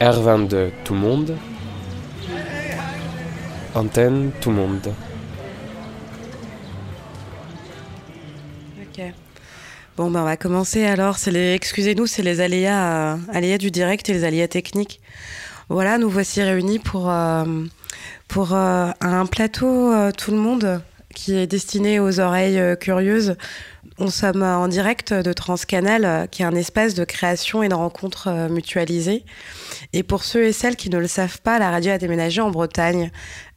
[0.00, 1.36] R22 tout le monde.
[3.74, 4.92] Antenne tout le monde.
[8.80, 9.02] Ok.
[9.96, 11.16] Bon, ben on va commencer alors.
[11.26, 15.00] Excusez-nous, c'est les aléas, euh, aléas du direct et les aléas techniques.
[15.68, 17.44] Voilà, nous voici réunis pour, euh,
[18.36, 20.80] euh, un plateau tout le monde
[21.12, 23.34] qui est destiné aux oreilles curieuses.
[24.00, 28.48] On sommes en direct de Transcanal, qui est un espace de création et de rencontres
[28.48, 29.24] mutualisées.
[29.92, 32.50] Et pour ceux et celles qui ne le savent pas, la radio a déménagé en
[32.50, 33.10] Bretagne.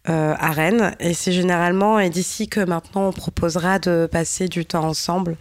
[0.10, 0.96] Euh, à Rennes.
[1.00, 5.38] Et c'est généralement et d'ici que maintenant on proposera de passer du temps ensemble.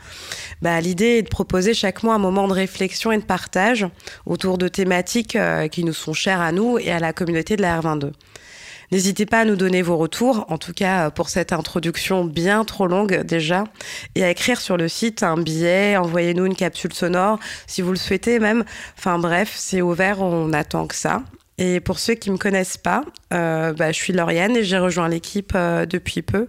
[0.60, 3.86] Bah, L'idée est de proposer chaque mois un moment de réflexion et de partage
[4.26, 7.62] autour de thématiques euh, qui nous sont chères à nous et à la communauté de
[7.62, 8.12] la R22.
[8.92, 12.64] N'hésitez pas à nous donner vos retours, en tout cas euh, pour cette introduction bien
[12.64, 13.64] trop longue déjà,
[14.16, 17.96] et à écrire sur le site un billet, envoyez-nous une capsule sonore si vous le
[17.96, 18.64] souhaitez même.
[18.98, 21.22] Enfin bref, c'est ouvert, on attend que ça.
[21.58, 24.78] Et pour ceux qui ne me connaissent pas, euh, bah, je suis Lauriane et j'ai
[24.78, 26.48] rejoint l'équipe euh, depuis peu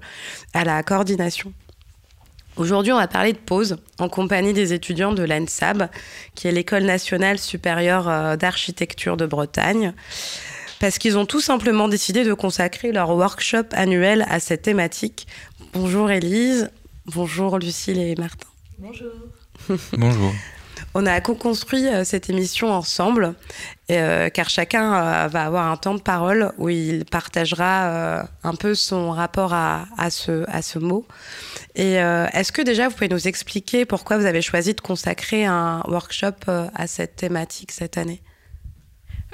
[0.56, 1.54] à la coordination.
[2.58, 5.90] Aujourd'hui, on va parler de pause en compagnie des étudiants de l'ANSAB,
[6.34, 9.94] qui est l'École nationale supérieure d'architecture de Bretagne,
[10.82, 15.28] parce qu'ils ont tout simplement décidé de consacrer leur workshop annuel à cette thématique.
[15.74, 16.72] Bonjour Élise,
[17.06, 18.48] bonjour Lucille et Martin.
[18.80, 19.12] Bonjour.
[19.94, 20.34] Bonjour.
[20.96, 23.36] On a co-construit euh, cette émission ensemble,
[23.92, 28.74] euh, car chacun euh, va avoir un temps de parole où il partagera un peu
[28.74, 31.06] son rapport à, ce, à ce mot.
[31.76, 35.84] Et est-ce que déjà vous pouvez nous expliquer pourquoi vous avez choisi de consacrer un
[35.88, 38.24] workshop à cette thématique cette année?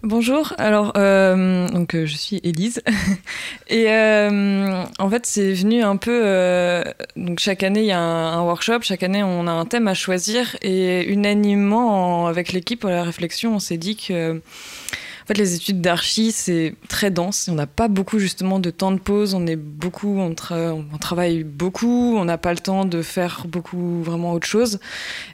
[0.04, 2.84] Bonjour, alors euh, donc euh, je suis Élise
[3.68, 6.84] et euh, en fait c'est venu un peu
[7.16, 9.96] donc chaque année il y a un, workshop, chaque année on a un thème à
[9.96, 15.56] choisir et unanimement avec l'équipe à la réflexion on s'est dit que en fait, les
[15.56, 17.50] études d'archi, c'est très dense.
[17.52, 19.34] On n'a pas beaucoup justement de temps de pause.
[19.34, 22.16] On est beaucoup, on, on travaille beaucoup.
[22.18, 24.80] On n'a pas le temps de faire beaucoup vraiment autre chose.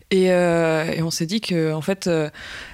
[0.10, 2.10] Et, et on s'est dit que en fait,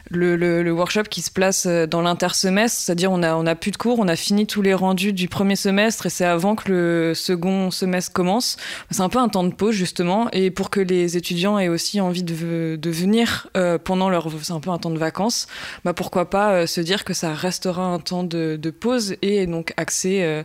[0.09, 3.78] le, workshop qui se place euh, dans l'intersemestre, c'est-à-dire on a, on a plus de
[3.78, 7.14] cours, on a fini tous les rendus du premier semestre et c'est avant que le
[7.14, 8.58] second semestre commence.
[8.92, 12.02] C'est un peu un temps de pause justement et pour que les étudiants aient aussi
[12.02, 12.34] envie de,
[12.90, 14.30] venir euh, pendant leur...
[14.42, 15.47] C'est un peu un temps de vacances,
[15.86, 19.46] bah pourquoi pas euh, se dire que ça restera un temps de, de pause et
[19.46, 20.44] donc axer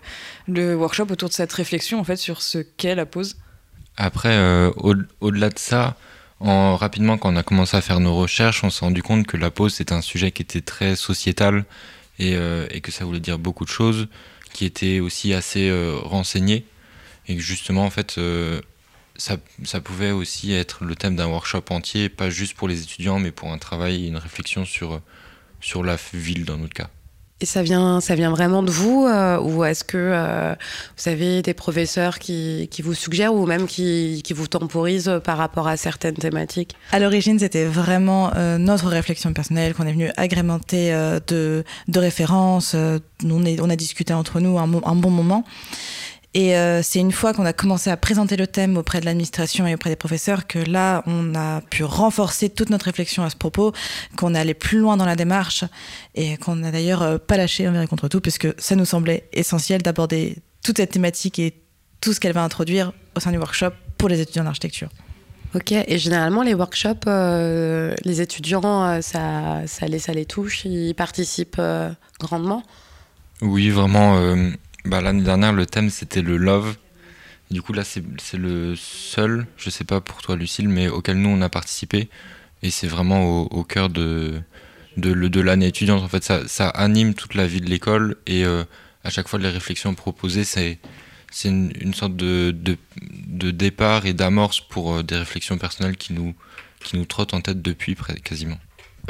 [0.48, 3.36] le workshop autour de cette réflexion en fait sur ce qu'est la pause.
[3.96, 4.36] Après,
[5.20, 5.96] au-delà de ça,
[6.40, 9.50] rapidement, quand on a commencé à faire nos recherches, on s'est rendu compte que la
[9.50, 11.64] pause, c'est un sujet qui était très sociétal
[12.20, 14.08] euh, et, que ça voulait dire beaucoup de choses,
[14.52, 16.66] qui était aussi assez euh, renseigné.
[17.26, 18.60] Et que justement, en fait, euh,
[19.16, 23.18] ça, ça, pouvait aussi être le thème d'un workshop entier, pas juste pour les étudiants,
[23.18, 25.00] mais pour un travail et une réflexion sur,
[25.60, 26.90] sur la ville dans notre cas.
[27.40, 30.54] Et ça vient, ça vient vraiment de vous euh, Ou est-ce que euh,
[30.96, 35.36] vous avez des professeurs qui, qui, vous suggèrent ou même qui, qui, vous temporisent par
[35.36, 36.76] rapport à certaines thématiques?
[36.92, 40.92] À l'origine, c'était vraiment euh, notre réflexion personnelle qu'on est venu agrémenter
[41.26, 42.74] de, de, références.
[42.74, 45.44] on, est, on, a discuté entre nous un, un bon moment.
[46.36, 49.68] Et euh, c'est une fois qu'on a commencé à présenter le thème auprès de l'administration
[49.68, 53.36] et auprès des professeurs que là, on a pu renforcer toute notre réflexion à ce
[53.36, 53.72] propos,
[54.16, 55.64] qu'on est allé plus loin dans la démarche
[56.16, 59.28] et qu'on n'a d'ailleurs euh, pas lâché envers et contre tout, puisque ça nous semblait
[59.32, 61.54] essentiel d'aborder toute cette thématique et
[62.00, 64.88] tout ce qu'elle va introduire au sein du workshop pour les étudiants d'architecture.
[65.54, 70.94] Ok, et généralement les workshops, euh, les étudiants, ça, ça, les, ça les touche, ils
[70.94, 71.62] participent
[72.18, 72.64] grandement?
[73.40, 74.34] Oui, vraiment
[74.84, 76.76] bah, L'année dernière, le thème c'était le love.
[77.50, 78.02] Du coup, là, c'est
[78.36, 82.08] le seul, je sais pas pour toi, Lucille, mais auquel nous on a participé.
[82.62, 84.40] Et c'est vraiment au, cœur de,
[84.96, 86.02] de, l'année étudiante.
[86.02, 88.64] En fait, ça, ça, anime toute la vie de l'école et euh,
[89.04, 90.78] à chaque fois, les réflexions proposées, c'est
[91.44, 92.78] une, sorte de, de,
[93.26, 96.34] de départ et d'amorce pour euh, des réflexions personnelles qui nous,
[96.82, 98.58] qui nous trottent en tête depuis quasiment.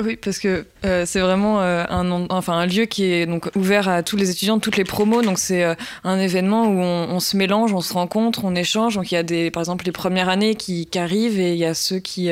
[0.03, 3.89] Oui, parce que euh, c'est vraiment euh, un, enfin, un lieu qui est donc ouvert
[3.89, 5.22] à tous les étudiants, toutes les promos.
[5.22, 8.97] Donc c'est euh, un événement où on, se mélange, on se rencontre, on échange.
[8.97, 11.59] Donc il y a des, par exemple les premières années qui, qui arrivent et il
[11.59, 12.28] y a ceux qui,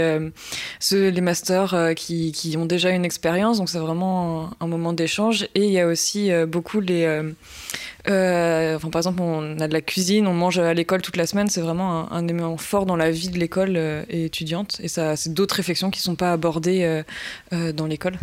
[0.80, 3.58] ceux les masters qui, qui, ont déjà une expérience.
[3.58, 5.44] Donc c'est vraiment un, un moment d'échange.
[5.54, 7.22] Et il y a aussi beaucoup les
[8.08, 11.26] euh, enfin, par exemple, on a de la cuisine, on mange à l'école toute la
[11.26, 11.48] semaine.
[11.48, 14.78] C'est vraiment un, élément fort dans la vie de l'école euh, et étudiante.
[14.82, 17.02] Et ça, c'est d'autres réflexions qui ne sont pas abordées
[17.52, 18.14] euh, dans l'école.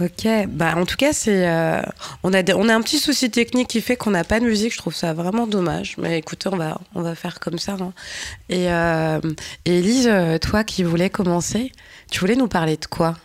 [0.00, 1.46] Ok, bah en tout cas c'est
[2.22, 4.72] on a on a un petit souci technique qui fait qu'on n'a pas de musique.
[4.72, 5.96] Je trouve ça vraiment dommage.
[5.98, 7.76] Mais écoutez, on va on va faire comme ça.
[7.78, 7.92] Hein.
[8.48, 8.68] Et,
[9.66, 11.70] et toi qui voulais commencer,
[12.10, 13.16] tu voulais nous parler de quoi?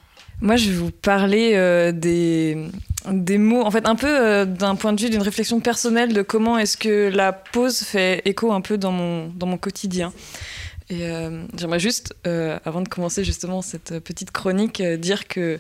[0.42, 4.94] Moi, je vais vous parler euh, des, mots, en fait, un peu euh, d'un point
[4.94, 8.78] de vue d'une réflexion personnelle de comment est-ce que la pause fait écho un peu
[8.78, 10.12] dans mon, dans mon quotidien.
[10.92, 15.60] Et euh, j'aimerais juste, euh, avant de commencer justement cette petite chronique, euh, dire que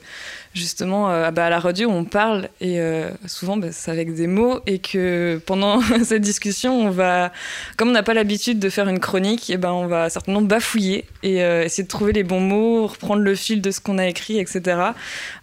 [0.53, 2.79] justement euh, bah, à la radio on parle et
[3.25, 7.31] souvent bah, c'est avec des mots et que pendant cette discussion on va,
[7.75, 11.05] comme on n'a pas l'habitude de faire une chronique, et ben on va certainement bafouiller
[11.23, 14.37] et essayer de trouver les bons mots, reprendre le fil de ce qu'on a écrit,
[14.37, 14.91] etc.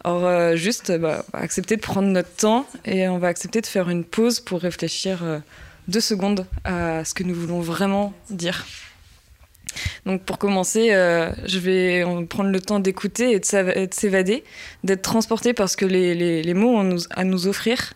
[0.06, 4.04] Euh, juste bah, accepter de prendre notre temps et on va accepter de faire une
[4.04, 5.42] pause pour réfléchir
[5.88, 8.64] deux secondes à ce que nous voulons vraiment dire.
[10.04, 13.44] Donc pour commencer, euh, je vais prendre le temps d'écouter et de
[13.92, 14.42] s'évader,
[14.82, 17.94] d'être transporté par ce que les, mots ont à nous offrir.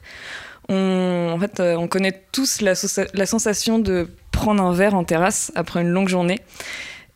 [0.69, 5.50] On, en fait, euh, on connaît tous la sensation de prendre un verre en terrasse
[5.55, 6.41] après une longue journée.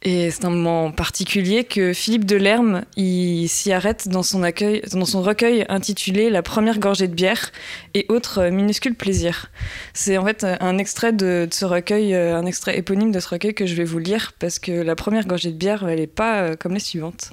[0.02, 6.42] Et c'est un moment particulier que Philippe Delerme s'y arrête dans son, recueil intitulé La
[6.42, 7.52] première gorgée de bière
[7.92, 9.50] et autres euh, minuscules plaisirs.
[9.92, 13.28] C'est en fait un extrait de, de ce recueil, euh, un extrait éponyme de ce
[13.28, 16.06] recueil que je vais vous lire parce que la première gorgée de bière, elle n'est
[16.06, 17.32] pas euh, comme les suivantes.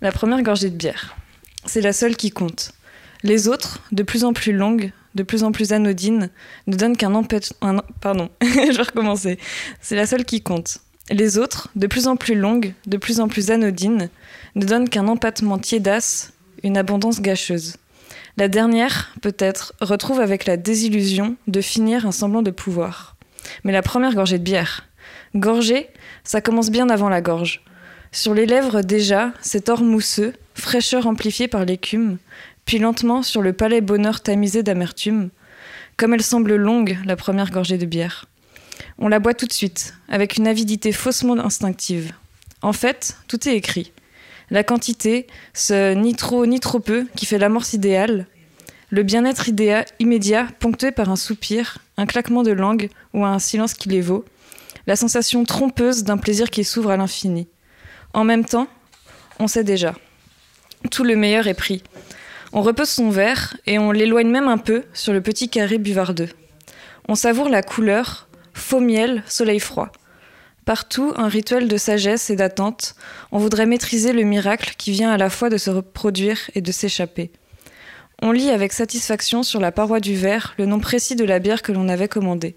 [0.00, 1.16] La première gorgée de bière,
[1.64, 2.72] c'est la seule qui compte.
[3.22, 6.30] Les autres, de plus en plus longues, de plus en plus anodines,
[6.66, 7.52] ne donnent qu'un empêche...
[8.00, 9.38] Pardon, je recommencer.
[9.80, 10.78] C'est la seule qui compte.
[11.10, 14.08] Les autres, de plus en plus longues, de plus en plus anodines,
[14.54, 17.76] ne donnent qu'un empattement tiédasse, une abondance gâcheuse.
[18.36, 23.16] La dernière, peut-être, retrouve avec la désillusion de finir un semblant de pouvoir.
[23.64, 24.86] Mais la première gorgée de bière.
[25.34, 25.88] Gorgée,
[26.22, 27.62] ça commence bien avant la gorge.
[28.12, 32.18] Sur les lèvres déjà, cet or mousseux, fraîcheur amplifiée par l'écume,
[32.78, 35.30] lentement sur le palais bonheur tamisé d'amertume.
[35.96, 38.26] Comme elle semble longue, la première gorgée de bière.
[38.98, 42.12] On la boit tout de suite, avec une avidité faussement instinctive.
[42.62, 43.92] En fait, tout est écrit.
[44.50, 48.26] La quantité, ce ni trop ni trop peu qui fait l'amorce idéale,
[48.90, 53.74] le bien-être idéa- immédiat ponctué par un soupir, un claquement de langue ou un silence
[53.74, 54.24] qui les vaut,
[54.86, 57.46] la sensation trompeuse d'un plaisir qui s'ouvre à l'infini.
[58.12, 58.66] En même temps,
[59.38, 59.94] on sait déjà.
[60.90, 61.82] Tout le meilleur est pris.
[62.52, 66.28] On repose son verre et on l'éloigne même un peu sur le petit carré buvardeux.
[67.08, 69.92] On savoure la couleur, faux miel, soleil froid.
[70.64, 72.94] Partout, un rituel de sagesse et d'attente.
[73.32, 76.72] On voudrait maîtriser le miracle qui vient à la fois de se reproduire et de
[76.72, 77.30] s'échapper.
[78.20, 81.62] On lit avec satisfaction sur la paroi du verre le nom précis de la bière
[81.62, 82.56] que l'on avait commandée.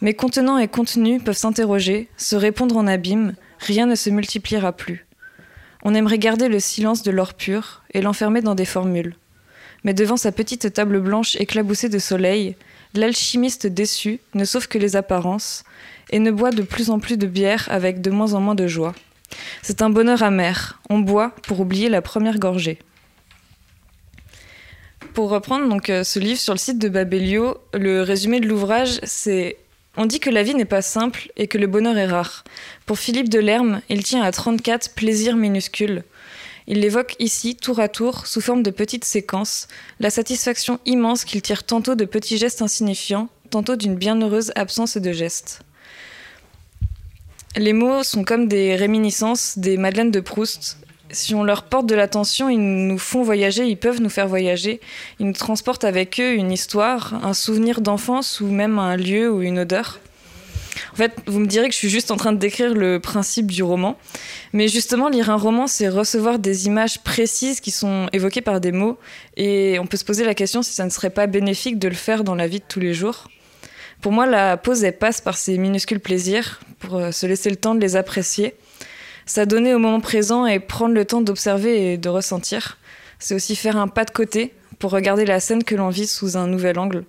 [0.00, 5.05] Mais contenant et contenu peuvent s'interroger, se répondre en abîme, rien ne se multipliera plus.
[5.88, 9.14] On aimerait garder le silence de l'or pur et l'enfermer dans des formules.
[9.84, 12.56] Mais devant sa petite table blanche éclaboussée de soleil,
[12.94, 15.62] l'alchimiste déçu ne sauve que les apparences
[16.10, 18.66] et ne boit de plus en plus de bière avec de moins en moins de
[18.66, 18.96] joie.
[19.62, 20.80] C'est un bonheur amer.
[20.90, 22.80] On boit pour oublier la première gorgée.
[25.14, 28.98] Pour reprendre donc euh, ce livre sur le site de Babelio, le résumé de l'ouvrage,
[29.04, 29.56] c'est
[29.96, 32.44] on dit que la vie n'est pas simple et que le bonheur est rare.
[32.84, 36.04] Pour Philippe Delerme, il tient à 34 plaisirs minuscules.
[36.66, 39.68] Il l'évoque ici, tour à tour, sous forme de petites séquences,
[40.00, 45.12] la satisfaction immense qu'il tire tantôt de petits gestes insignifiants, tantôt d'une bienheureuse absence de
[45.12, 45.60] gestes.
[47.56, 50.76] Les mots sont comme des réminiscences, des Madeleines de Proust.
[51.10, 54.80] Si on leur porte de l'attention, ils nous font voyager, ils peuvent nous faire voyager.
[55.20, 59.42] Ils nous transportent avec eux une histoire, un souvenir d'enfance ou même un lieu ou
[59.42, 60.00] une odeur.
[60.92, 63.50] En fait, vous me direz que je suis juste en train de décrire le principe
[63.50, 63.96] du roman.
[64.52, 68.72] Mais justement, lire un roman, c'est recevoir des images précises qui sont évoquées par des
[68.72, 68.98] mots.
[69.36, 71.94] Et on peut se poser la question si ça ne serait pas bénéfique de le
[71.94, 73.28] faire dans la vie de tous les jours.
[74.00, 77.56] Pour moi, la pause, elle passe par ces minuscules plaisirs, pour euh, se laisser le
[77.56, 78.54] temps de les apprécier.
[79.26, 82.78] S'adonner au moment présent et prendre le temps d'observer et de ressentir.
[83.18, 86.36] C'est aussi faire un pas de côté pour regarder la scène que l'on vit sous
[86.36, 87.04] un nouvel angle.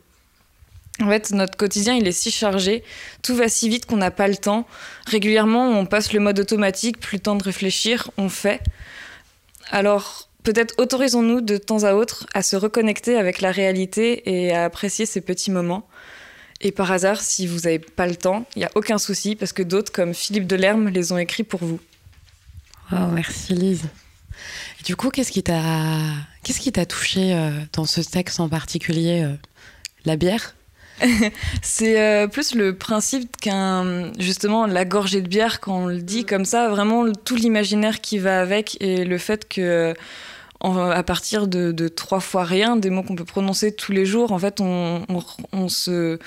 [1.00, 2.84] En fait, notre quotidien, il est si chargé,
[3.22, 4.66] tout va si vite qu'on n'a pas le temps.
[5.06, 8.62] Régulièrement, on passe le mode automatique, plus le temps de réfléchir, on fait.
[9.70, 14.64] Alors, peut-être autorisons-nous de temps à autre à se reconnecter avec la réalité et à
[14.64, 15.88] apprécier ces petits moments.
[16.62, 19.54] Et par hasard, si vous n'avez pas le temps, il n'y a aucun souci parce
[19.54, 21.80] que d'autres, comme Philippe Delerme, les ont écrits pour vous.
[22.92, 23.86] Wow, merci Lise.
[24.80, 25.62] Et du coup, qu'est-ce qui t'a
[26.44, 29.34] qu'est-ce qui t'a touché euh, dans ce texte en particulier euh,
[30.06, 30.56] La bière?
[31.62, 36.26] C'est euh, plus le principe qu'un justement la gorgée de bière quand on le dit
[36.26, 39.94] comme ça, vraiment tout l'imaginaire qui va avec et le fait que
[40.60, 44.06] en- à partir de, de trois fois rien, des mots qu'on peut prononcer tous les
[44.06, 46.18] jours, en fait, on, on- on se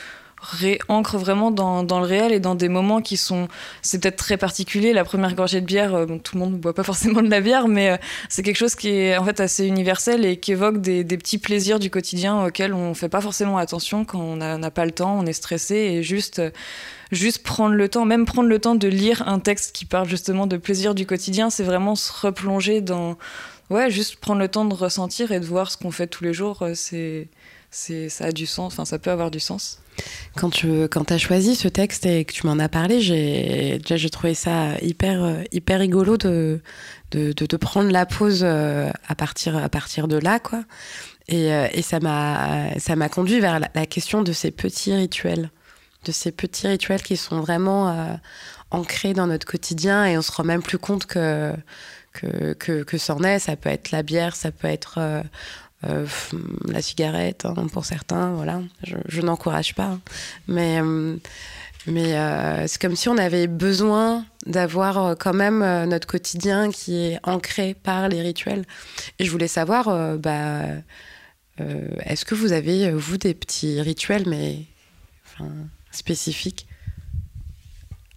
[0.40, 3.48] réancre vraiment dans, le réel et dans des moments qui sont.
[3.82, 4.92] C'est peut-être très particulier.
[4.92, 7.40] La première gorgée de bière, euh, tout le monde ne boit pas forcément de la
[7.40, 7.96] bière, mais euh,
[8.28, 11.78] c'est quelque chose qui est en fait assez universel et qui évoque des, petits plaisirs
[11.78, 15.18] du quotidien auxquels on ne fait pas forcément attention quand on n'a pas le temps,
[15.18, 16.40] on est stressé et juste.
[17.12, 20.46] juste prendre le temps, même prendre le temps de lire un texte qui parle justement
[20.46, 23.18] de plaisir du quotidien, c'est vraiment se replonger dans,
[23.68, 26.32] ouais, juste prendre le temps de ressentir et de voir ce qu'on fait tous les
[26.32, 27.28] jours, c'est,
[27.70, 29.80] c'est, ça a du sens, enfin, ça peut avoir du sens.
[30.36, 33.96] Quand tu quand as choisi ce texte et que tu m'en as parlé, j'ai déjà
[33.96, 36.60] j'ai trouvé ça hyper hyper rigolo de
[37.10, 40.62] de, de, prendre la pause à partir à partir de là quoi.
[41.28, 45.50] Et, et ça m'a ça m'a conduit vers la, question de ces petits rituels,
[46.04, 48.14] de ces petits rituels qui sont vraiment euh,
[48.70, 51.52] ancrés dans notre quotidien et on se rend même plus compte que
[52.12, 53.38] que, que, que c'en est.
[53.38, 55.22] Ça peut être la bière, ça peut être euh,
[55.84, 56.06] euh,
[56.68, 58.32] la cigarette hein, pour certains.
[58.32, 60.00] Voilà, je, n'encourage pas, hein.
[60.46, 61.16] mais euh,
[61.86, 67.18] mais euh, c'est comme si on avait besoin d'avoir quand même notre quotidien qui est
[67.22, 68.66] ancré par les rituels.
[69.18, 70.62] Et je voulais savoir, bah,
[71.58, 74.64] est-ce que vous avez vous des petits rituels, mais
[75.90, 76.66] spécifiques?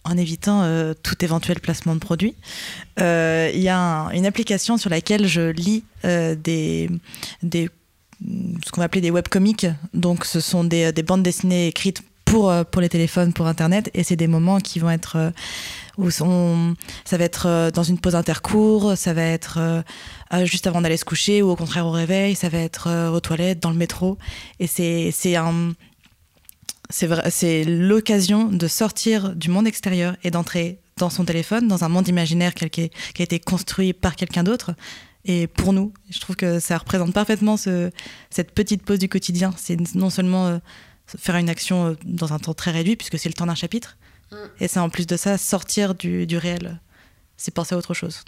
[0.04, 2.36] En évitant euh, tout éventuel placement de produit.
[2.98, 6.88] Il euh, y a un, une application sur laquelle je lis euh, ce
[8.72, 9.68] qu'on va appeler des webcomics.
[9.94, 13.90] Donc, ce sont des, des, bandes dessinées écrites pour, pour les téléphones, pour Internet.
[13.94, 15.32] Et c'est des moments qui vont être.
[15.98, 19.84] où ça va être dans une pause intercours, ça va être
[20.44, 23.60] juste avant d'aller se coucher, ou au contraire au réveil, ça va être aux toilettes,
[23.60, 24.18] dans le métro.
[24.60, 25.74] Et c'est un
[26.94, 32.08] c'est l'occasion de sortir du monde extérieur et d'entrer dans son téléphone, dans un monde
[32.08, 34.76] imaginaire qui, qui a été construit par quelqu'un d'autre.
[35.26, 37.90] Et pour nous, je trouve que ça représente parfaitement ce,
[38.30, 39.54] cette petite pause du quotidien.
[39.58, 40.58] C'est non seulement euh,
[41.18, 43.98] faire une action euh, dans un temps très réduit, puisque c'est le temps d'un chapitre,
[44.32, 44.36] mm.
[44.60, 46.80] et c'est en plus de ça sortir du, du réel.
[47.38, 48.22] C'est penser à autre chose.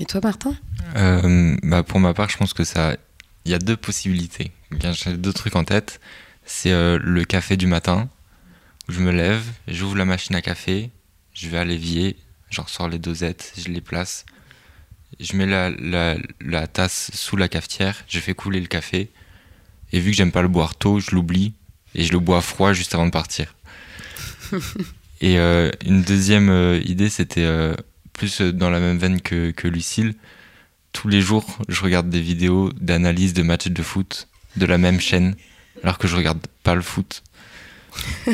[0.00, 0.56] Et toi, Martin?
[0.96, 2.96] Euh, bah Pour ma part, je pense que ça.
[3.44, 4.52] Il y a deux possibilités.
[4.92, 6.00] J'ai deux trucs en tête
[6.44, 8.08] c'est euh, le café du matin.
[8.88, 10.90] Où je me lève, j'ouvre la machine à café,
[11.34, 12.16] je vais à l'évier,
[12.50, 14.26] j'en sors les dosettes, je les place.
[15.20, 19.10] Je mets la, la, la, tasse sous la cafetière, je fais couler le café.
[19.92, 21.52] Et vu que j'aime pas le boire tôt, je l'oublie
[21.94, 23.54] et je le bois froid juste avant de partir.
[25.20, 27.74] et euh, une deuxième euh, idée, c'était euh,
[28.12, 30.14] plus dans la même veine que, que Lucille.
[30.92, 35.00] Tous les jours, je regarde des vidéos d'analyse de matchs de foot de la même
[35.00, 35.36] chaîne
[35.82, 37.22] alors que je regarde pas le foot.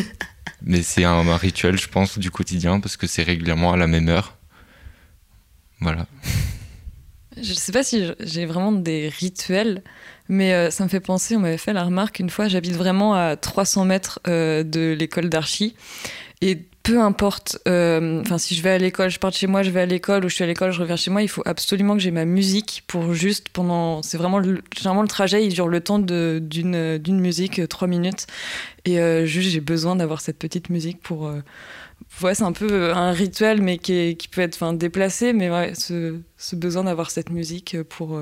[0.63, 3.87] Mais c'est un, un, rituel, je pense, du quotidien parce que c'est régulièrement à la
[3.87, 4.37] même heure.
[5.81, 6.07] Voilà.
[7.41, 9.83] Je sais pas si j'ai vraiment des rituels,
[10.29, 13.15] mais euh, ça me fait penser, on m'avait fait la remarque une fois, j'habite vraiment
[13.15, 15.77] à 300 mètres euh, de l'école d'archi.
[16.41, 19.63] Et peu importe, euh, enfin si je vais à l'école, je pars de chez moi,
[19.63, 21.43] je vais à l'école ou je suis à l'école, je reviens chez moi, il faut
[21.45, 25.69] absolument que j'ai ma musique pour juste pendant, c'est vraiment le, le trajet, il dure
[25.69, 28.27] le temps d'une musique, euh, trois minutes,
[28.87, 31.43] et euh, juste j'ai besoin d'avoir cette petite musique pour, euh,
[32.19, 36.17] c'est un peu un rituel mais qui, est, qui peut être déplacé, mais ouais ce,
[36.39, 38.19] ce besoin d'avoir cette musique pour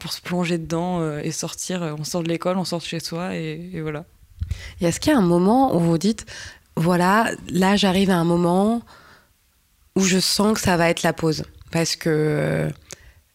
[0.00, 3.36] pour se plonger dedans et sortir, on sort de l'école, on sort de chez soi
[3.36, 4.04] et, et voilà.
[4.80, 6.26] Et est-ce qu'il y a un moment où vous dites
[6.80, 8.82] voilà, là j'arrive à un moment
[9.96, 11.44] où je sens que ça va être la pause.
[11.70, 12.70] Parce que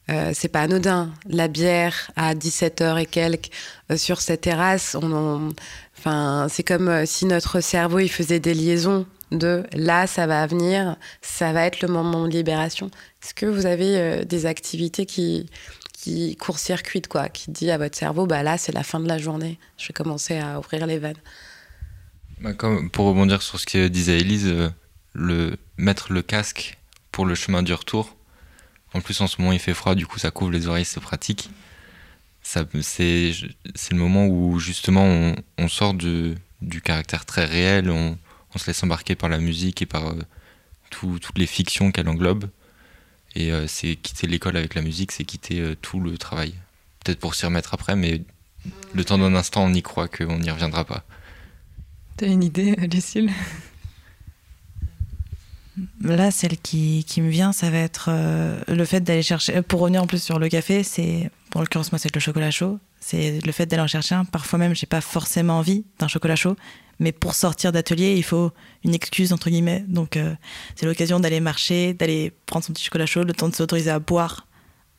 [0.10, 1.12] euh, c'est pas anodin.
[1.28, 3.50] La bière à 17h et quelques
[3.92, 9.06] euh, sur cette terrasse, enfin, c'est comme euh, si notre cerveau il faisait des liaisons
[9.32, 12.88] de là ça va venir, ça va être le moment de libération.
[13.24, 15.50] Est-ce que vous avez euh, des activités qui,
[15.94, 19.18] qui court-circuitent, quoi, qui dit à votre cerveau, bah là c'est la fin de la
[19.18, 21.16] journée, je vais commencer à ouvrir les vannes?
[22.46, 22.54] Bah,
[22.92, 24.70] pour rebondir sur ce que disait Elise, euh,
[25.14, 26.78] le, mettre le casque
[27.12, 28.16] pour le chemin du retour.
[28.94, 31.00] En plus, en ce moment, il fait froid, du coup, ça couvre les oreilles, c'est
[31.00, 31.50] pratique.
[32.44, 36.36] C'est le moment où, justement, on, sort du
[36.84, 38.16] caractère très réel, on,
[38.58, 40.22] se laisse embarquer par la musique et par euh,
[40.92, 42.46] tout, toutes les fictions qu'elle englobe.
[43.34, 46.54] Et euh, c'est quitter l'école avec la musique, c'est quitter tout le travail.
[47.04, 48.22] Peut-être pour s'y remettre après, mais
[48.94, 51.04] le temps d'un instant, on y croit qu'on n'y reviendra pas.
[52.18, 53.30] T'as une idée, Lucille
[56.00, 59.62] Là, celle qui, me vient, ça va être euh, le fait d'aller chercher.
[59.62, 61.30] Pour revenir en plus sur le café, c'est.
[61.50, 62.80] Pour l'occurrence, moi, c'est le chocolat chaud.
[63.02, 64.24] C'est le fait d'aller en chercher un.
[64.24, 66.56] Parfois même, j'ai pas forcément envie d'un chocolat chaud.
[67.00, 68.52] Mais pour sortir d'atelier, il faut
[68.86, 69.84] une excuse, entre guillemets.
[69.88, 70.34] Donc, euh,
[70.76, 74.00] c'est l'occasion d'aller marcher, d'aller prendre son petit chocolat chaud, le temps de s'autoriser à
[74.00, 74.48] boire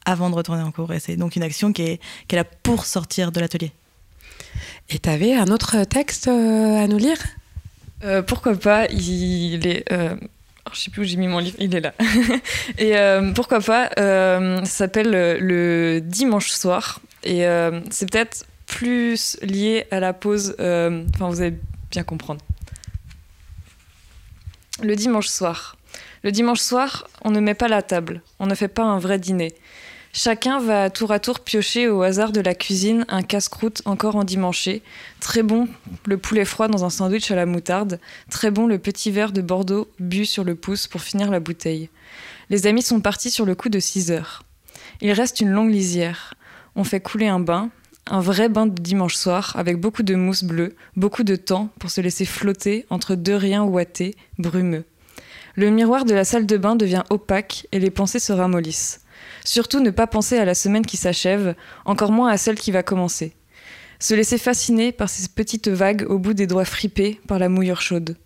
[0.04, 0.92] avant de retourner en cours.
[0.92, 2.00] Et c'est donc une action qui est,
[2.62, 3.72] pour sortir de l'atelier.
[4.88, 7.18] Et t'avais un autre texte euh, à nous lire?
[8.04, 9.90] Euh, Pourquoi pas Il est.
[9.92, 10.14] Euh,
[10.72, 11.94] je sais plus où j'ai mis mon livre, il est là.
[12.78, 17.00] et euh, pourquoi pas Ça s'appelle Le dimanche soir.
[17.24, 17.44] Et
[17.90, 20.54] c'est peut-être plus lié à la pause.
[20.58, 21.56] Enfin, vous allez
[21.90, 22.40] bien comprendre.
[24.82, 25.76] Le dimanche soir.
[26.22, 29.18] Le dimanche soir, on ne met pas la table, on ne fait pas un vrai
[29.18, 29.54] dîner.
[30.18, 34.80] Chacun va tour à tour piocher au hasard de la cuisine un casse-croûte encore endimanché.
[35.20, 35.68] Très bon
[36.06, 38.00] le poulet froid dans un sandwich à la moutarde.
[38.30, 41.90] Très bon le petit verre de Bordeaux bu sur le pouce pour finir la bouteille.
[42.48, 44.42] Les amis sont partis sur le coup de 6 heures.
[45.02, 46.32] Il reste une longue lisière.
[46.76, 47.68] On fait couler un bain,
[48.06, 51.90] un vrai bain de dimanche soir avec beaucoup de mousse bleue, beaucoup de temps pour
[51.90, 54.86] se laisser flotter entre deux riens ouatés, brumeux.
[55.56, 59.00] Le miroir de la salle de bain devient opaque et les pensées se ramollissent.
[59.46, 62.82] Surtout ne pas penser à la semaine qui s'achève, encore moins à celle qui va
[62.82, 63.32] commencer.
[64.00, 67.80] Se laisser fasciner par ces petites vagues au bout des doigts fripés par la mouillure
[67.80, 68.16] chaude.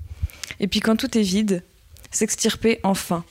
[0.61, 1.63] Et puis quand tout est vide,
[2.11, 3.23] s'extirper enfin.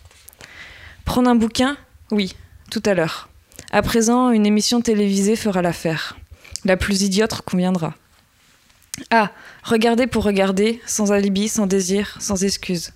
[1.04, 1.78] Prendre un bouquin?
[2.12, 2.36] Oui,
[2.70, 3.28] tout à l'heure.
[3.72, 6.16] À présent, une émission télévisée fera l'affaire.
[6.66, 7.96] La plus idiote conviendra.
[9.10, 9.32] Ah,
[9.64, 12.94] regarder pour regarder, sans alibi, sans désir, sans excuse.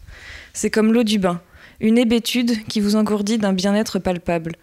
[0.53, 1.41] C'est comme l'eau du bain,
[1.79, 4.55] une hébétude qui vous engourdit d'un bien-être palpable,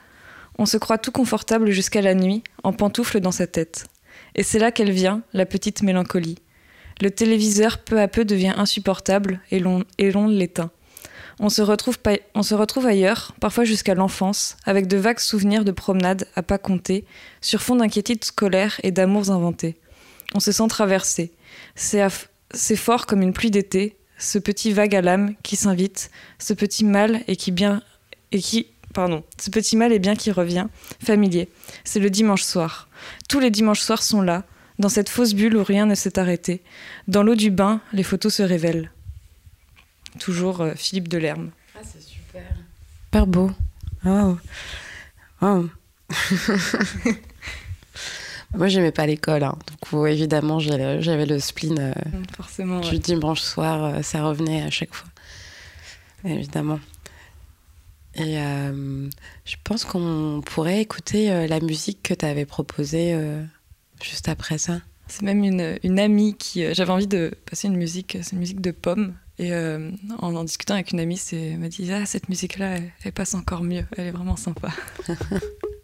[0.60, 3.86] on se croit tout confortable jusqu'à la nuit, en pantoufle dans sa tête.
[4.34, 6.36] Et c'est là qu'elle vient, la petite mélancolie.
[7.00, 9.86] Le téléviseur peu à peu devient insupportable et l'on,
[10.28, 10.70] l'éteint.
[11.38, 11.96] On se, retrouve
[12.34, 16.58] on se retrouve ailleurs, parfois jusqu'à l'enfance, avec de vagues souvenirs de promenades à pas
[16.58, 17.06] compter,
[17.40, 19.78] sur fond d'inquiétudes scolaires et d'amours inventés.
[20.34, 21.32] On se sent traversé.
[21.74, 22.06] C'est,
[22.52, 26.84] c'est fort comme une pluie d'été, ce petit vague à l'âme qui s'invite, ce petit
[26.84, 27.82] mal et qui bien
[28.30, 30.66] et qui pardon, ce petit mal est bien qui revient,
[31.02, 31.48] familier.
[31.84, 32.88] C'est le dimanche soir.
[33.28, 34.44] Tous les dimanches soirs sont là,
[34.78, 36.62] dans cette fausse bulle où rien ne s'est arrêté.
[37.08, 38.90] Dans l'eau du bain, les photos se révèlent.
[40.18, 41.50] Toujours euh, Philippe Delerme.
[41.76, 42.42] Ah, c'est super.
[43.04, 43.50] Super beau.
[44.06, 44.36] Oh.
[45.42, 45.66] Oh.
[48.54, 49.56] Moi, j'aimais pas l'école, hein.
[49.92, 51.92] donc évidemment, j'avais le, spleen euh,
[52.36, 55.08] Forcément, du dimanche soir, euh, ça revenait à chaque fois.
[56.24, 56.80] Évidemment.
[58.14, 59.08] Et euh,
[59.44, 63.42] je pense qu'on pourrait écouter euh, la musique que tu avais proposée euh,
[64.02, 64.80] juste après ça.
[65.06, 66.72] C'est même une, une, amie qui.
[66.74, 69.14] J'avais envie de passer une musique, c'est une musique de pomme.
[69.38, 73.34] Et en en discutant avec une amie, elle m'a dit Ah, cette musique-là, elle passe
[73.34, 73.84] encore mieux.
[73.96, 74.70] Elle est vraiment sympa.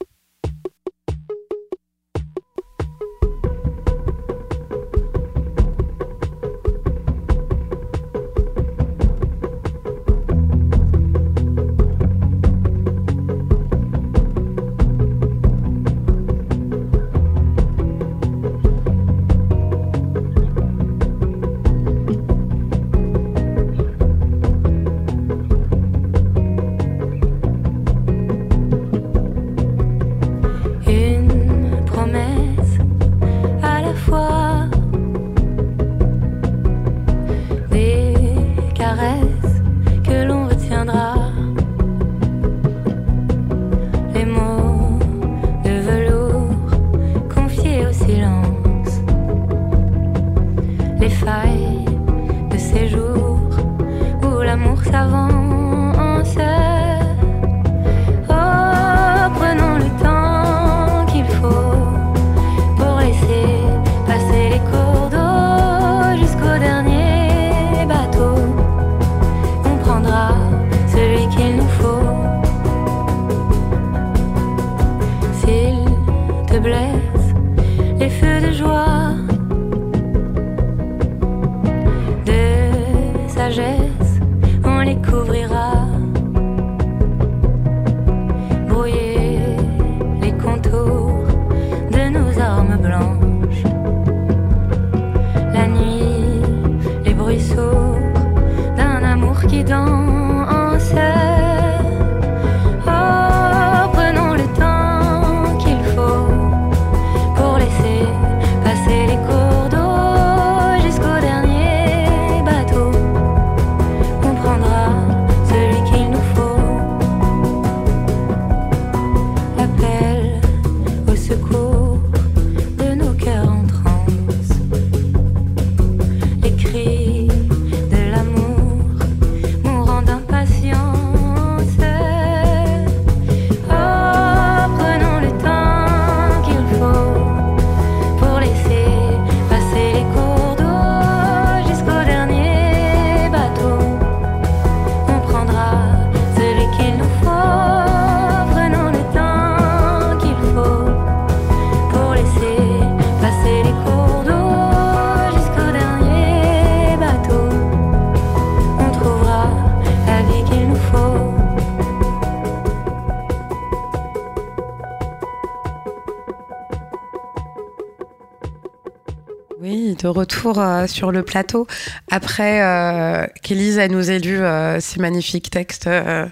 [170.09, 171.67] Retour euh, sur le plateau.
[172.11, 176.27] Après euh, qu'Élise nous ait lu euh, ces magnifiques textes euh,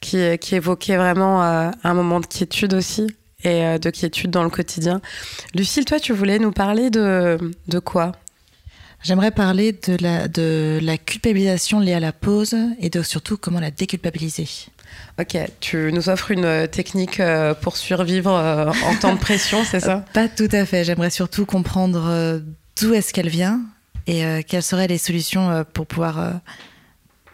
[0.00, 3.08] qui, qui évoquaient vraiment un moment de quiétude aussi
[3.44, 5.00] et de quiétude dans le quotidien.
[5.54, 8.12] Lucille, toi, tu voulais nous parler de, de quoi?
[9.02, 13.60] J'aimerais parler de la, de la culpabilisation liée à la pause et de surtout comment
[13.60, 14.48] la déculpabiliser.
[15.18, 17.20] Ok, tu nous offres une technique
[17.62, 20.04] pour survivre en temps de pression, c'est ça?
[20.12, 20.84] Pas tout à fait.
[20.84, 22.42] J'aimerais surtout comprendre
[22.80, 23.60] d'où est-ce qu'elle vient
[24.06, 26.32] et euh, quelles seraient les solutions euh, pour pouvoir euh,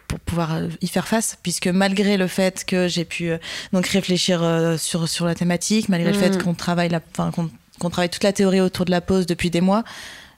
[0.07, 3.31] pour pouvoir y faire face, puisque malgré le fait que j'ai pu
[3.71, 4.41] donc réfléchir
[4.77, 6.21] sur sur la thématique, malgré le Mm.
[6.21, 6.99] fait qu'on travaille la,
[7.79, 9.83] qu'on travaille toute la théorie autour de la pause depuis des mois,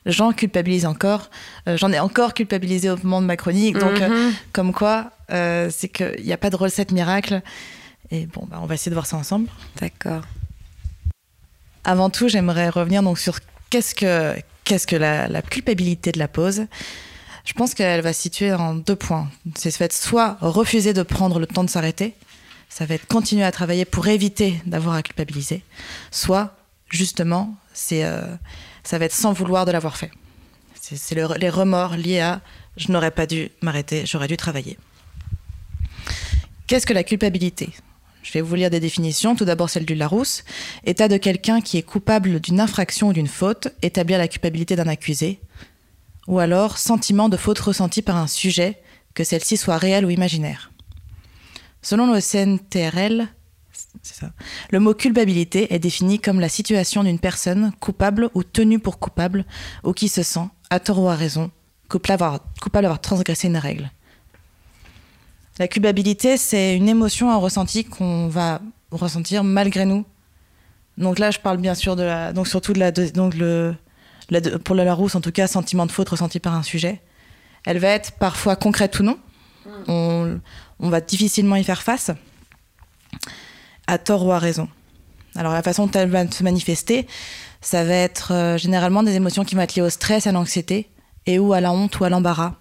[0.06, 1.30] j'en culpabilise encore.
[1.68, 4.34] J'en ai encore culpabilisé au moment de ma chronique, donc Mhm.
[4.54, 7.42] comme quoi c'est qu'il n'y a pas de recette miracle.
[8.12, 9.50] Et bon, bah, on va essayer de voir ça ensemble.
[9.82, 10.22] D'accord.
[11.84, 13.40] Avant tout, j'aimerais revenir donc sur
[13.70, 16.66] qu'est-ce que, qu'est-ce que la, culpabilité de la pause.
[17.46, 19.30] Je pense qu'elle va se situer en deux points.
[19.56, 22.14] C'est fait soit refuser de prendre le temps de s'arrêter,
[22.68, 25.64] ça va être continuer à travailler pour éviter d'avoir à culpabiliser,
[26.12, 26.58] soit
[26.90, 27.56] justement,
[27.94, 28.36] euh,
[28.84, 30.12] ça va être sans vouloir de l'avoir fait.
[30.82, 32.42] C'est, c'est le- les remords liés à
[32.78, 34.78] je n'aurais pas dû m'arrêter, j'aurais dû travailler.
[36.68, 37.70] Qu'est-ce que la culpabilité?
[38.26, 39.36] Je vais vous lire des définitions.
[39.36, 40.44] Tout d'abord celle du Larousse.
[40.84, 44.88] État de quelqu'un qui est coupable d'une infraction ou d'une faute, établir la culpabilité d'un
[44.88, 45.40] accusé.
[46.28, 48.82] Ou alors sentiment de faute ressenti par un sujet,
[49.14, 50.72] que celle-ci soit réelle ou imaginaire.
[51.84, 53.28] Selon le CNTRL,
[54.72, 59.46] le mot culpabilité est défini comme la situation d'une personne coupable ou tenue pour coupable,
[59.84, 61.52] ou qui se sent, à tort ou à raison,
[61.90, 62.42] coupable
[62.74, 63.92] d'avoir transgressé une règle.
[65.60, 70.06] La culpabilité, c'est une émotion, un ressenti qu'on va ressentir malgré nous.
[70.98, 73.76] Donc là, je parle bien sûr de la, donc surtout de la, de- donc le,
[74.30, 77.02] la- de- pour la Larousse, en tout cas, sentiment de faute ressenti par un sujet.
[77.66, 79.18] Elle va être parfois concrète ou non.
[79.88, 80.40] On,
[80.80, 82.12] on va difficilement y faire face,
[83.88, 84.68] à tort ou à raison.
[85.36, 87.08] Alors la façon dont elle va se manifester,
[87.62, 90.90] ça va être euh, généralement des émotions qui vont être liées au stress, à l'anxiété,
[91.26, 92.56] et ou à la honte ou à l'embarras.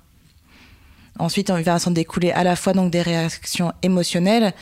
[1.18, 4.52] Ensuite, on va s'en découler à la fois donc des réactions émotionnelles,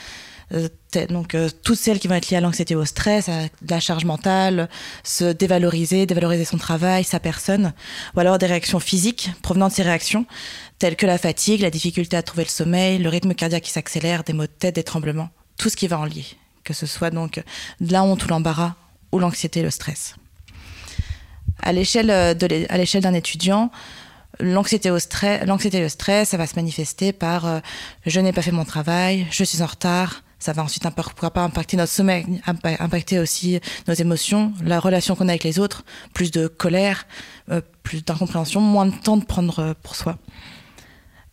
[0.54, 0.68] euh,
[1.08, 4.04] donc euh, toutes celles qui vont être liées à l'anxiété, au stress, à la charge
[4.04, 4.68] mentale,
[5.02, 7.72] se dévaloriser, dévaloriser son travail, sa personne,
[8.14, 10.26] ou alors des réactions physiques provenant de ces réactions,
[10.78, 14.24] telles que la fatigue, la difficulté à trouver le sommeil, le rythme cardiaque qui s'accélère,
[14.24, 16.26] des maux de tête, des tremblements, tout ce qui va en lier,
[16.64, 17.42] que ce soit donc
[17.80, 18.74] de la honte ou l'embarras,
[19.10, 20.16] ou l'anxiété le stress.
[21.62, 23.70] À l'échelle euh, d'un étudiant,
[24.42, 27.60] l'anxiété au stress, l'anxiété et le stress, ça va se manifester par euh,
[28.04, 30.22] je n'ai pas fait mon travail, je suis en retard.
[30.38, 35.14] Ça va ensuite pourquoi pas impacter notre sommeil, impa- impacter aussi nos émotions, la relation
[35.14, 37.06] qu'on a avec les autres, plus de colère,
[37.48, 40.18] euh, plus d'incompréhension, moins de temps de prendre euh, pour soi.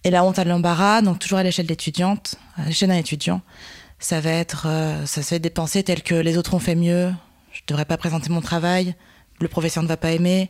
[0.04, 3.42] Et la honte à l'embarras, donc toujours à l'échelle d'étudiante, à l'échelle d'un étudiant,
[3.98, 4.68] ça va être,
[5.06, 7.12] ça se fait des pensées telles que les autres ont fait mieux,
[7.52, 8.96] je devrais pas présenter mon travail,
[9.42, 10.50] le professeur ne va pas aimer,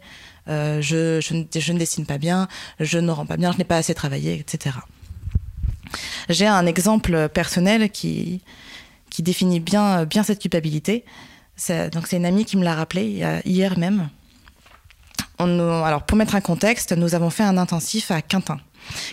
[0.50, 2.48] euh, je, ne, dessine pas bien,
[2.80, 4.76] je ne rends pas bien, je n'ai pas assez travaillé, etc.
[6.28, 8.42] J'ai un exemple personnel qui,
[9.20, 11.04] définit bien, cette culpabilité.
[11.92, 14.10] Donc c'est une amie qui me l'a rappelé hier même.
[15.40, 18.60] Alors pour mettre un contexte, nous avons fait un intensif à Quintin,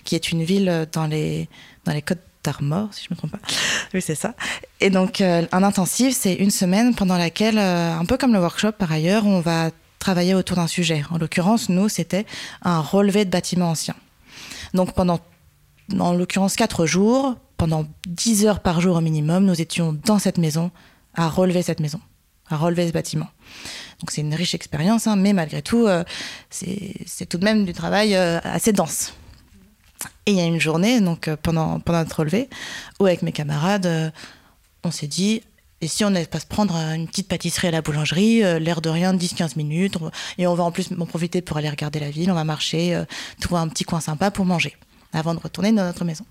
[0.05, 1.49] qui est une ville dans les,
[1.85, 3.39] dans les Côtes d'Armor, si je ne me trompe pas.
[3.95, 4.35] Oui, c'est ça.
[4.81, 8.41] Et donc, euh, un intensif, c'est une semaine pendant laquelle, euh, un peu comme le
[8.41, 9.71] workshop par ailleurs, on va
[10.07, 11.03] travailler autour d'un sujet.
[11.11, 12.27] En l'occurrence, nous, c'était
[12.63, 13.97] un relevé de bâtiments anciens.
[14.73, 15.19] Donc, pendant,
[15.99, 20.39] en l'occurrence, quatre jours, pendant 10 heures par jour au minimum, nous étions dans cette
[20.39, 20.71] maison
[21.15, 22.01] à relever cette maison,
[22.49, 23.27] à relever ce bâtiment.
[23.99, 26.05] Donc, c'est une riche expérience, hein, mais malgré tout, euh,
[26.51, 29.13] c'est tout de même du travail euh, assez dense.
[30.27, 32.49] Et il y a une journée, donc euh, pendant, pendant notre relevé,
[33.01, 34.13] où avec mes camarades,
[34.85, 35.43] on s'est dit,
[35.87, 38.81] et si on n'allait pas se prendre une petite pâtisserie à la boulangerie, euh, l'air
[38.81, 39.97] de rien, 10-15 minutes,
[40.37, 42.97] et on va en plus en profiter pour aller regarder la ville, on va marcher,
[42.97, 43.05] euh,
[43.41, 44.77] trouver un petit coin sympa pour manger,
[45.13, 46.25] avant de retourner dans notre maison.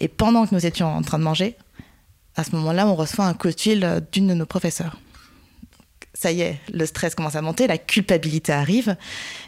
[0.00, 1.56] Et pendant que nous étions en train de manger,
[2.34, 4.96] à ce moment-là, on reçoit un coup de fil d'une de nos professeurs.
[6.12, 8.96] Ça y est, le stress commence à monter, la culpabilité arrive,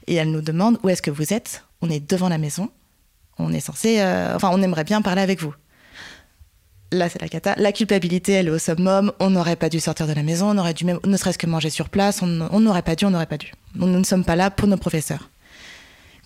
[0.06, 1.64] et elle nous demande où est-ce que vous êtes?
[1.80, 2.70] On est devant la maison,
[3.38, 5.52] on est censé, euh, enfin, on aimerait bien parler avec vous.
[6.92, 7.54] Là, c'est la cata.
[7.56, 9.12] La culpabilité, elle est au summum.
[9.18, 10.50] On n'aurait pas dû sortir de la maison.
[10.50, 12.20] On aurait dû même, ne serait-ce que manger sur place.
[12.22, 12.26] On
[12.60, 13.50] n'aurait pas dû, on n'aurait pas dû.
[13.74, 15.30] Nous ne sommes pas là pour nos professeurs.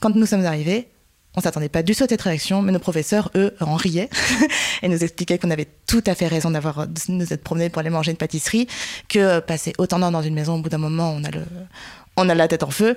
[0.01, 0.89] Quand nous sommes arrivés,
[1.37, 4.11] on s'attendait pas du tout à cette réaction, mais nos professeurs, eux, en riaient
[4.83, 7.81] et nous expliquaient qu'on avait tout à fait raison d'avoir de nous être promenés pour
[7.81, 8.67] aller manger une pâtisserie,
[9.09, 11.45] que euh, passer autant d'heures dans une maison, au bout d'un moment, on a le,
[12.17, 12.97] on a la tête en feu.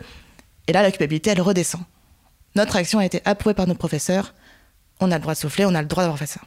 [0.67, 1.81] Et là, la culpabilité, elle redescend.
[2.55, 4.33] Notre action a été approuvée par nos professeurs.
[5.01, 6.41] On a le droit de souffler, on a le droit d'avoir fait ça.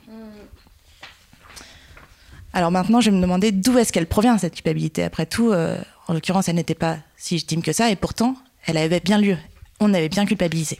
[2.52, 5.02] Alors maintenant, je vais me demander d'où est-ce qu'elle provient, cette culpabilité.
[5.02, 8.36] Après tout, euh, en l'occurrence, elle n'était pas si légitime que ça, et pourtant,
[8.66, 9.36] elle avait bien lieu.
[9.80, 10.78] On avait bien culpabilisé.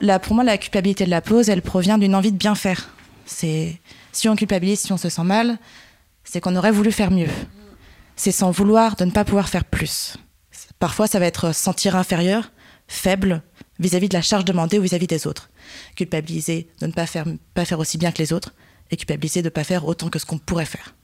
[0.00, 2.90] La pour moi, la culpabilité de la pause, elle provient d'une envie de bien faire.
[3.26, 3.78] Si
[4.26, 5.58] on culpabilise, si on se sent mal,
[6.22, 7.28] c'est qu'on aurait voulu faire mieux.
[8.16, 10.16] C'est sans vouloir de ne pas pouvoir faire plus.
[10.78, 12.52] Parfois, ça va être sentir inférieur,
[12.86, 13.42] faible
[13.80, 15.50] vis-à-vis de la charge demandée ou vis-à-vis des autres.
[15.96, 17.06] Culpabiliser de ne pas
[17.64, 18.52] faire aussi bien que les autres
[18.90, 20.94] et culpabiliser de ne pas faire autant que ce qu'on pourrait faire.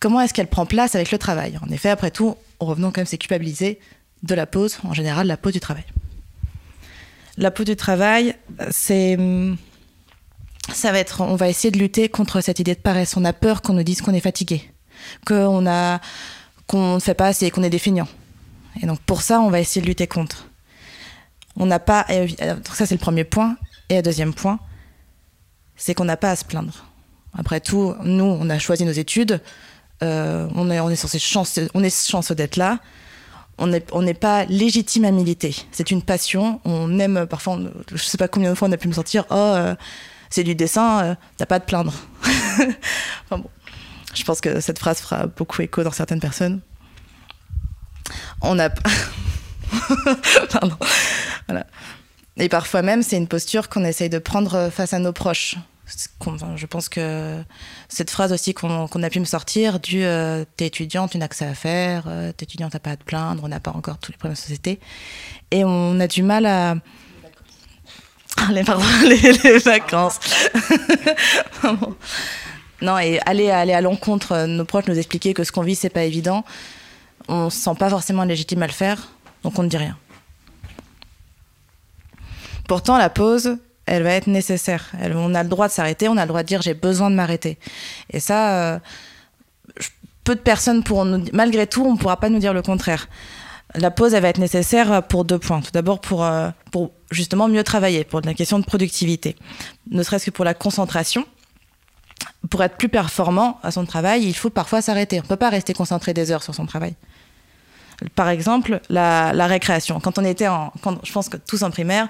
[0.00, 1.58] Comment est-ce qu'elle prend place avec le travail?
[1.60, 3.80] En effet, après tout, revenons quand même, c'est culpabiliser
[4.22, 5.84] de la pause, en général la pause du travail.
[7.36, 8.34] La pause du travail,
[8.70, 9.16] c'est
[10.72, 13.16] ça va être, on va essayer de lutter contre cette idée de paresse.
[13.16, 14.70] On a peur qu'on nous dise qu'on est fatigué,
[15.26, 16.00] qu'on a,
[16.66, 17.80] qu'on ne fait pas assez, qu'on est des
[18.82, 20.48] Et donc pour ça, on va essayer de lutter contre.
[21.56, 23.56] On n'a pas, ça c'est le premier point.
[23.88, 24.60] Et le deuxième point,
[25.78, 26.84] c'est qu'on n'a pas à se plaindre.
[27.36, 29.40] Après tout, nous, on a choisi nos études,
[30.02, 32.80] euh, on, est, on est chanceux, on est chanceux d'être là.
[33.60, 35.56] On n'est on pas légitime à militer.
[35.72, 36.60] C'est une passion.
[36.64, 37.58] On aime parfois,
[37.90, 39.74] je sais pas combien de fois on a pu me sentir, oh, euh,
[40.30, 41.92] c'est du dessin, euh, t'as pas à te plaindre.
[42.22, 43.50] enfin bon,
[44.14, 46.60] je pense que cette phrase fera beaucoup écho dans certaines personnes.
[48.42, 48.70] On a.
[50.52, 50.76] Pardon.
[51.48, 51.66] Voilà.
[52.38, 55.56] Et parfois même, c'est une posture qu'on essaye de prendre face à nos proches.
[56.56, 57.42] Je pense que
[57.88, 61.36] cette phrase aussi qu'on a pu me sortir du euh, t'es étudiant, tu n'as que
[61.36, 63.98] ça à faire, euh, t'es étudiant, t'as pas à te plaindre, on n'a pas encore
[63.98, 64.80] tous les problèmes de société.
[65.50, 66.76] Et on a du mal à.
[68.52, 70.20] Les, pardon, les, vacances.
[72.82, 75.88] non, et aller, aller à l'encontre, nos proches nous expliquer que ce qu'on vit, c'est
[75.88, 76.44] pas évident.
[77.26, 79.08] On se sent pas forcément légitime à le faire,
[79.42, 79.96] donc on ne dit rien.
[82.68, 84.92] Pourtant, la pause, elle va être nécessaire.
[85.14, 87.16] on a le droit de s'arrêter, on a le droit de dire j'ai besoin de
[87.16, 87.58] m'arrêter.
[88.10, 88.78] Et ça, euh,
[90.22, 93.08] peu de personnes pourront nous, malgré tout, on ne pourra pas nous dire le contraire.
[93.74, 95.60] La pause, elle va être nécessaire pour deux points.
[95.62, 99.36] Tout d'abord, pour, euh, pour justement mieux travailler, pour la question de productivité.
[99.90, 101.24] Ne serait-ce que pour la concentration.
[102.50, 105.20] Pour être plus performant à son travail, il faut parfois s'arrêter.
[105.20, 106.94] On ne peut pas rester concentré des heures sur son travail.
[108.14, 109.98] Par exemple, la, récréation.
[110.00, 112.08] Quand on était en, quand, je pense que tous en primaire,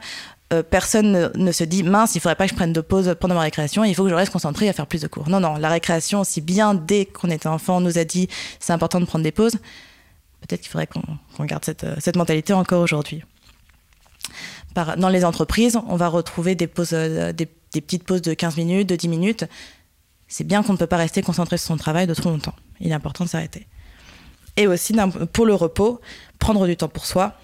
[0.53, 3.35] euh, personne ne, se dit mince, il faudrait pas que je prenne de pause pendant
[3.35, 5.29] ma récréation, il faut que je reste concentré à faire plus de cours.
[5.29, 8.73] Non, non, la récréation, si bien dès qu'on était enfant, on nous a dit c'est
[8.73, 9.57] important de prendre des pauses,
[10.41, 13.23] peut-être qu'il faudrait qu'on garde cette, euh, cette, mentalité encore aujourd'hui.
[14.97, 18.57] Dans les entreprises, on va retrouver des, pauses, euh, des, des petites pauses de 15
[18.57, 19.45] minutes, de 10 minutes.
[20.29, 22.55] C'est bien qu'on ne peut pas rester concentré sur son travail de trop longtemps.
[22.81, 23.67] Il est important de s'arrêter.
[24.57, 24.95] Et aussi,
[25.33, 26.01] pour le repos,
[26.39, 27.35] prendre du temps pour soi,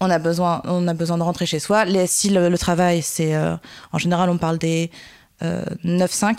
[0.00, 1.84] on a besoin, on a besoin de rentrer chez soi.
[2.06, 3.56] Si le, travail, c'est euh,
[3.92, 4.90] en général, on parle des
[5.42, 6.36] 9-5, euh,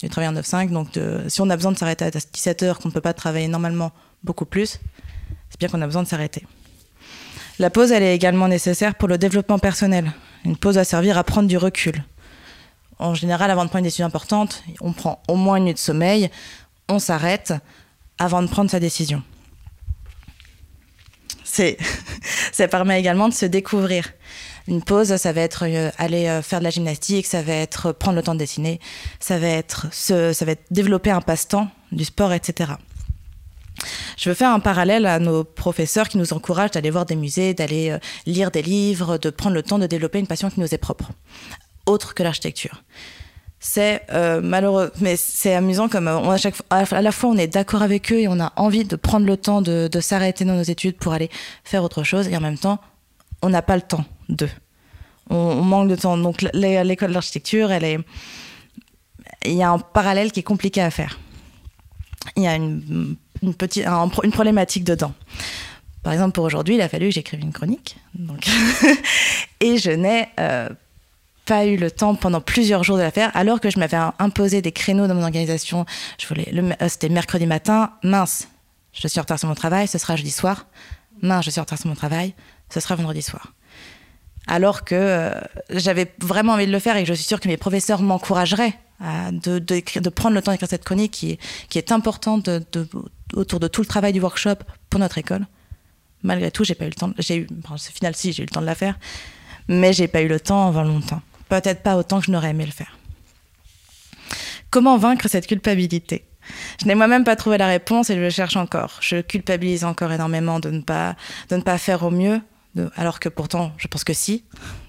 [0.00, 0.70] du travail en 9-5.
[0.70, 3.48] Donc, si on a besoin de s'arrêter à 17 heures, qu'on ne peut pas travailler
[3.48, 4.78] normalement beaucoup plus,
[5.50, 6.46] c'est bien qu'on a besoin de s'arrêter.
[7.58, 10.12] La pause, elle est également nécessaire pour le développement personnel.
[10.44, 12.04] Une pause va servir à prendre du recul.
[12.98, 15.78] En général, avant de prendre une décision importante, on prend au moins une nuit de
[15.78, 16.30] sommeil,
[16.88, 17.54] on s'arrête
[18.18, 19.22] avant de prendre sa décision
[21.52, 21.76] c'est,
[22.52, 24.10] ça permet également de se découvrir.
[24.68, 27.92] Une pause, ça va être euh, aller euh, faire de la gymnastique, ça va être
[27.92, 28.80] prendre le temps de dessiner,
[29.20, 32.72] ça va être, ça va être développer un passe-temps, du sport, etc.
[34.16, 37.52] Je veux faire un parallèle à nos professeurs qui nous encouragent d'aller voir des musées,
[37.52, 40.72] d'aller euh, lire des livres, de prendre le temps de développer une passion qui nous
[40.72, 41.10] est propre,
[41.84, 42.82] autre que l'architecture
[43.64, 47.36] c'est euh, malheureux, mais c'est amusant comme euh, on, à, chaque, à la fois on
[47.36, 50.56] est d'accord avec eux et on a envie de prendre le temps de, s'arrêter dans
[50.56, 51.30] nos études pour aller
[51.62, 52.80] faire autre chose et en même temps
[53.40, 54.48] on n'a pas le temps de.
[55.30, 56.18] On, manque de temps.
[56.18, 57.98] Donc l'école d'architecture, elle est,
[59.46, 61.20] il y a un parallèle qui est compliqué à faire.
[62.36, 65.14] Il y a une, une petite, une problématique dedans.
[66.02, 67.96] Par exemple, pour aujourd'hui, il a fallu que j'écrive une chronique.
[68.14, 68.48] Donc
[69.60, 70.68] et je n'ai euh,
[71.44, 74.62] pas eu le temps pendant plusieurs jours de la faire, alors que je m'avais imposé
[74.62, 75.86] des créneaux dans mon organisation.
[76.18, 78.48] Je voulais, euh, c'était mercredi matin, mince,
[78.92, 80.66] je suis en retard sur mon travail, ce sera jeudi soir.
[81.20, 82.34] Mince, je suis en retard sur mon travail,
[82.72, 83.54] ce sera vendredi soir.
[84.46, 87.56] Alors que euh, j'avais vraiment envie de le faire et je suis sûre que mes
[87.56, 88.78] professeurs m'encourageraient
[89.32, 91.38] de, prendre le temps d'écrire cette chronique qui
[91.78, 92.48] est, importante
[93.34, 94.56] autour de tout le travail du workshop
[94.90, 95.46] pour notre école.
[96.22, 97.12] Malgré tout, j'ai pas eu le temps.
[97.18, 98.96] J'ai eu, bon, final si, j'ai eu le temps de la faire,
[99.66, 101.20] mais j'ai pas eu le temps avant longtemps
[101.60, 102.96] peut-être pas autant que je n'aurais aimé le faire.
[104.70, 106.24] Comment vaincre cette culpabilité?
[106.80, 108.96] Je n'ai moi-même pas trouvé la réponse et je le cherche encore.
[109.02, 111.14] Je culpabilise encore énormément de ne pas,
[111.50, 112.40] de ne pas faire au mieux,
[112.96, 114.44] alors que pourtant, je pense que si,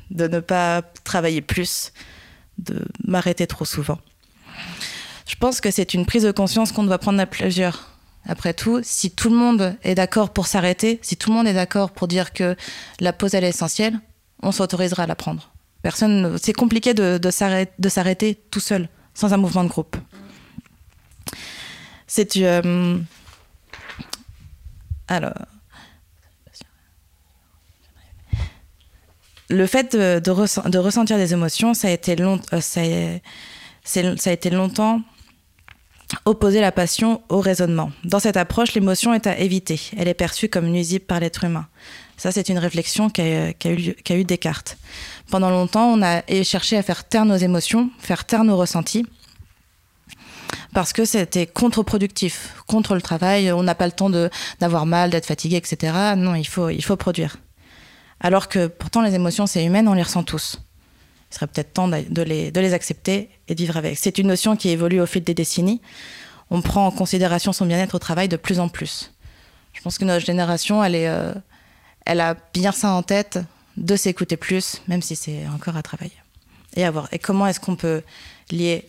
[0.09, 1.91] de ne pas travailler plus,
[2.59, 3.99] de m'arrêter trop souvent.
[5.27, 7.89] Je pense que c'est une prise de conscience qu'on doit prendre à plusieurs.
[8.25, 11.53] Après tout, si tout le monde est d'accord pour s'arrêter, si tout le monde est
[11.53, 12.55] d'accord pour dire que
[13.01, 13.99] la pause elle est essentielle,
[14.41, 15.52] on s'autorisera à la prendre.
[15.83, 19.95] Personne, c'est compliqué de, s'arrêter tout seul, sans un mouvement de groupe.
[22.37, 22.99] Euh,
[25.07, 25.33] alors
[29.49, 32.81] le fait de, ressentir des émotions, ça a été euh, ça,
[33.83, 35.01] ça a été longtemps
[36.25, 37.91] opposer la passion au raisonnement.
[38.03, 39.79] Dans cette approche, l'émotion est à éviter.
[39.97, 41.67] Elle est perçue comme nuisible par l'être humain.
[42.23, 44.77] Ça, c'est une réflexion qu'a qu eu, Descartes.
[45.29, 49.05] Pendant longtemps, on a cherché à faire taire nos émotions, faire taire nos ressentis,
[50.73, 53.51] parce que c'était contre-productif, contre le travail.
[53.51, 54.09] On n'a pas le temps
[54.61, 55.91] d'avoir mal, d'être fatigué, etc.
[56.15, 57.39] Non, il faut, produire.
[58.21, 60.61] Alors que pourtant, les émotions, c'est humain, on les ressent tous.
[61.29, 63.97] Il serait peut-être temps de les, de les accepter et de vivre avec.
[63.97, 65.81] C'est une notion qui évolue au fil des décennies.
[66.49, 69.11] On prend en considération son bien-être au travail de plus en plus.
[69.73, 71.33] Je pense que notre génération, elle, est, euh,
[72.05, 73.39] elle a bien ça en tête,
[73.77, 76.13] de s'écouter plus, même si c'est encore à travailler.
[76.75, 78.01] Et, avoir, et comment est-ce qu'on peut
[78.51, 78.87] lier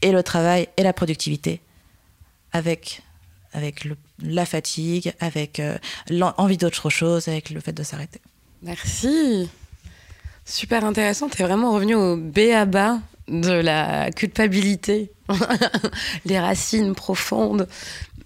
[0.00, 1.60] et le travail et la productivité
[2.52, 3.02] avec,
[3.52, 3.86] avec
[4.22, 5.76] la fatigue, avec euh,
[6.10, 8.20] l'envie d'autre chose, avec le fait de s'arrêter.
[8.62, 9.48] Merci.
[10.44, 11.28] Super intéressant.
[11.28, 12.98] Tu es vraiment revenu au B à bas
[13.28, 15.12] de la culpabilité,
[16.24, 17.68] les racines profondes.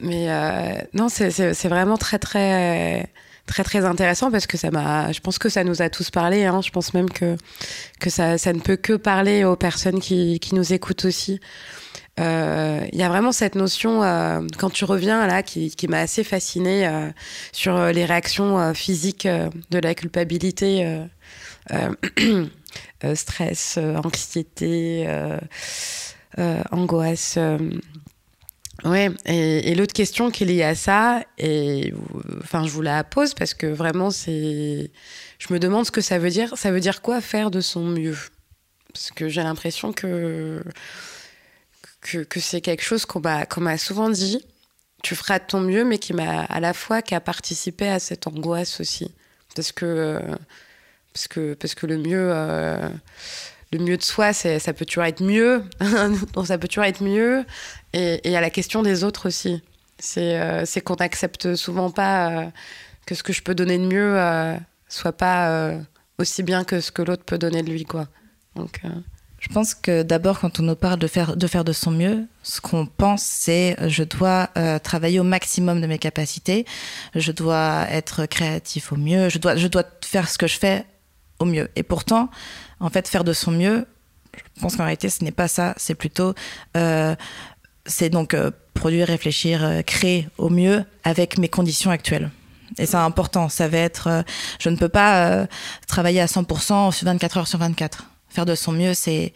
[0.01, 3.09] Mais euh, non, c'est vraiment très, très,
[3.47, 5.13] très, très intéressant parce que ça m'a.
[5.13, 6.45] Je pense que ça nous a tous parlé.
[6.45, 6.61] Hein.
[6.63, 7.37] Je pense même que,
[8.01, 11.41] que ça, ça ne peut que parler aux personnes qui, qui nous écoutent aussi.
[12.19, 15.99] Il euh, y a vraiment cette notion, euh, quand tu reviens là, qui, qui m'a
[15.99, 17.11] assez fascinée euh,
[17.53, 19.29] sur les réactions physiques
[19.71, 20.87] de la culpabilité
[21.73, 22.47] euh,
[23.05, 25.07] euh, stress, euh, anxiété,
[26.71, 27.39] angoisse.
[28.85, 31.95] Ouais, et, l'autre question qui est liée à ça, et
[32.43, 34.91] enfin, je vous la pose parce que vraiment, c'est.
[35.39, 36.57] Je me demande ce que ça veut dire.
[36.57, 38.19] Ça veut dire quoi faire de son mieux?
[38.93, 40.63] Parce que j'ai l'impression que,
[42.03, 43.21] que, que c'est quelque chose qu'on
[43.61, 44.45] m'a souvent dit.
[45.03, 47.99] Tu feras de ton mieux, mais qui m'a à la fois qui a participé à
[47.99, 49.15] cette angoisse aussi.
[49.55, 50.21] Parce que
[51.17, 52.91] parce que, parce que le mieux, euh,
[53.73, 55.65] le mieux de soi, ça peut toujours être mieux.
[56.45, 57.45] ça peut toujours être mieux.
[57.93, 59.63] Et il y a la question des autres aussi.
[59.99, 62.47] C'est euh, qu'on n'accepte souvent pas euh,
[63.07, 64.57] que ce que je peux donner de mieux
[64.89, 65.73] soit pas
[66.19, 67.85] aussi bien que ce que l'autre peut donner de lui.
[67.85, 68.07] Quoi.
[68.55, 68.81] Donc,
[69.41, 72.87] je pense que d'abord, quand on nous parle de faire, de son mieux, ce qu'on
[72.87, 74.49] pense, c'est je dois
[74.83, 76.67] travailler au maximum de mes capacités,
[77.15, 80.85] je dois être créatif au mieux, je dois faire ce que je fais
[81.39, 81.69] au mieux.
[81.77, 82.31] Et pourtant,
[82.81, 83.87] en fait, faire de son mieux,
[84.37, 85.75] je pense qu'en réalité, ce n'est pas ça.
[85.77, 86.35] C'est plutôt,
[86.77, 87.15] euh,
[87.87, 92.31] c'est donc euh, produire, réfléchir, euh, créer au mieux avec mes conditions actuelles.
[92.79, 93.49] Et c'est important.
[93.49, 94.25] Ça va être,
[94.59, 95.47] je ne peux pas
[95.87, 98.11] travailler à 100% 24 heures sur 24.
[98.29, 99.33] Faire de son mieux, c'est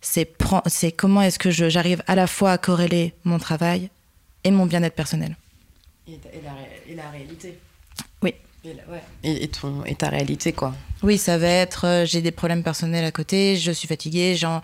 [0.00, 3.90] c'est comment est-ce que j'arrive à la fois à corréler mon travail
[4.44, 5.36] et mon bien-être personnel.
[6.08, 6.18] Et
[6.94, 7.58] la réalité.
[8.64, 8.72] Oui.
[9.22, 10.74] Et, ton, et ta réalité, quoi.
[11.02, 14.36] Oui, ça va être euh, j'ai des problèmes personnels à côté, je suis fatiguée.
[14.36, 14.60] Genre,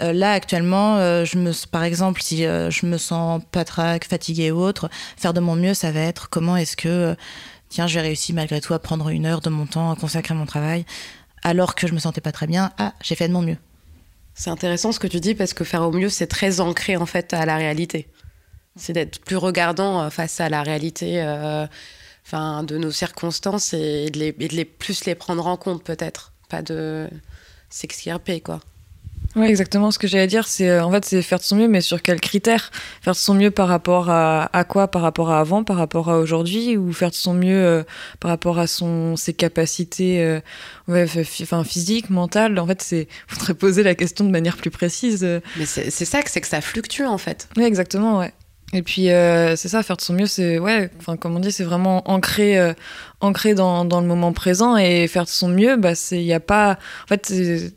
[0.00, 4.52] euh, là, actuellement, euh, je me, par exemple, si je me sens pas trac, fatiguée
[4.52, 7.16] ou autre, faire de mon mieux, ça va être comment est-ce que,
[7.68, 10.36] tiens, j'ai réussi malgré tout à prendre une heure de mon temps à consacrer à
[10.36, 10.84] mon travail,
[11.42, 12.70] alors que je me sentais pas très bien.
[12.78, 13.58] Ah, j'ai fait de mon mieux.
[14.34, 17.06] C'est intéressant ce que tu dis parce que faire au mieux, c'est très ancré en
[17.06, 18.08] fait à la réalité.
[18.76, 21.20] C'est d'être plus regardant face à la réalité
[22.32, 26.32] enfin, de nos circonstances et de, les, de les plus les prendre en compte peut-être,
[26.48, 27.08] pas de
[27.68, 28.60] s'extirper quoi.
[29.34, 29.90] Oui, exactement.
[29.90, 32.02] Ce que j'allais dire, c'est euh, en fait, c'est faire de son mieux, mais sur
[32.02, 32.70] quels critères?
[33.00, 34.88] Faire de son mieux par rapport à, à quoi?
[34.88, 37.82] Par rapport à avant, par rapport à aujourd'hui, ou faire de son mieux euh,
[38.20, 40.40] par rapport à son ses capacités, euh,
[40.86, 41.06] ouais,
[41.40, 42.58] enfin physiques, mentales?
[42.58, 45.26] En fait, c'est faudrait poser la question de manière plus précise.
[45.56, 47.48] Mais c'est ça, c'est que ça fluctue en fait.
[47.56, 48.34] Oui, exactement, ouais.
[48.74, 51.52] Et puis euh, c'est ça, faire de son mieux, c'est ouais, enfin comme on dit,
[51.52, 52.72] c'est vraiment ancré, euh,
[53.20, 56.40] ancré dans, dans, le moment présent et faire de son mieux, bah c'est il a
[56.40, 57.32] pas, en fait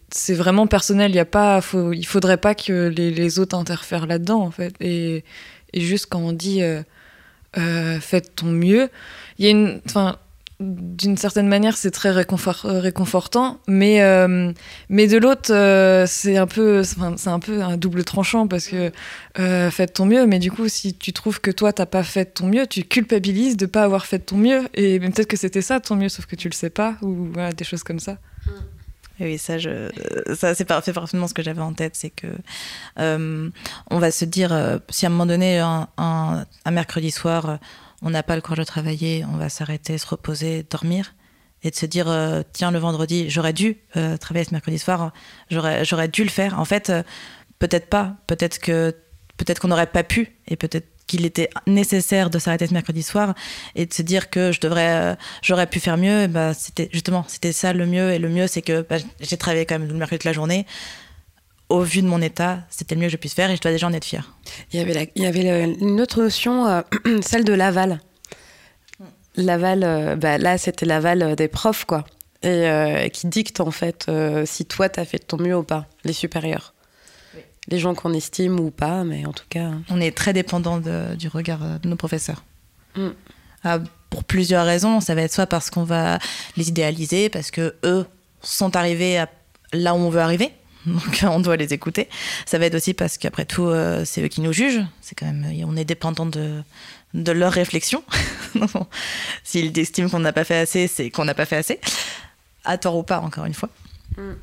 [0.10, 3.58] c'est vraiment personnel, il y a pas, faut, il faudrait pas que les, les autres
[3.58, 4.74] interfèrent là-dedans en fait.
[4.80, 5.26] Et,
[5.74, 6.82] et, juste quand on dit euh,
[7.58, 8.90] euh faites ton mieux,
[9.38, 10.18] il y a une, enfin
[10.62, 14.54] d'une certaine manière, c'est très réconfort, réconfortant, mais, euh,
[14.88, 16.82] mais de l'autre, euh, c'est un, peu,
[17.26, 18.92] un peu un double tranchant parce que
[19.38, 22.26] euh, faites ton mieux, mais du coup, si tu trouves que toi, t'as pas fait
[22.26, 25.82] ton mieux, tu culpabilises de pas avoir fait ton mieux, et peut-être que c'était ça
[25.82, 28.18] ton mieux, sauf que tu le sais pas, ou des choses comme ça.
[29.20, 29.90] Oui, ça, je,
[30.36, 32.28] ça c'est parfaitement ce que j'avais en tête, c'est que
[32.98, 37.60] on va se dire, si à un moment donné, un mercredi soir,
[38.06, 41.16] on n'a pas le courage de travailler, on va s'arrêter, se reposer, dormir
[41.64, 45.12] et de se dire euh, tiens le vendredi j'aurais dû euh, travailler ce mercredi soir
[45.50, 46.60] j'aurais dû le faire.
[46.60, 47.02] En fait euh,
[47.58, 48.60] peut-être pas peut-être
[49.38, 53.34] peut-être qu'on n'aurait pas pu et peut-être qu'il était nécessaire de s'arrêter ce mercredi soir
[53.76, 56.28] et de se dire que je devrais j'aurais pu faire mieux.
[56.28, 59.66] Bah c'était justement c'était ça le mieux et le mieux c'est que bah, j'ai travaillé
[59.66, 60.68] quand même le mercredi toute la journée
[61.70, 63.72] au vu de mon état, c'était le mieux que je puisse faire et je dois
[63.72, 64.34] déjà en être fière.
[64.72, 66.82] Il y avait, il y avait une autre notion, euh,
[67.22, 68.00] celle de l'aval.
[69.36, 72.06] L'aval, euh, bah, là, c'était l'aval des profs, quoi.
[72.44, 74.10] Et euh, qui dicte, en fait,
[74.46, 76.74] si toi, tu as fait de ton mieux ou pas, les supérieurs.
[77.68, 79.64] Les gens qu'on estime ou pas, mais en tout cas.
[79.64, 79.82] Hein.
[79.90, 82.44] On est très dépendant du regard de nos professeurs.
[82.96, 83.10] Mm.
[83.64, 83.80] Ah,
[84.12, 85.02] pour plusieurs raisons.
[85.02, 86.20] Ça va être soit parce qu'on va
[86.56, 88.06] les idéaliser, parce que eux
[88.44, 89.28] sont arrivés à
[89.74, 90.52] là où on veut arriver
[91.24, 92.10] donc on doit les écouter.
[92.46, 94.84] Ça va être aussi parce qu'après tout, euh, c'est eux qui nous jugent.
[95.02, 96.62] C'est quand même, on est dépendant de,
[97.14, 98.04] de leur réflexion.
[99.44, 101.80] S'ils estiment qu'on n'a pas fait assez, c'est qu'on n'a pas fait assez.
[102.64, 103.70] À tort ou pas, encore une fois.
[104.18, 104.34] Mm.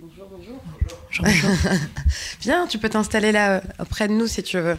[0.00, 0.62] Bonjour, bonjour.
[1.20, 1.50] Bonjour,
[2.40, 4.76] Viens, tu peux t'installer là, euh, près de nous si tu veux.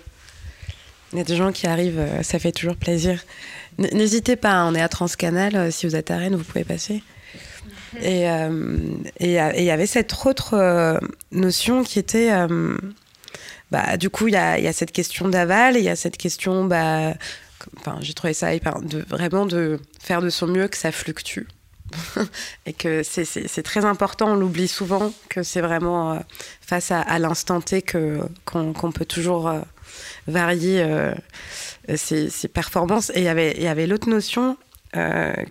[1.13, 3.23] Il y a des gens qui arrivent, euh, ça fait toujours plaisir.
[3.77, 5.71] N'hésitez pas, hein, on est à Transcanal.
[5.71, 7.01] Si vous êtes à Rennes, vous pouvez passer.
[8.01, 8.79] Et euh,
[9.19, 10.97] il y avait cette autre euh,
[11.31, 12.31] notion qui était.
[12.31, 12.77] Euh,
[13.71, 16.65] bah, du coup, il y a, cette question d'aval, il y a cette question.
[16.65, 17.13] Bah,
[17.79, 18.51] enfin, j'ai trouvé ça
[19.07, 21.47] vraiment de faire de son mieux que ça fluctue.
[22.65, 26.19] et que c'est très important, on l'oublie souvent, que c'est vraiment
[26.59, 29.53] face à, l'instant T qu'on peut toujours
[30.27, 30.85] varier
[31.95, 33.11] ses, performances.
[33.11, 34.64] Et il y avait, l'autre notion euh,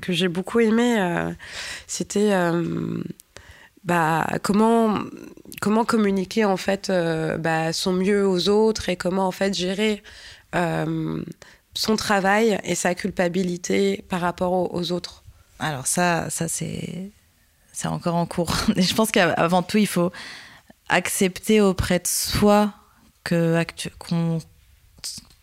[0.00, 1.30] que j'ai beaucoup aimé, euh,
[1.86, 3.02] c'était euh,
[3.84, 4.98] bah, comment,
[5.60, 6.90] comment communiquer en fait
[7.38, 10.02] bah, son mieux aux autres et comment en fait gérer
[11.74, 15.24] son travail et sa culpabilité par rapport aux, autres.
[15.58, 17.10] Alors ça, ça c'est
[17.72, 18.54] c'est encore en cours.
[18.76, 20.12] je pense qu'avant tout, il faut
[20.88, 22.72] accepter auprès de soi
[23.24, 23.64] que
[23.98, 24.38] qu'on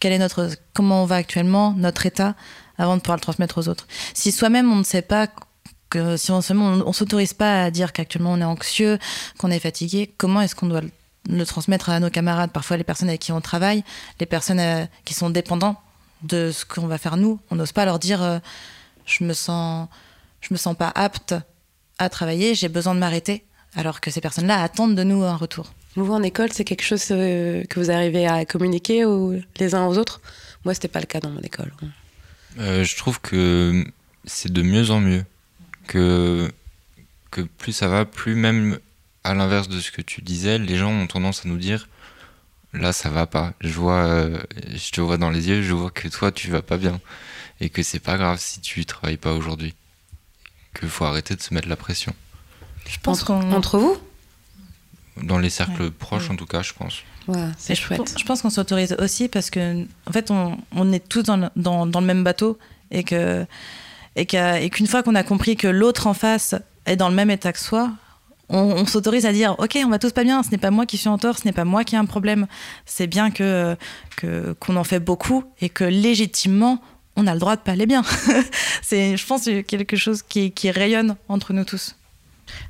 [0.02, 2.36] quel est notre comment on va actuellement, notre état,
[2.82, 3.88] avant de pouvoir le transmettre aux autres.
[4.14, 5.28] Si soi-même on ne sait pas
[5.90, 8.98] que si on, on, s'autorise pas à dire qu'actuellement on est anxieux,
[9.38, 10.82] qu'on est fatigué, comment est-ce qu'on doit
[11.30, 13.84] le, transmettre à nos camarades, parfois les personnes avec qui on travaille,
[14.20, 15.76] les personnes euh, qui sont dépendants
[16.24, 17.40] de ce qu'on va faire nous?
[17.52, 18.40] On n'ose pas leur dire euh,
[19.06, 19.88] je me sens
[20.40, 21.36] je me sens pas apte
[22.00, 23.44] à travailler, j'ai besoin de m'arrêter,
[23.76, 25.72] alors que ces personnes-là attendent de nous un retour.
[25.96, 29.04] Vous en école, c'est quelque chose euh, que vous arrivez à communiquer
[29.60, 30.22] les uns aux autres?
[30.64, 31.72] Moi, c'était pas le cas dans mon école.
[32.60, 33.86] Euh, je trouve que
[34.26, 35.26] c'est de mieux en mieux.
[35.88, 36.52] Que,
[37.32, 38.80] que plus ça va, plus même
[39.24, 41.88] à l'inverse de ce que tu disais, les gens ont tendance à nous dire
[42.74, 43.54] là ça va pas.
[43.62, 44.42] Je vois, euh,
[44.74, 47.00] je te vois dans les yeux, je vois que toi tu vas pas bien
[47.60, 49.76] et que c'est pas grave si tu travailles pas aujourd'hui.
[50.80, 52.16] Qu'il faut arrêter de se mettre la pression.
[52.88, 53.98] Je pense entre, entre vous?
[55.32, 57.04] Dans les cercles proches en tout cas, je pense.
[57.58, 58.16] C'est chouette.
[58.20, 61.48] Je pense qu'on s'autorise aussi parce que, en fait, on, on est tous dans le,
[61.56, 62.58] dans, dans le, même bateau
[62.92, 63.46] et que
[64.18, 66.54] et qu'une fois qu'on a compris que l'autre en face
[66.86, 67.92] est dans le même état que soi,
[68.50, 70.98] on, s'autorise à dire ok on va tous pas bien ce n'est pas moi qui
[70.98, 72.48] suis en tort ce n'est pas moi qui ai un problème.
[72.86, 73.78] C'est bien que
[74.60, 76.82] qu'on en fait beaucoup et que légitimement
[77.16, 78.04] on a le droit de pas aller bien.
[78.82, 81.96] C'est je pense quelque chose qui, qui rayonne entre nous tous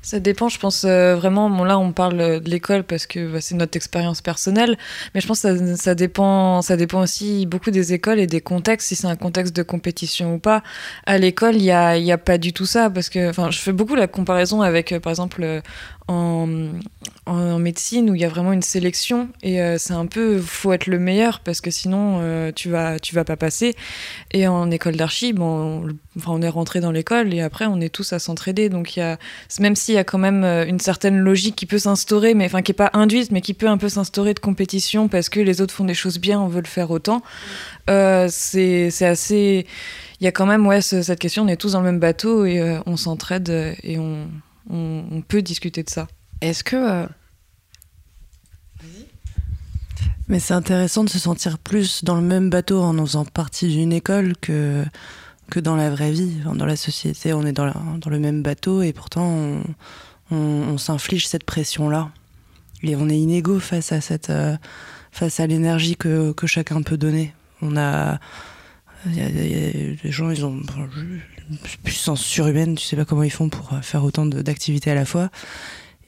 [0.02, 1.48] ça dépend, je pense euh, vraiment.
[1.64, 4.76] Là, on parle de l'école parce que bah, c'est notre expérience personnelle,
[5.14, 8.88] mais je pense que ça, dépend, ça dépend aussi beaucoup des écoles et des contextes,
[8.88, 10.62] si c'est un contexte de compétition ou pas.
[11.06, 13.72] À l'école, il n'y a, y a pas du tout ça parce que, je fais
[13.72, 15.60] beaucoup la comparaison avec, euh, par exemple, euh,
[16.08, 16.46] en,
[17.26, 20.72] en, médecine où il y a vraiment une sélection et euh, c'est un peu faut
[20.72, 23.74] être le meilleur parce que sinon euh, tu vas tu vas pas passer.
[24.32, 27.88] Et en école d'archi bon enfin, on est rentré dans l'école et après on est
[27.88, 28.68] tous à s'entraider.
[28.68, 29.18] Donc il y a
[29.60, 32.62] même s'il y a quand même euh, une certaine logique qui peut s'instaurer mais enfin
[32.62, 35.60] qui est pas induite mais qui peut un peu s'instaurer de compétition parce que les
[35.60, 37.22] autres font des choses bien on veut le faire autant.
[37.88, 39.66] C'est c'est assez
[40.20, 42.44] il y a quand même ouais cette question on est tous dans le même bateau
[42.44, 44.28] et on s'entraide et on
[44.70, 46.08] on, peut discuter de ça.
[46.42, 46.76] Est-ce que...
[46.76, 47.06] Euh,
[50.28, 53.92] Mais c'est intéressant de se sentir plus dans le même bateau en faisant partie d'une
[53.92, 54.84] école que
[55.52, 56.40] que dans la vraie vie.
[56.44, 59.60] dans la société, on est dans, le même bateau et pourtant
[60.30, 62.10] on, s'inflige cette pression-là.
[62.82, 64.56] Et on est inégaux face à cette, euh,
[65.10, 67.34] face à l'énergie que, que, chacun peut donner.
[67.60, 68.18] On a,
[69.06, 72.74] y, a des gens, ils ont une puissance surhumaine.
[72.74, 75.28] Tu sais pas comment ils font pour faire autant d'activités à la fois.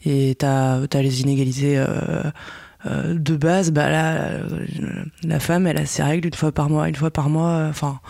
[0.05, 1.79] Et t'as as les inégalités.
[1.79, 2.23] Euh,
[2.87, 4.41] euh, de base, bah là,
[5.23, 7.67] la femme, elle a ses règles une fois par mois, une fois par mois.
[7.71, 8.01] Enfin,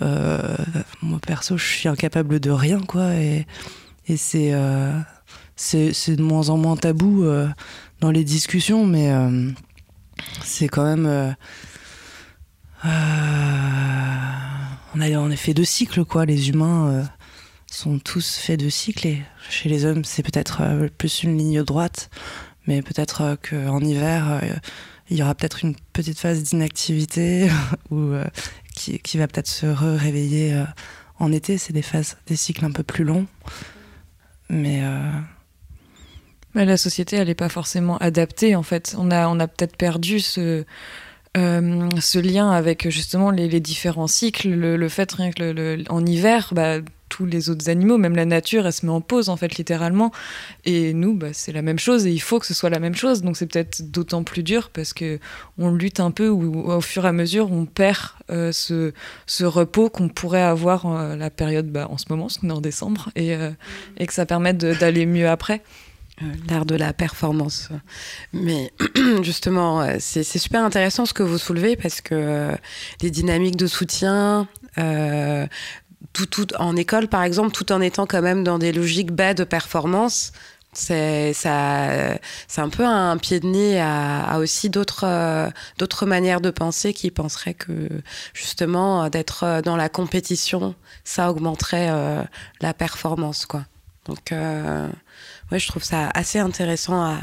[0.00, 3.14] moi perso, je suis incapable de rien, quoi.
[3.14, 3.46] Et,
[4.16, 4.52] c'est
[5.56, 7.48] c'est de moins en moins tabou euh,
[8.00, 9.50] dans les discussions, mais euh,
[10.44, 11.06] c'est quand même.
[11.06, 11.32] Euh,
[14.94, 16.26] on, a, on est fait de cycles, quoi.
[16.26, 17.08] Les humains
[17.66, 19.08] sont tous faits de cycles.
[19.50, 20.62] Chez les hommes, c'est peut-être
[20.98, 22.10] plus une ligne droite,
[22.66, 24.42] mais peut-être qu'en hiver,
[25.10, 27.48] il y aura peut-être une petite phase d'inactivité
[27.90, 28.12] ou
[28.74, 30.64] qui, qui, va peut-être se réveiller
[31.18, 31.58] en été.
[31.58, 33.26] C'est des phases, des cycles un peu plus longs.
[34.48, 34.82] Mais
[36.64, 38.94] la société, elle n'est pas forcément adaptée, en fait.
[38.98, 40.64] On a, on a peut-être perdu ce,
[41.36, 46.52] euh, ce lien avec justement les, différents cycles, le, fait rien que le, en hiver,
[46.52, 46.78] bah,
[47.08, 50.12] tous les autres animaux, même la nature, elle se met en pause en fait littéralement.
[50.64, 52.94] Et nous, bah, c'est la même chose et il faut que ce soit la même
[52.94, 53.22] chose.
[53.22, 55.18] Donc c'est peut-être d'autant plus dur parce que
[55.58, 57.96] on lutte un peu ou au fur et à mesure on perd
[58.30, 58.92] euh, ce,
[59.26, 62.52] ce, repos qu'on pourrait avoir euh, la période bah, en ce moment, parce qu'on est
[62.52, 63.36] en décembre, et,
[63.98, 65.62] et que ça permette d'aller mieux après.
[66.22, 67.68] Euh, l'art de la performance.
[68.32, 68.72] Mais
[69.22, 72.56] justement, euh, c'est super intéressant ce que vous soulevez parce que euh,
[73.02, 74.48] les dynamiques de soutien,
[76.58, 80.32] en école par exemple, tout en étant quand même dans des logiques bas de performance,
[80.72, 81.88] c'est ça
[82.48, 87.10] c'est un peu un pied de nez à, aussi d'autres d'autres manières de penser qui
[87.10, 87.88] penseraient que
[88.34, 91.90] justement d'être dans la compétition ça augmenterait
[92.60, 93.64] la performance quoi
[94.06, 94.32] donc
[95.50, 97.18] ouais, je trouve ça assez intéressant à,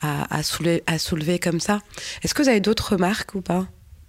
[0.00, 1.80] à, à soulever comme ça.
[2.22, 3.66] Est-ce que vous avez d'autres remarques ou pas?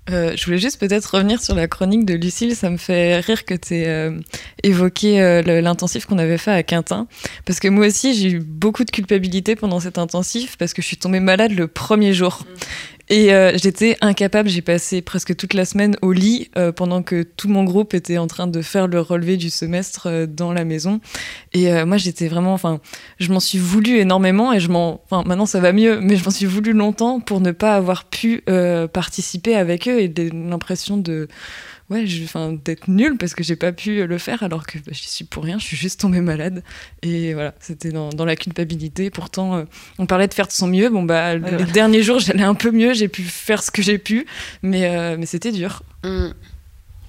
[0.10, 2.56] Euh, je voulais juste peut-être revenir sur la chronique de Lucille.
[2.56, 4.20] Ça me fait rire que tu aies euh,
[4.64, 7.08] évoqué euh, l'intensif qu'on avait fait à Quintin.
[7.46, 10.88] Parce que moi aussi, j'ai eu beaucoup de culpabilité pendant cet intensif parce que je
[10.88, 12.44] suis tombée malade le premier jour.
[13.12, 17.24] Et euh, j'étais incapable, j'ai passé presque toute la semaine au lit euh, pendant que
[17.24, 20.64] tout mon groupe était en train de faire le relevé du semestre euh, dans la
[20.64, 21.02] maison.
[21.54, 22.80] Et moi j'étais vraiment, enfin,
[23.20, 26.24] je m'en suis voulu énormément et je m'en, enfin maintenant ça va mieux, mais je
[26.24, 28.44] m'en suis voulu longtemps pour ne pas avoir pu
[28.94, 31.28] participer avec eux et l'impression de
[31.90, 35.08] ouais, enfin, d'être nulle parce que j'ai pas pu le faire alors que bah, j'y
[35.08, 36.64] suis pour rien, je suis juste tombée malade.
[37.02, 39.10] Et voilà, c'était dans, dans, la culpabilité.
[39.10, 39.64] Pourtant, euh,
[39.98, 40.90] on parlait de faire de son mieux.
[40.90, 43.98] Bon, bah, les derniers jours, j'allais un peu mieux, j'ai pu faire ce que j'ai
[43.98, 44.26] pu,
[44.62, 45.84] mais, euh, mais c'était dur.
[46.04, 46.30] Mm.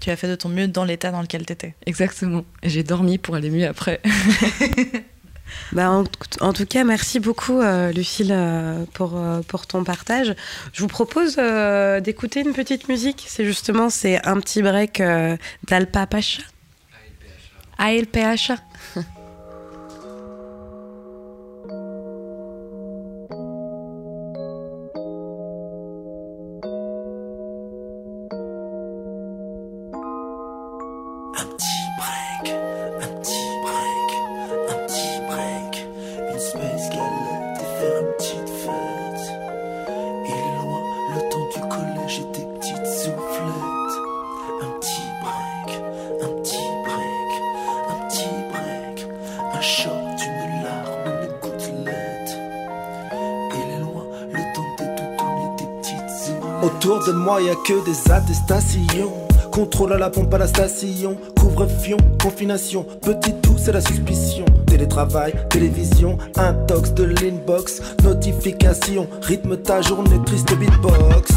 [0.01, 1.74] Tu as fait de ton mieux dans l'état dans lequel tu étais.
[1.85, 2.45] Exactement.
[2.62, 4.01] Et j'ai dormi pour aller mieux après.
[5.73, 10.35] Bah, en, tout cas, merci beaucoup, euh, Lucille, euh, pour, euh, pour ton partage.
[10.73, 11.37] Je vous propose
[12.03, 13.25] d'écouter une petite musique.
[13.29, 15.03] C'est justement c'est un petit break
[15.69, 16.43] d'Alpa Pacha.
[17.79, 18.57] ALPHA.
[57.71, 59.12] que des attestations.
[59.53, 61.16] Contrôle à la pompe à la station.
[61.39, 62.85] Couvre-fion, confination.
[63.01, 64.45] Petit tout, c'est la suspicion.
[64.66, 67.81] Télétravail, télévision, intox de l'inbox.
[68.03, 71.31] Notification, rythme ta journée, triste beatbox.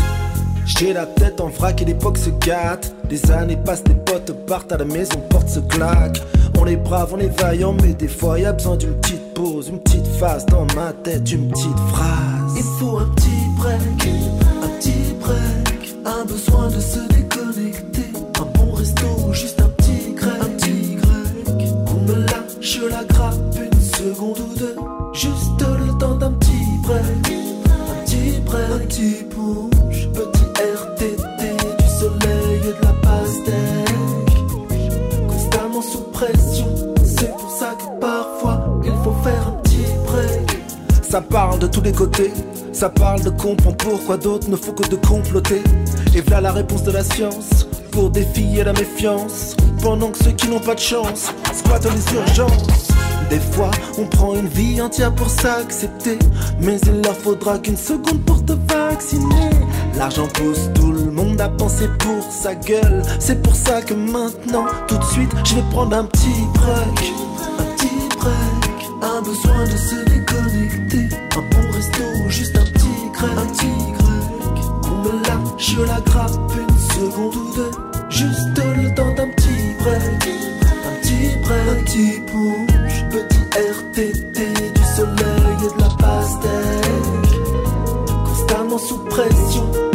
[0.66, 2.96] J'ai la tête en vrac et l'époque se gâte.
[3.12, 6.20] Les années passent, des potes partent à la maison, porte se claque.
[6.58, 9.68] On est brave, on est vaillant, mais des fois y a besoin d'une petite pause,
[9.68, 12.56] une petite phase dans ma tête, une petite phrase.
[12.56, 13.80] Il faut un petit break
[14.64, 15.73] un
[16.26, 18.12] besoin de se déconnecter.
[18.40, 20.34] Un bon resto juste un petit grec.
[20.42, 21.70] Un petit grec.
[21.86, 24.76] Qu'on me lâche la grappe une seconde ou deux.
[25.14, 27.02] Juste le temps d'un petit break.
[27.02, 28.72] Un petit break.
[28.72, 29.73] Un petit punch.
[41.14, 42.34] Ça parle de tous les côtés
[42.72, 45.62] ça parle de comprendre pourquoi d'autres ne font que de comploter.
[46.16, 47.68] Et voilà la réponse de la science.
[47.92, 49.56] pour défier la méfiance.
[49.80, 52.88] Pendant que ceux qui n'ont pas de chance squattent les urgences.
[53.30, 56.18] Des fois, on prend une vie entière pour s'accepter.
[56.60, 59.52] Mais il leur faudra qu'une seconde pour te vacciner.
[59.96, 63.04] L'argent pousse tout le monde à penser pour sa gueule.
[63.20, 67.14] C'est pour ça que maintenant, tout de suite, je vais prendre un petit break.
[69.04, 71.10] Un besoin de se déconnecter.
[71.36, 73.32] Un bon resto, juste un petit grec.
[73.38, 74.64] Un petit grec.
[74.86, 77.72] On me lâche la grappe une seconde ou deux.
[78.10, 80.00] Juste le temps d'un petit break.
[80.72, 81.68] Un petit break.
[81.70, 83.04] Un petit push.
[83.12, 84.72] Petit RTT.
[84.74, 87.42] Du soleil et de la pastèque.
[88.26, 89.93] Constamment sous pression.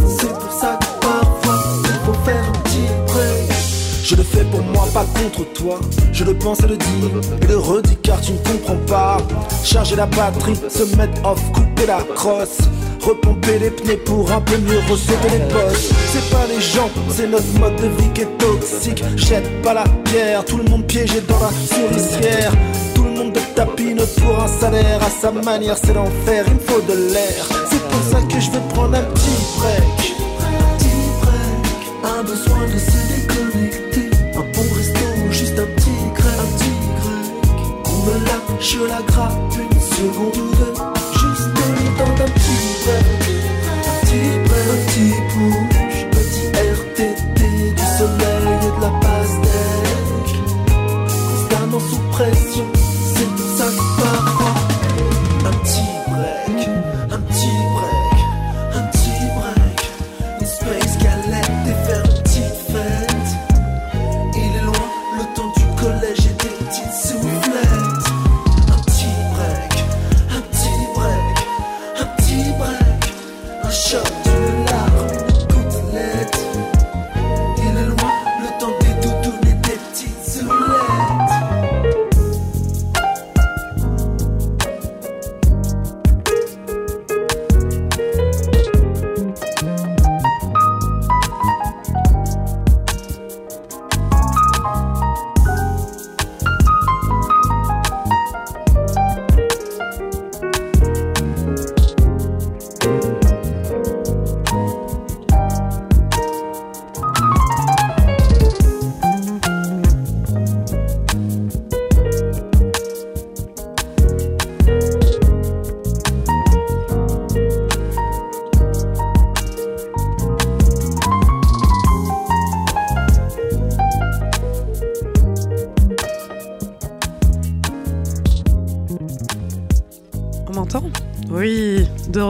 [4.11, 5.79] Je le fais pour moi, pas contre toi.
[6.15, 6.87] Je le pense et le dis
[7.43, 9.19] et le redis car tu ne comprends pas.
[9.63, 12.57] Charger la batterie, se mettre off, couper la crosse.
[13.03, 15.91] Repomper les pneus pour un peu mieux recevoir les bosses.
[16.11, 19.05] C'est pas les gens, c'est notre mode de vie qui est toxique.
[19.15, 22.53] Jette pas la pierre, tout le monde piégé dans la souricière.
[22.95, 26.61] Tout le monde de tapine pour un salaire à sa manière, c'est l'enfer, il me
[26.61, 27.47] faut de l'air.
[27.71, 30.17] C'est pour ça que je vais prendre un petit break.
[30.41, 30.89] Un petit
[31.21, 33.09] break, un besoin de se
[34.37, 36.39] Un bon resto, juste un petit grec.
[36.39, 37.31] Un petit grec.
[37.87, 40.68] On me lâche la grappe une seconde ou deux.
[73.69, 74.28] Un shot,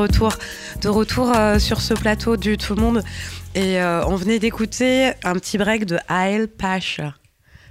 [0.09, 0.33] retour,
[0.83, 3.03] de retour euh, sur ce plateau du Tout le Monde.
[3.55, 7.15] Et euh, on venait d'écouter un petit break de AL Pacha.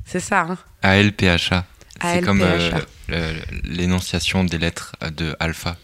[0.06, 0.58] C'est ça, hein?
[0.84, 1.66] ALPHA.
[2.02, 3.34] C'est comme euh,
[3.64, 5.76] l'énonciation des lettres de alpha.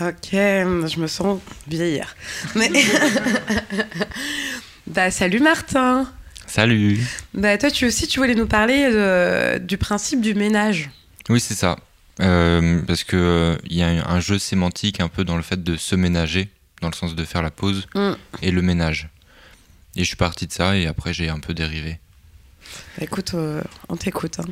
[0.00, 2.14] Ok, je me sens vieillir.
[2.54, 2.70] Mais...
[4.86, 6.06] bah, salut Martin
[6.46, 7.00] Salut
[7.34, 10.90] Bah, toi, tu aussi, tu voulais nous parler de- du principe du ménage.
[11.28, 11.76] Oui, c'est ça.
[12.20, 15.62] Euh, parce que euh, il y a un jeu sémantique un peu dans le fait
[15.62, 16.48] de se ménager,
[16.80, 18.12] dans le sens de faire la pause, Mm.
[18.42, 19.08] et le ménage.
[19.96, 21.98] Et je suis parti de ça, et après j'ai un peu dérivé.
[22.98, 24.38] Bah, écoute, euh, on t'écoute.
[24.40, 24.44] hein.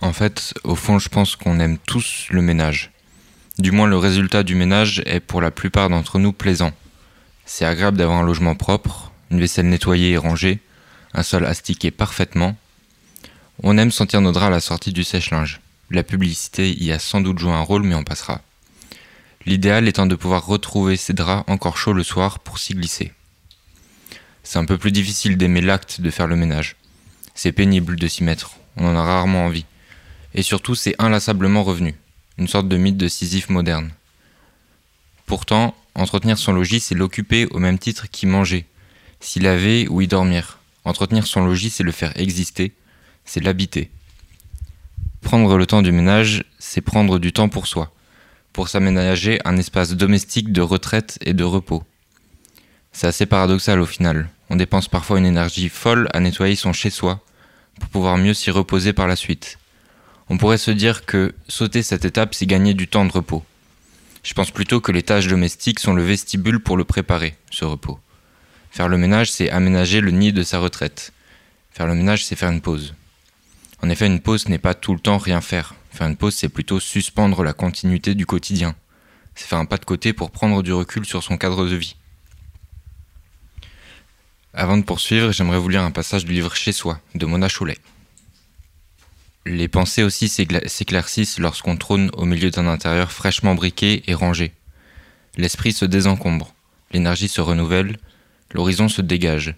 [0.00, 2.90] En fait, au fond, je pense qu'on aime tous le ménage.
[3.58, 6.72] Du moins, le résultat du ménage est pour la plupart d'entre nous plaisant.
[7.46, 10.60] C'est agréable d'avoir un logement propre, une vaisselle nettoyée et rangée,
[11.14, 12.56] un sol astiqué parfaitement.
[13.62, 15.60] On aime sentir nos draps à la sortie du sèche-linge.
[15.90, 18.40] La publicité y a sans doute joué un rôle, mais on passera.
[19.44, 23.12] L'idéal étant de pouvoir retrouver ces draps encore chauds le soir pour s'y glisser.
[24.42, 26.76] C'est un peu plus difficile d'aimer l'acte de faire le ménage.
[27.34, 29.64] C'est pénible de s'y mettre, on en a rarement envie.
[30.34, 31.94] Et surtout, c'est inlassablement revenu,
[32.38, 33.92] une sorte de mythe de Sisyphe moderne.
[35.26, 38.66] Pourtant, entretenir son logis, c'est l'occuper au même titre qu'y manger,
[39.20, 40.58] s'y laver ou y dormir.
[40.84, 42.72] Entretenir son logis, c'est le faire exister,
[43.24, 43.90] c'est l'habiter.
[45.26, 47.92] Prendre le temps du ménage, c'est prendre du temps pour soi,
[48.52, 51.82] pour s'aménager un espace domestique de retraite et de repos.
[52.92, 54.28] C'est assez paradoxal au final.
[54.50, 57.24] On dépense parfois une énergie folle à nettoyer son chez-soi
[57.80, 59.58] pour pouvoir mieux s'y reposer par la suite.
[60.28, 63.44] On pourrait se dire que sauter cette étape, c'est gagner du temps de repos.
[64.22, 67.98] Je pense plutôt que les tâches domestiques sont le vestibule pour le préparer, ce repos.
[68.70, 71.12] Faire le ménage, c'est aménager le nid de sa retraite.
[71.72, 72.94] Faire le ménage, c'est faire une pause.
[73.82, 75.74] En effet, une pause n'est pas tout le temps rien faire.
[75.90, 78.74] Faire une pause, c'est plutôt suspendre la continuité du quotidien.
[79.34, 81.96] C'est faire un pas de côté pour prendre du recul sur son cadre de vie.
[84.54, 87.78] Avant de poursuivre, j'aimerais vous lire un passage du livre Chez soi de Mona Chollet.
[89.44, 94.52] Les pensées aussi s'éclaircissent lorsqu'on trône au milieu d'un intérieur fraîchement briqué et rangé.
[95.36, 96.54] L'esprit se désencombre,
[96.90, 97.98] l'énergie se renouvelle,
[98.52, 99.54] l'horizon se dégage.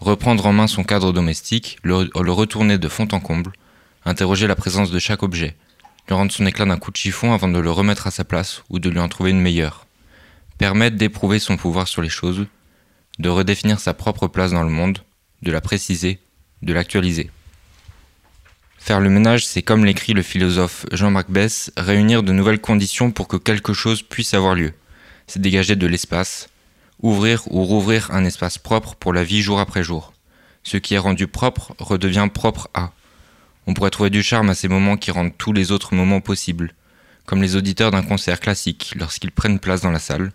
[0.00, 3.52] Reprendre en main son cadre domestique, le, retourner de fond en comble,
[4.06, 5.56] interroger la présence de chaque objet,
[6.08, 8.62] lui rendre son éclat d'un coup de chiffon avant de le remettre à sa place
[8.70, 9.86] ou de lui en trouver une meilleure.
[10.56, 12.46] Permettre d'éprouver son pouvoir sur les choses,
[13.18, 15.00] de redéfinir sa propre place dans le monde,
[15.42, 16.18] de la préciser,
[16.62, 17.30] de l'actualiser.
[18.78, 23.28] Faire le ménage, c'est comme l'écrit le philosophe Jean-Marc Bess, réunir de nouvelles conditions pour
[23.28, 24.72] que quelque chose puisse avoir lieu.
[25.26, 26.48] C'est dégager de l'espace,
[27.02, 30.12] ouvrir ou rouvrir un espace propre pour la vie jour après jour.
[30.62, 32.92] Ce qui est rendu propre redevient propre à.
[33.66, 36.74] On pourrait trouver du charme à ces moments qui rendent tous les autres moments possibles,
[37.26, 40.32] comme les auditeurs d'un concert classique lorsqu'ils prennent place dans la salle,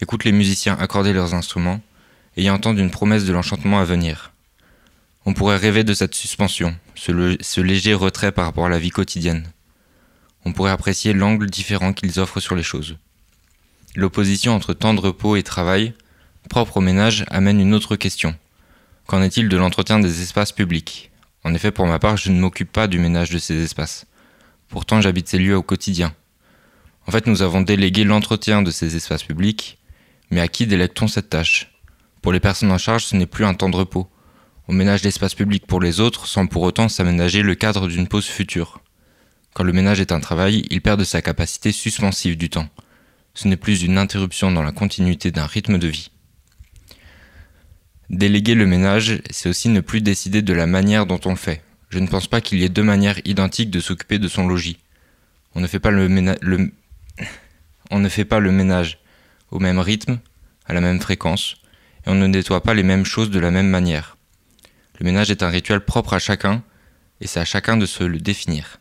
[0.00, 1.80] écoutent les musiciens accorder leurs instruments,
[2.36, 4.32] et y entendent une promesse de l'enchantement à venir.
[5.24, 8.90] On pourrait rêver de cette suspension, ce, ce léger retrait par rapport à la vie
[8.90, 9.46] quotidienne.
[10.44, 12.96] On pourrait apprécier l'angle différent qu'ils offrent sur les choses.
[13.94, 15.94] L'opposition entre temps de repos et travail,
[16.48, 18.34] propre au ménage, amène une autre question.
[19.06, 21.10] Qu'en est-il de l'entretien des espaces publics?
[21.44, 24.06] En effet, pour ma part, je ne m'occupe pas du ménage de ces espaces.
[24.68, 26.14] Pourtant, j'habite ces lieux au quotidien.
[27.06, 29.78] En fait, nous avons délégué l'entretien de ces espaces publics,
[30.30, 31.72] mais à qui délègue-t-on cette tâche?
[32.22, 34.08] Pour les personnes en charge, ce n'est plus un temps de repos,
[34.68, 38.26] on ménage l'espace public pour les autres sans pour autant s'aménager le cadre d'une pause
[38.26, 38.80] future.
[39.54, 42.68] Quand le ménage est un travail, il perd de sa capacité suspensive du temps.
[43.34, 46.10] Ce n'est plus une interruption dans la continuité d'un rythme de vie.
[48.12, 51.62] Déléguer le ménage, c'est aussi ne plus décider de la manière dont on le fait.
[51.88, 54.76] Je ne pense pas qu'il y ait deux manières identiques de s'occuper de son logis.
[55.54, 56.08] On ne fait pas le,
[58.50, 58.98] ménage
[59.50, 60.18] au même rythme,
[60.66, 61.56] à la même fréquence,
[62.06, 64.18] et on ne nettoie pas les mêmes choses de la même manière.
[65.00, 66.62] Le ménage est un rituel propre à chacun,
[67.22, 68.78] et c'est à chacun de se le définir.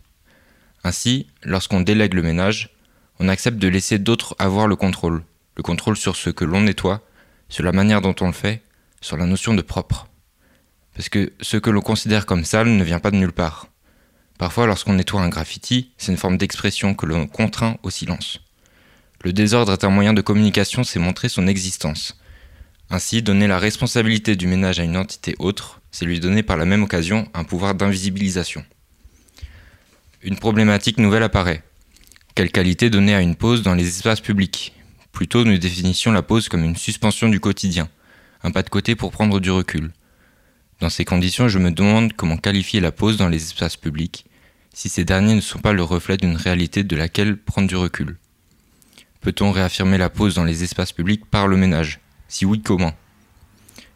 [0.84, 2.76] Ainsi, lorsqu'on délègue le ménage,
[3.20, 5.24] on accepte de laisser d'autres avoir le contrôle,
[5.56, 7.02] le contrôle sur ce que l'on nettoie,
[7.48, 8.62] sur la manière dont on le fait,
[9.02, 10.08] sur la notion de propre.
[10.96, 13.68] Parce que ce que l'on considère comme sale ne vient pas de nulle part.
[14.38, 18.40] Parfois, lorsqu'on nettoie un graffiti, c'est une forme d'expression que l'on contraint au silence.
[19.24, 22.18] Le désordre est un moyen de communication, c'est montrer son existence.
[22.90, 26.66] Ainsi, donner la responsabilité du ménage à une entité autre, c'est lui donner par la
[26.66, 28.66] même occasion un pouvoir d'invisibilisation.
[30.24, 31.64] Une problématique nouvelle apparaît.
[32.36, 34.74] Quelle qualité donner à une pause dans les espaces publics?
[35.12, 37.90] Plutôt nous définissions la pause comme une suspension du quotidien,
[38.44, 39.92] un pas de côté pour prendre du recul.
[40.80, 44.26] Dans ces conditions, je me demande comment qualifier la pause dans les espaces publics,
[44.74, 48.18] si ces derniers ne sont pas le reflet d'une réalité de laquelle prendre du recul.
[49.22, 52.00] Peut-on réaffirmer la pause dans les espaces publics par le ménage?
[52.28, 52.94] Si oui, comment?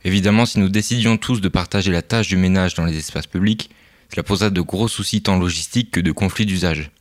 [0.03, 3.71] Évidemment, si nous décidions tous de partager la tâche du ménage dans les espaces publics,
[4.11, 6.91] cela poserait de gros soucis tant logistiques que de conflits d'usage.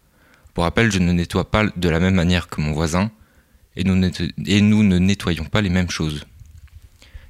[0.54, 3.10] Pour rappel, je ne nettoie pas de la même manière que mon voisin,
[3.76, 4.10] et nous,
[4.46, 6.24] et nous ne nettoyons pas les mêmes choses.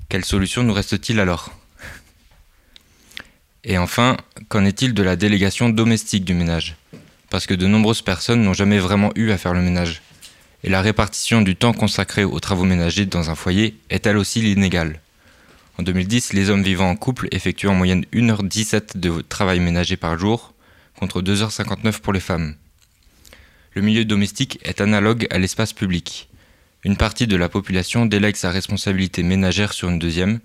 [0.08, 1.52] Quelle solution nous reste-t-il alors?
[3.64, 4.16] Et enfin,
[4.48, 6.76] qu'en est-il de la délégation domestique du ménage?
[7.30, 10.02] Parce que de nombreuses personnes n'ont jamais vraiment eu à faire le ménage.
[10.62, 14.40] Et la répartition du temps consacré aux travaux ménagers dans un foyer est elle aussi
[14.40, 15.00] l'inégale.
[15.78, 20.18] En 2010, les hommes vivant en couple effectuent en moyenne 1h17 de travail ménager par
[20.18, 20.54] jour,
[20.98, 22.54] contre 2h59 pour les femmes.
[23.72, 26.28] Le milieu domestique est analogue à l'espace public.
[26.84, 30.40] Une partie de la population délègue sa responsabilité ménagère sur une deuxième,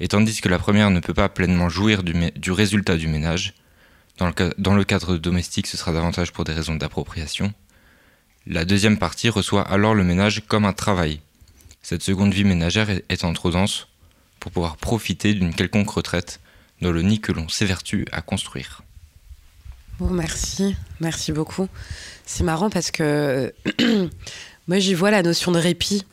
[0.00, 3.54] et tandis que la première ne peut pas pleinement jouir du, résultat du ménage,
[4.18, 4.26] dans
[4.74, 7.54] le, cadre domestique ce sera davantage pour des raisons d'appropriation,
[8.46, 11.20] la deuxième partie reçoit alors le ménage comme un travail.
[11.80, 13.88] Cette seconde vie ménagère étant trop dense,
[14.40, 16.40] pour pouvoir profiter d'une quelconque retraite
[16.82, 18.82] dans le nid que l'on s'évertue à construire.
[19.98, 21.68] Bon, merci, merci beaucoup.
[22.26, 23.54] C'est marrant parce que
[24.72, 26.06] moi j'y vois la notion de répit.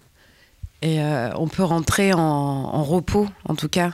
[0.81, 3.93] Et euh, on peut rentrer en, repos en tout cas.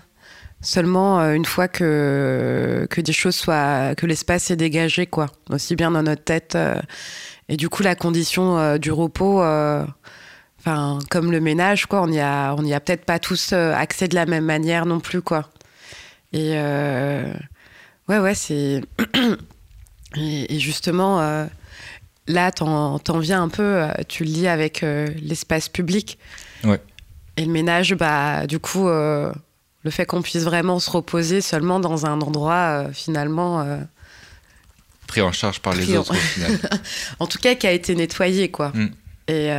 [0.59, 5.27] Seulement euh, une fois que, que des choses soient que l'espace est dégagé quoi.
[5.51, 6.81] Aussi bien dans notre tête euh,
[7.47, 9.43] et du coup la condition du repos
[10.59, 14.25] Enfin, comme le ménage, quoi, on y a, a peut-être pas tous accès de la
[14.25, 15.47] même manière non plus, quoi.
[16.33, 16.53] Et
[18.09, 18.33] ouais, ouais,
[20.15, 21.47] et, justement,
[22.27, 24.81] là, t'en, viens un peu, tu le lis avec
[25.21, 26.17] l'espace public.
[26.63, 26.81] Ouais.
[27.37, 29.33] Et le ménage, bah, du coup, le
[29.89, 33.65] fait qu'on puisse vraiment se reposer seulement dans un endroit finalement.
[35.07, 36.59] pris en charge par les autres, au final.
[37.19, 38.71] en tout cas, qui a été nettoyé, quoi.
[38.73, 38.89] Mm.
[39.27, 39.51] Et.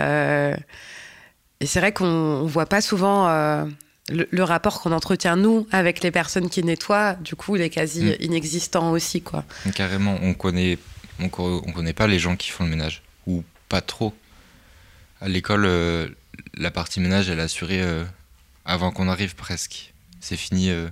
[1.61, 3.65] Et c'est vrai qu'on ne voit pas souvent euh,
[4.11, 8.05] le, rapport qu'on entretient nous avec les personnes qui nettoient, du coup, il est quasi
[8.05, 8.17] mm.
[8.21, 9.45] inexistant aussi, quoi.
[9.75, 10.79] Carrément, on connaît,
[11.21, 14.15] on, connaît pas les gens qui font le ménage ou pas trop.
[15.21, 16.09] À l'école, euh,
[16.55, 18.05] la partie ménage, elle est assurée euh,
[18.65, 19.95] avant qu'on arrive presque.
[20.21, 20.89] C'est fini euh,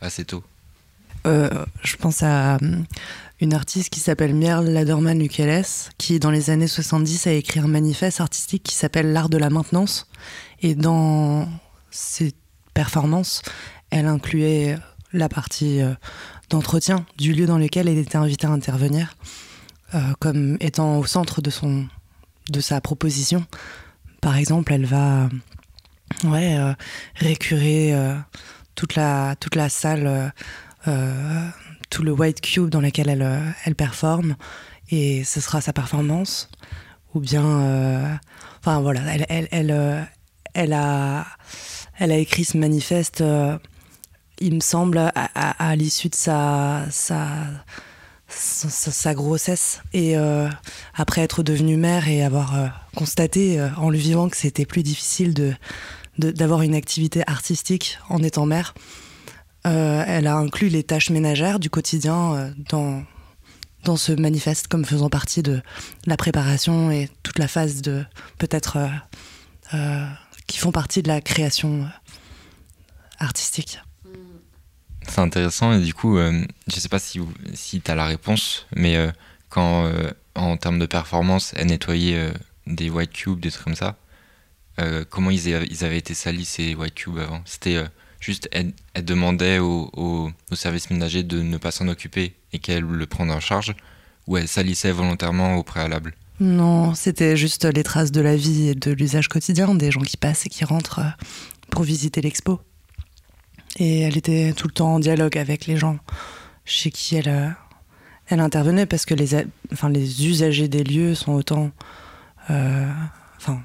[0.00, 0.42] assez tôt.
[1.24, 2.58] je pense à
[3.40, 7.68] une artiste qui s'appelle Mierle Laderman Lukeles, qui dans les années 70 a écrit un
[7.68, 10.08] manifeste artistique qui s'appelle L'art de la maintenance.
[10.60, 11.48] Et dans
[11.90, 12.32] ses
[12.74, 13.42] performances,
[13.90, 14.76] elle incluait
[15.12, 15.80] la partie
[16.50, 19.14] d'entretien du lieu dans lequel elle était invitée à intervenir,
[19.94, 21.86] euh, comme étant au centre de, son,
[22.50, 23.46] de sa proposition.
[24.20, 25.28] Par exemple, elle va
[26.24, 26.74] ouais, euh,
[27.16, 27.94] récurer
[28.74, 30.32] toute, la, toute la salle
[31.90, 34.36] tout le white cube dans lequel elle, euh, elle performe
[34.90, 36.50] et ce sera sa performance
[37.14, 38.14] ou bien euh,
[38.60, 40.02] enfin voilà elle, elle, elle, euh,
[40.54, 41.26] elle, a
[41.98, 43.22] elle a écrit ce manifeste
[44.40, 47.26] il me semble à, à, l'issue de sa sa,
[48.28, 50.16] sa, grossesse et
[50.94, 55.54] après être devenue mère et avoir constaté en le vivant que c'était plus difficile de
[56.18, 58.74] d'avoir une activité artistique en étant mère
[59.66, 63.02] euh, elle a inclus les tâches ménagères du quotidien euh, dans,
[63.84, 65.60] dans ce manifeste comme faisant partie de
[66.06, 68.04] la préparation et toute la phase de
[68.38, 68.78] peut-être
[69.74, 70.06] euh,
[70.46, 71.86] qui font partie de la création
[73.18, 73.80] artistique.
[75.08, 77.20] C'est intéressant et du coup, je ne sais pas si,
[77.80, 78.96] tu as la réponse, mais
[79.48, 79.90] quand
[80.34, 82.32] en termes de performance, elle nettoyait
[82.66, 83.96] des white cubes, des trucs comme ça,
[85.10, 85.48] comment ils,
[85.84, 87.42] avaient été salis ces white cubes avant?
[87.44, 87.82] C'était
[88.20, 88.72] Juste, elle,
[89.04, 93.40] demandait au, au, service ménager de ne pas s'en occuper et qu'elle le prenne en
[93.40, 93.74] charge,
[94.26, 96.14] ou elle salissait volontairement au préalable?
[96.40, 100.16] Non, c'était juste les traces de la vie et de l'usage quotidien des gens qui
[100.16, 101.24] passent et qui rentrent euh,
[101.70, 102.60] pour visiter l'expo.
[103.76, 105.98] Et elle était tout le temps en dialogue avec les gens
[106.64, 107.48] chez qui elle, euh,
[108.28, 109.34] elle intervenait parce que les,
[109.72, 111.70] enfin, les usagers des lieux sont autant.
[112.50, 112.90] Euh,
[113.36, 113.62] enfin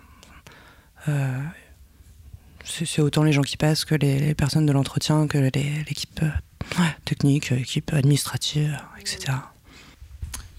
[2.64, 7.50] c'est autant les gens qui passent que les, personnes de l'entretien, que l'équipe euh, technique,
[7.50, 9.34] l'équipe administrative, etc.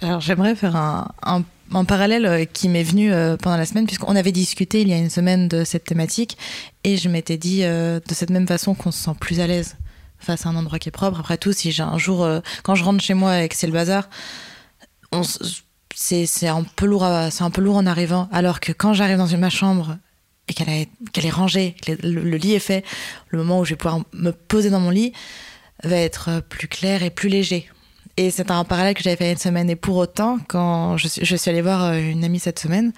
[0.01, 1.43] Alors j'aimerais faire un, un,
[1.85, 4.99] parallèle euh, qui m'est venu euh, pendant la semaine, puisqu'on avait discuté il y a
[4.99, 6.37] une semaine de cette thématique,
[6.85, 9.77] et je m'étais dit de cette même façon qu'on se sent plus à l'aise
[10.19, 11.21] face à un endroit qui est propre.
[11.21, 12.29] Après tout, si j'ai un jour,
[12.63, 14.09] quand je rentre chez moi et que c'est le bazar,
[15.95, 19.97] c'est un peu lourd en arrivant alors que quand j'arrive dans ma chambre
[20.49, 22.85] et qu'elle est, rangée, que le, lit est fait,
[23.29, 25.13] le moment où je vais pouvoir me poser dans mon lit
[25.83, 27.69] va être plus clair et plus léger.
[28.17, 29.69] Et c'est un parallèle que j'avais fait une semaine.
[29.71, 32.93] Et pour autant, quand je suis, allée voir euh, une amie cette semaine,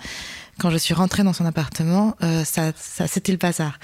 [0.59, 2.73] quand je suis rentrée dans son appartement, euh, ça,
[3.07, 3.79] c'était le bazar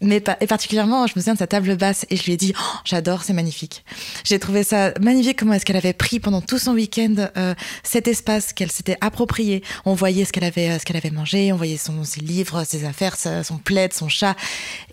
[0.00, 2.52] mais et particulièrement, je me souviens de sa table basse et je lui ai dit,
[2.56, 3.84] oh, j'adore, c'est magnifique.
[4.22, 7.52] J'ai trouvé ça magnifique comment est-ce qu'elle avait pris pendant tout son week-end euh,
[7.82, 9.64] cet espace qu'elle s'était approprié.
[9.84, 13.16] On voyait ce qu'elle avait, ce qu'elle avait mangé, on voyait ses livres, ses affaires,
[13.16, 14.36] son plaid, son chat.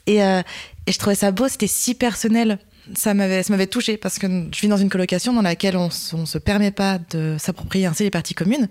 [0.08, 2.58] Et, et je trouvais ça beau, c'était si personnel.
[2.94, 5.90] Ça m'avait, ça m'avait touché parce que je vis dans une colocation dans laquelle on,
[6.14, 8.70] on se permet pas de s'approprier ainsi les parties communes,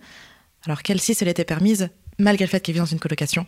[0.67, 1.89] alors qu'elle, si, se l'était permise,
[2.19, 3.47] malgré le fait qu'elle vit dans une colocation.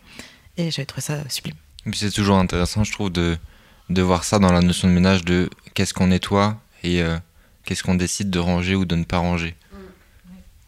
[0.57, 1.55] Et j'avais trouvé ça sublime
[1.93, 3.37] c'est toujours intéressant, je trouve, de,
[3.89, 7.17] de voir ça dans la notion de ménage, de qu'est-ce qu'on nettoie et euh,
[7.63, 9.55] qu'est-ce qu'on décide de ranger ou de ne pas ranger.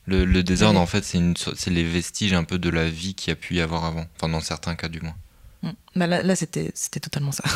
[0.06, 3.34] Le, le désordre, en fait, c'est les vestiges un peu de la vie qu'il y
[3.34, 5.16] a pu y avoir avant, enfin dans certains cas du moins.
[5.62, 5.70] Mm.
[5.96, 7.44] Bah là, là c'était totalement ça.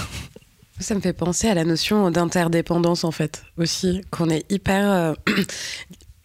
[0.80, 5.13] Ça me fait penser à la notion d'interdépendance en fait aussi, qu'on est hyper euh,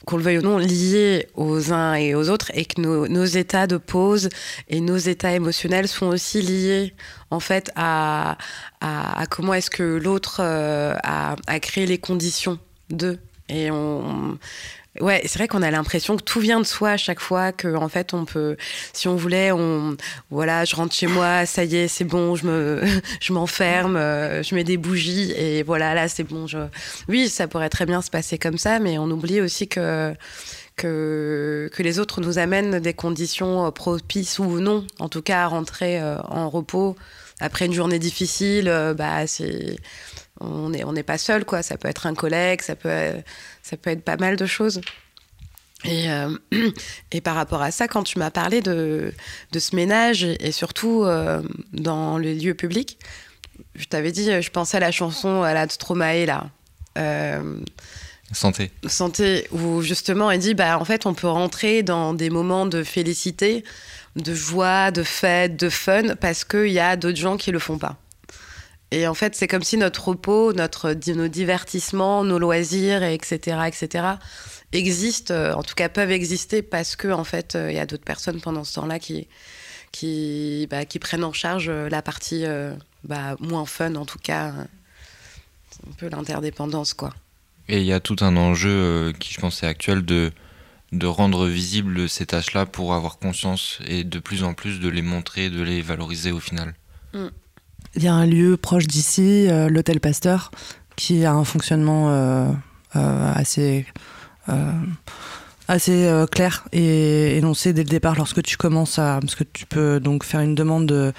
[0.07, 3.67] qu'on le veuille ou non, liés aux uns et aux autres et que nos, états
[3.67, 4.31] de pause
[4.69, 6.95] et nos états émotionnels sont aussi liés
[7.31, 8.39] en fait à,
[9.31, 13.19] comment est-ce que l'autre euh, a, a, créé les conditions d'eux.
[13.51, 14.39] Et on,
[15.01, 17.77] Ouais, c'est vrai qu'on a l'impression que tout vient de soi à chaque fois, que
[17.77, 18.57] en fait on peut,
[18.93, 19.97] si on voulait, on,
[20.31, 22.83] voilà, je rentre chez moi, ça y est, c'est bon, je me,
[23.21, 26.49] je m'enferme, euh, je mets des bougies et voilà, là c'est bon.
[26.49, 26.59] Je...
[27.07, 30.15] Oui, ça pourrait très bien se passer comme ça, mais on oublie aussi que
[30.77, 35.45] que, que les autres nous amènent des conditions euh, propices ou non, en tout cas
[35.45, 36.97] à rentrer euh, en repos
[37.41, 38.73] après une journée difficile.
[38.97, 39.77] bah c'est
[40.41, 41.63] on n'est on pas seul, quoi.
[41.63, 43.13] Ça peut être un collègue, ça peut,
[43.63, 44.81] ça peut être pas mal de choses.
[45.85, 46.37] Et, euh,
[47.13, 49.13] et par rapport à ça, quand tu m'as parlé de,
[49.53, 52.99] de ce ménage, et surtout euh, dans les lieux publics,
[53.75, 56.51] je t'avais dit, je pensais à la chanson à la de Stromae, là.
[56.97, 57.61] Euh,
[58.33, 58.71] santé.
[58.87, 62.83] Santé, où justement, elle dit, bah, en fait, on peut rentrer dans des moments de
[62.83, 63.65] félicité,
[64.17, 67.79] de joie, de fête, de fun, parce qu'il y a d'autres gens qui le font
[67.79, 67.97] pas.
[68.91, 74.05] Et en fait, c'est comme si notre repos, notre, nos divertissements, nos loisirs, etc., etc.,
[74.73, 78.41] existent, en tout cas peuvent exister parce que en fait, il y a d'autres personnes
[78.41, 79.27] pendant ce temps-là qui,
[79.93, 82.45] qui, bah, qui prennent en charge la partie
[83.05, 84.53] bah, moins fun, en tout cas.
[85.89, 87.15] Un peu l'interdépendance, quoi.
[87.69, 90.33] Et il y a tout un enjeu qui, je pense, est actuel de
[90.93, 95.03] de rendre visibles ces tâches-là pour avoir conscience et de plus en plus de les
[95.03, 96.75] montrer, de les valoriser au final.
[97.13, 97.27] Mm.
[97.99, 100.53] Il y a un lieu proche d'ici, euh, l'hôtel Pasteur,
[100.95, 102.49] qui a un fonctionnement euh,
[102.95, 103.85] euh, assez
[105.67, 110.01] assez clair et énoncé dès le départ lorsque tu commences à parce que tu peux
[110.01, 111.13] donc faire une demande de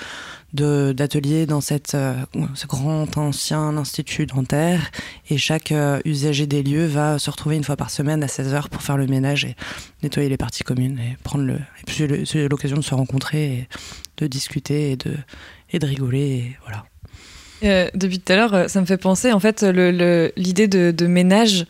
[0.93, 4.89] d'ateliers dans cette, ce grand ancien institut dentaire
[5.29, 5.71] et chaque
[6.05, 9.05] usager des lieux va se retrouver une fois par semaine à 16h pour faire le
[9.05, 9.55] ménage et
[10.01, 11.59] nettoyer les parties communes et prendre
[12.25, 13.67] c'est l'occasion de se rencontrer et
[14.17, 15.15] de discuter et de
[15.71, 16.85] et de rigoler voilà.
[17.63, 21.65] Euh, depuis tout à l'heure, ça me fait penser en fait l'idée de, ménage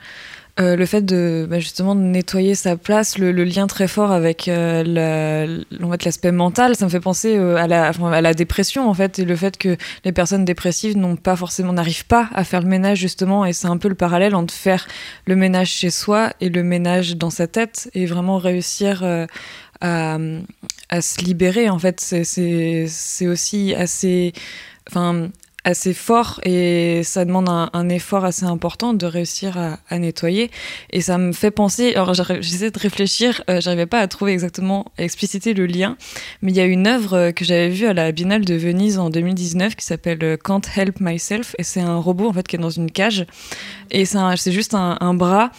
[0.59, 5.63] euh, le fait de bah, justement nettoyer sa place, le, lien très fort avec euh,
[6.03, 9.25] l'aspect mental, ça me fait penser euh, à, la, à la dépression en fait, et
[9.25, 12.97] le fait que les personnes dépressives n'ont pas forcément, n'arrivent pas à faire le ménage
[12.97, 14.85] justement, et c'est un peu le parallèle entre faire
[15.27, 19.01] le ménage chez soi et le ménage dans sa tête, et vraiment réussir
[19.81, 20.17] à,
[21.01, 21.99] se libérer en fait.
[22.01, 24.33] C'est aussi assez,
[24.89, 25.29] enfin
[25.63, 30.51] assez fort et ça demande un, effort assez important de réussir à, nettoyer.
[30.91, 34.85] Et ça me fait penser, alors j'essaie de réfléchir, euh, j'arrivais pas à trouver exactement,
[34.97, 35.97] expliciter le lien,
[36.41, 38.99] mais il y a une œuvre euh, que j'avais vue à la Biennale de Venise
[38.99, 42.55] en 2019 qui s'appelle euh, Can't Help Myself et c'est un robot en fait qui
[42.55, 43.25] est dans une cage
[43.91, 45.51] et c'est juste un bras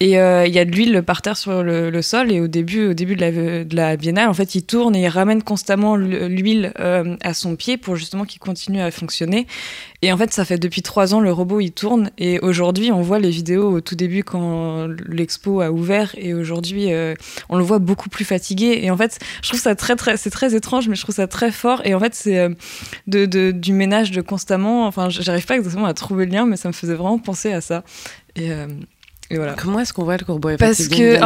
[0.00, 2.32] et euh, il y a de l'huile par terre sur le, sol.
[2.32, 5.42] Et au début, au début de, la, biennale, en fait, il tourne et il ramène
[5.42, 9.46] constamment l'huile euh, à son pied pour justement qu'il continue à fonctionner.
[10.02, 12.10] Et en fait, ça fait depuis trois ans, le robot, il tourne.
[12.18, 16.12] Et aujourd'hui, on voit les vidéos au tout début quand l'expo a ouvert.
[16.18, 17.14] Et aujourd'hui, euh,
[17.48, 18.80] on le voit beaucoup plus fatigué.
[18.82, 21.28] Et en fait, je trouve ça très, très, c'est très étrange, mais je trouve ça
[21.28, 21.82] très fort.
[21.84, 22.48] Et en fait, c'est
[23.06, 24.88] du ménage de constamment.
[24.88, 27.60] Enfin, j'arrive pas exactement à trouver le lien, mais ça me faisait vraiment penser à
[27.60, 27.84] ça.
[28.36, 28.50] Et,
[29.56, 31.18] Comment est-ce qu'on voit le corbeau Parce que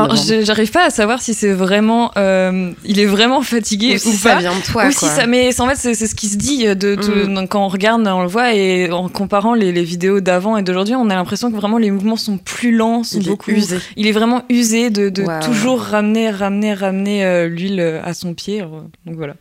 [0.44, 4.36] j'arrive pas à savoir si c'est vraiment, euh, il est vraiment fatigué ou, si ça
[4.36, 4.86] vient de toi.
[4.86, 7.48] Ou si ça, mais en fait c'est ce qui se dit de, mm.
[7.48, 11.08] quand on regarde, on le voit et en comparant les, vidéos d'avant et d'aujourd'hui, on
[11.08, 13.50] a l'impression que vraiment les mouvements sont plus lents, sont il beaucoup.
[13.50, 13.78] Est usé.
[13.96, 15.10] Il est vraiment usé de,
[15.44, 18.60] toujours ramener, ramener, ramener euh, l'huile à son pied.
[19.06, 19.34] Donc voilà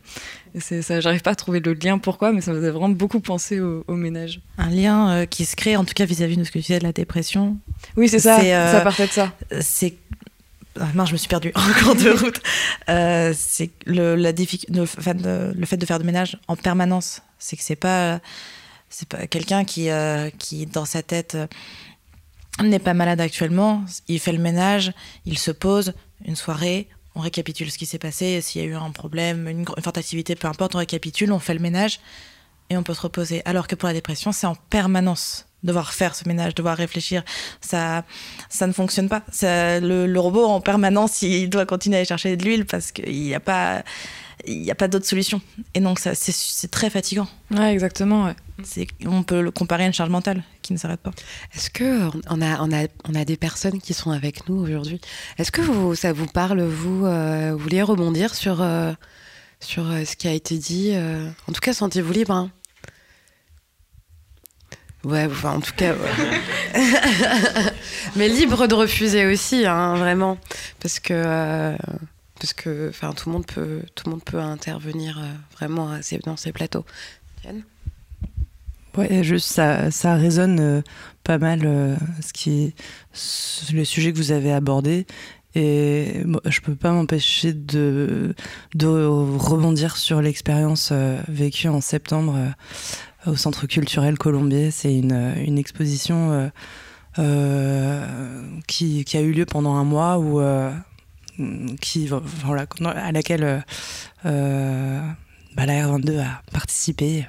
[0.58, 3.60] ça, j'arrive pas à trouver le lien pourquoi, mais ça me faisait vraiment beaucoup penser
[3.60, 4.40] au, ménage.
[4.58, 6.78] Un lien euh, qui se crée, en tout cas vis-à-vis de ce que tu disais
[6.78, 7.56] de la dépression.
[7.96, 8.40] Oui, c'est ça.
[8.40, 9.32] Euh, ça partait de ça.
[9.60, 9.94] C'est
[10.80, 12.40] ah, je me suis perdue en cours de route.
[12.88, 17.22] Euh, c'est le, la le, fait de, le fait de faire du ménage en permanence.
[17.38, 18.20] C'est que c'est pas,
[18.88, 19.88] c'est pas quelqu'un qui,
[20.38, 21.36] qui, dans sa tête,
[22.62, 23.84] n'est pas malade actuellement.
[24.06, 24.92] Il fait le ménage,
[25.26, 25.94] il se pose
[26.24, 26.88] une soirée,
[27.18, 30.36] on récapitule ce qui s'est passé, s'il y a eu un problème, une, forte activité,
[30.36, 32.00] peu importe, on récapitule, on fait le ménage
[32.70, 33.42] et on peut se reposer.
[33.44, 37.24] Alors que pour la dépression, c'est en permanence devoir faire ce ménage, devoir réfléchir,
[37.60, 38.04] ça,
[38.48, 39.24] ça ne fonctionne pas.
[39.42, 43.34] le, robot en permanence, il doit continuer à aller chercher de l'huile parce qu'il n'y
[43.34, 43.82] a pas,
[44.46, 45.40] il n'y a pas d'autre solution.
[45.74, 47.28] Et donc c'est très fatigant.
[47.50, 48.24] Ouais, exactement.
[48.24, 48.34] Ouais.
[49.06, 51.12] On peut le comparer à une charge mentale qui ne s'arrête pas.
[51.54, 55.00] Est-ce que on a, on, a, on a des personnes qui sont avec nous aujourd'hui
[55.38, 58.92] Est-ce que vous, ça vous parle, vous, euh, vous voulez rebondir sur, euh,
[59.60, 60.92] sur euh, ce qui a été dit
[61.46, 62.32] En tout cas, sentez-vous libre.
[62.32, 62.50] Hein
[65.04, 65.94] ouais, enfin, en tout cas.
[68.16, 70.38] Mais libre de refuser aussi, hein, vraiment.
[70.80, 71.76] Parce que
[72.38, 75.20] parce que enfin tout le monde peut tout le monde peut intervenir
[75.52, 76.84] vraiment dans ces plateaux.
[77.44, 77.62] Yann
[78.98, 80.82] Ouais, juste ça, ça résonne euh,
[81.22, 82.74] pas mal euh, ce qui,
[83.72, 85.06] le sujet que vous avez abordé.
[85.54, 88.34] Et je peux pas m'empêcher de,
[88.74, 92.36] de rebondir sur l'expérience euh, vécue en septembre
[93.26, 94.72] au Centre culturel Colombier.
[94.72, 96.50] C'est une, une exposition
[98.66, 100.40] qui, qui, a eu lieu pendant un mois où,
[102.44, 102.66] voilà,
[102.96, 103.64] à laquelle
[104.24, 107.26] bah, la R22 a participé.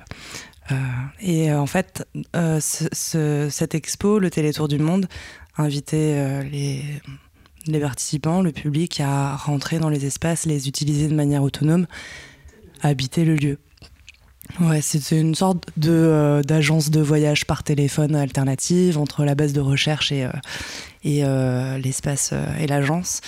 [0.72, 0.76] Euh,
[1.20, 5.08] et euh, en fait, euh, cette expo, le Télétour du Monde,
[5.58, 6.84] invitait les,
[7.66, 11.86] les participants, le public à rentrer dans les espaces, les utiliser de manière autonome,
[12.82, 13.58] à habiter le lieu.
[14.62, 19.60] Ouais, c'était une sorte de d'agence de voyage par téléphone alternative entre la base de
[19.60, 20.28] recherche et
[21.04, 23.20] l'espace et l'agence.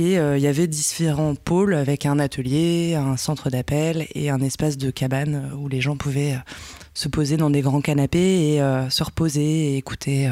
[0.00, 4.76] Et il y avait différents pôles avec un atelier, un centre d'appel et un espace
[4.76, 6.38] de cabane où les gens pouvaient
[6.94, 8.58] se poser dans des grands canapés et
[8.90, 10.30] se reposer et écouter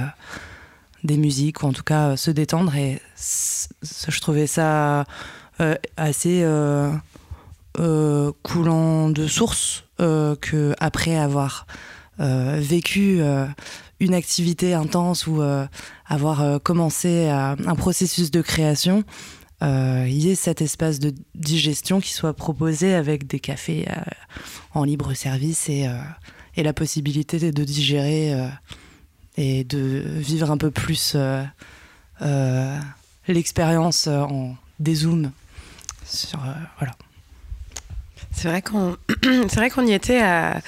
[1.03, 2.77] des musiques ou en tout cas se détendre.
[2.77, 5.05] Et je trouvais ça
[5.97, 6.47] assez
[8.45, 11.67] coulant de source que après avoir
[12.19, 13.21] vécu
[14.01, 15.67] une activité intense ou euh,
[16.07, 19.05] avoir euh, commencé un processus de création,
[19.63, 23.87] euh, y ait cet espace de digestion qui soit proposé avec des cafés
[24.75, 25.89] en libre service et,
[26.57, 28.35] et, la possibilité de digérer
[29.37, 31.17] et de vivre un peu plus
[33.29, 35.31] l'expérience en dézoom
[36.05, 36.39] sur
[36.79, 36.95] voilà.
[38.33, 38.97] C'est vrai qu'on
[39.75, 40.61] qu'on y était à,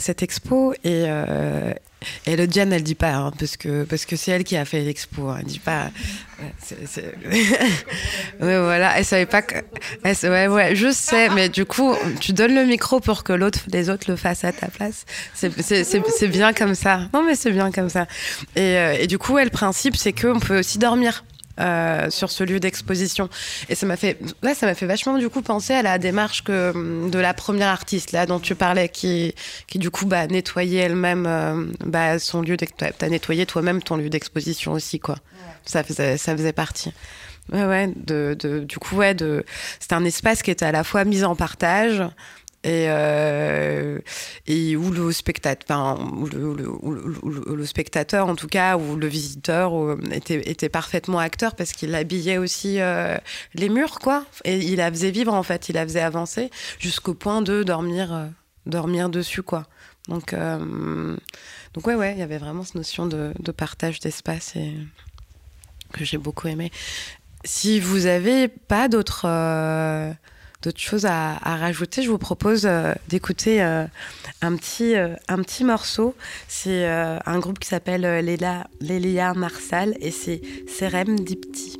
[0.00, 1.06] cette expo et,
[2.26, 4.64] et le Diane, elle dit pas, hein, parce que parce que c'est elle qui a
[4.64, 5.28] fait l'expo.
[5.28, 5.90] Hein, elle dit pas.
[6.40, 6.50] ouais,
[8.40, 8.98] voilà.
[8.98, 9.56] Elle savait pas que.
[10.04, 13.90] ouais, ouais, je sais, mais du coup, tu donnes le micro pour que l'autre, les
[13.90, 15.04] autres le fassent à ta place.
[15.34, 17.00] C'est bien comme ça.
[17.12, 18.06] Non, mais c'est bien comme ça.
[18.54, 21.24] Et, euh, et du coup, le principe, c'est qu'on peut aussi dormir.
[21.58, 23.30] Euh, sur ce lieu d'exposition.
[23.70, 26.44] Et ça m'a fait, ouais, ça m'a fait vachement du coup penser à la démarche
[26.44, 29.34] que de la première artiste là dont tu parlais, qui,
[29.66, 32.58] qui du coup bah, nettoyait elle-même euh, bah, son lieu.
[32.58, 35.16] T'as nettoyé toi-même ton lieu d'exposition aussi quoi.
[35.64, 36.92] Ça faisait, ça faisait partie.
[37.50, 39.44] Ouais, ouais, de, de, du coup, ouais, de,
[39.80, 42.02] c'était un espace qui était à la fois mis en partage,
[42.66, 44.00] et, euh,
[44.48, 46.00] où le spectateur,
[48.28, 53.16] en tout cas, ou le visiteur était, parfaitement acteur parce qu'il habillait aussi euh,
[53.54, 54.24] les murs, quoi.
[54.44, 56.50] Et il la faisait vivre en fait, il la faisait avancer
[56.80, 58.26] jusqu'au point de dormir, euh,
[59.08, 59.68] dessus, quoi.
[60.08, 64.54] Donc, donc ouais, ouais, il y avait vraiment cette notion de, partage d'espace
[65.92, 66.72] que j'ai beaucoup aimé.
[67.44, 69.28] Si vous avez pas d'autres
[70.62, 73.84] d'autres choses à, rajouter, je vous propose euh, d'écouter euh,
[74.42, 76.14] un, petit, euh, un petit morceau.
[76.48, 78.02] C'est un groupe qui s'appelle
[78.80, 81.78] Lélia Marsal et c'est Serem Dipti.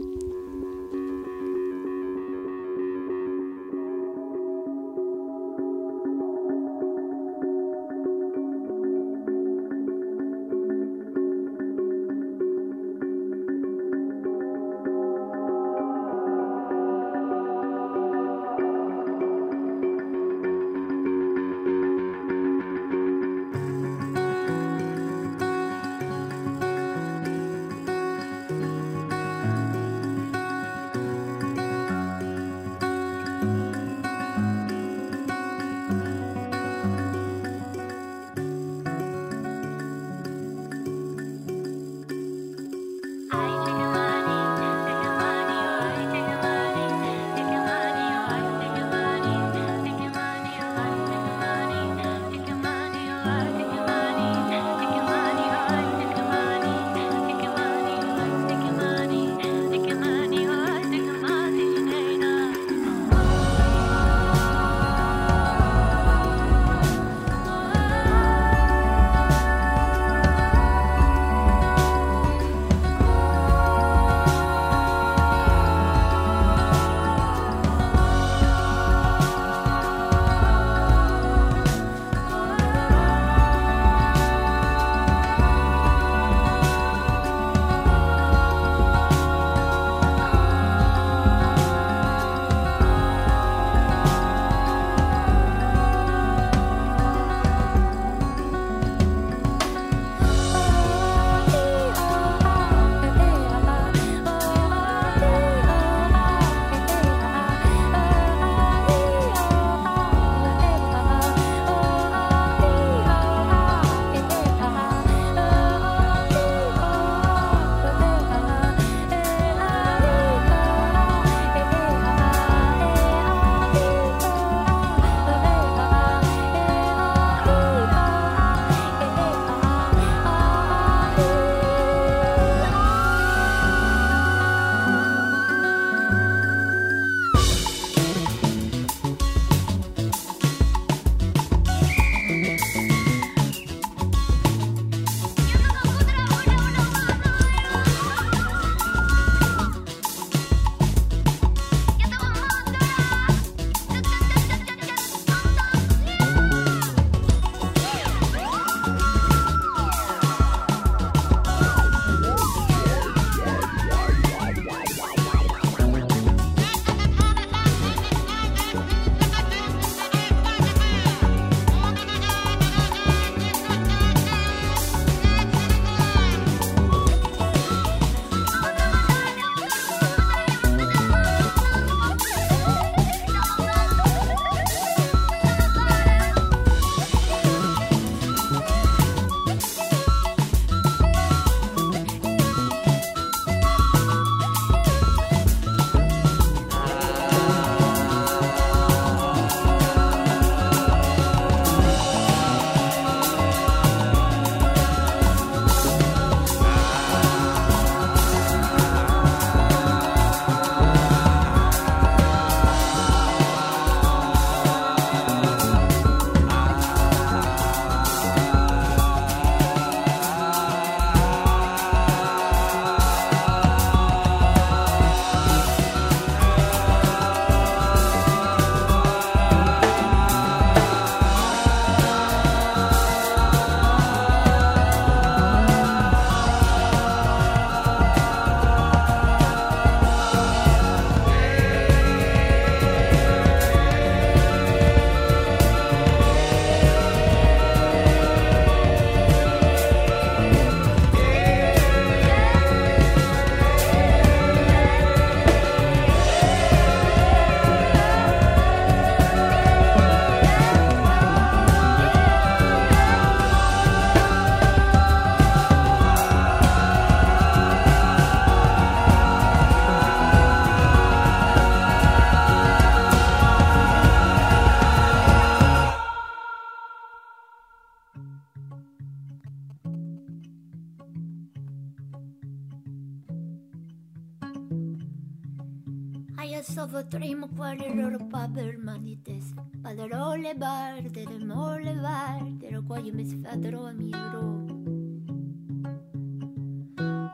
[287.08, 289.52] trimo quale loro paper manites
[289.82, 294.64] Paderole bar, dere mole bar, dere quaio mes fadro a miro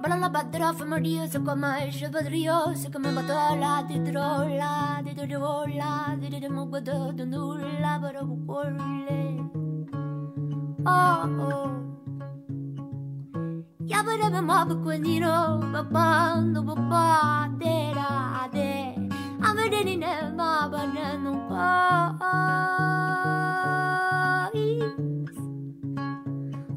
[0.00, 5.14] Bala la badra fa morio se come esce badrio se come batola di drola di
[5.14, 9.50] drola di di mo godo do nulla però cuore
[10.84, 11.70] Oh oh.
[13.86, 17.71] Ya bara me mab quenino papà no papà de
[19.72, 21.68] Avedeni ne ma bana no pa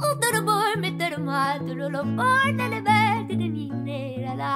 [0.07, 4.55] Utara boy metter ma tulolo boy nele be de ni ne la la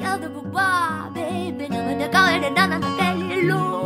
[0.00, 0.66] Ya de papà
[1.14, 3.81] baby na de ka de na na de lo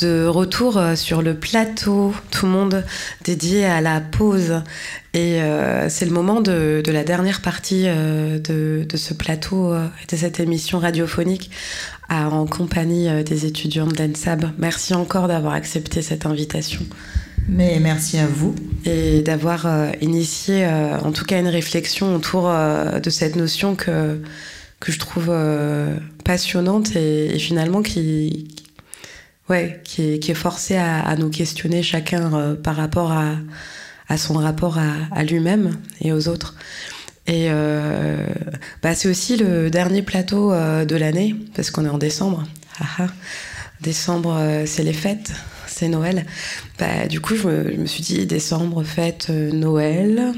[0.00, 2.84] de retour euh, sur le plateau, tout le monde
[3.24, 4.62] dédié à la pause.
[5.12, 9.72] Et euh, c'est le moment de, de, la dernière partie euh, de, de, ce plateau,
[9.72, 11.50] euh, de cette émission radiophonique
[12.08, 14.52] à, en compagnie des étudiants de l'ENSAB.
[14.58, 16.82] Merci encore d'avoir accepté cette invitation.
[17.48, 18.54] Mais merci à vous.
[18.84, 19.66] Et d'avoir
[20.00, 24.20] initié en tout cas une réflexion autour de cette notion que,
[24.78, 25.32] que je trouve
[26.24, 28.48] passionnante et, et finalement qui,
[29.50, 35.24] ouais, qui est, forcé à, nous questionner chacun euh, par rapport à, son rapport à,
[35.24, 36.54] lui-même et aux autres.
[37.26, 38.26] Et euh,
[38.82, 42.44] bah c'est aussi le dernier plateau euh, de l'année, parce qu'on est en décembre.
[42.80, 43.08] Haha.
[43.82, 45.32] décembre, euh, c'est les fêtes,
[45.66, 46.26] c'est Noël.
[46.78, 50.32] Bah, du coup, je me, je me, suis dit décembre, fête, Noël,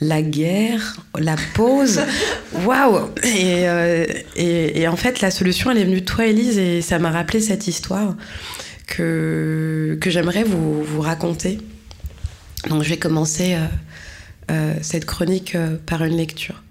[0.00, 2.00] la guerre, la pause.
[2.64, 4.06] Waouh et, euh,
[4.36, 7.10] et, et, en fait, la solution, elle est venue de toi, Elise, et ça m'a
[7.10, 8.14] rappelé cette histoire
[8.86, 11.58] que, que j'aimerais vous, vous raconter.
[12.68, 13.66] Donc, je vais commencer euh,
[14.50, 16.62] euh, cette chronique euh, par une lecture.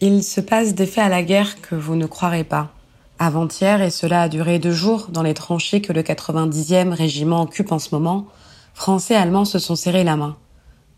[0.00, 2.72] Il se passe des faits à la guerre que vous ne croirez pas.
[3.18, 7.72] Avant-hier, et cela a duré deux jours, dans les tranchées que le 90e régiment occupe
[7.72, 8.28] en ce moment,
[8.74, 10.36] Français et Allemands se sont serrés la main.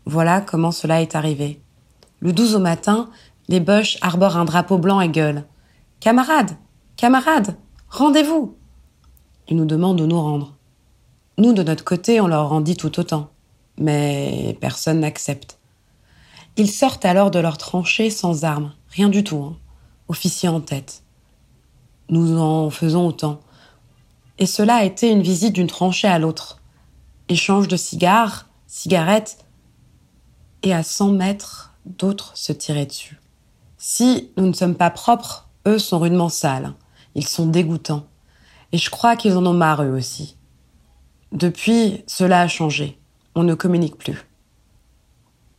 [0.07, 1.61] Voilà comment cela est arrivé.
[2.21, 3.11] Le 12 au matin,
[3.49, 5.45] les Boches arborent un drapeau blanc et gueulent.
[6.01, 6.57] Camarades,
[6.97, 7.57] camarades,
[7.89, 8.57] rendez-vous.
[9.49, 10.55] Ils nous demandent de nous rendre.
[11.39, 13.31] Nous, de notre côté, on leur rendit tout autant.
[13.79, 15.59] Mais personne n'accepte.
[16.57, 19.57] Ils sortent alors de leur tranchée sans armes, rien du tout, hein.
[20.09, 21.03] officier en tête.
[22.11, 23.41] Nous en faisons autant.
[24.39, 26.61] Et cela a été une visite d'une tranchée à l'autre.
[27.29, 29.39] Échange de cigares, cigarettes,
[30.63, 33.21] et à 100 mètres, d'autres se tiraient dessus.
[33.79, 36.75] Si nous ne sommes pas propres, eux sont rudement sales.
[37.15, 38.07] Ils sont dégoûtants.
[38.73, 40.37] Et je crois qu'ils en ont marre eux aussi.
[41.33, 42.99] Depuis, cela a changé.
[43.35, 44.27] On ne communique plus.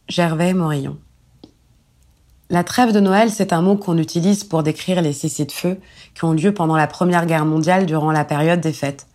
[0.08, 0.98] Gervais Morillon.
[2.50, 5.80] La trêve de Noël, c'est un mot qu'on utilise pour décrire les cessez-de-feu
[6.14, 9.08] qui ont lieu pendant la Première Guerre mondiale durant la période des fêtes.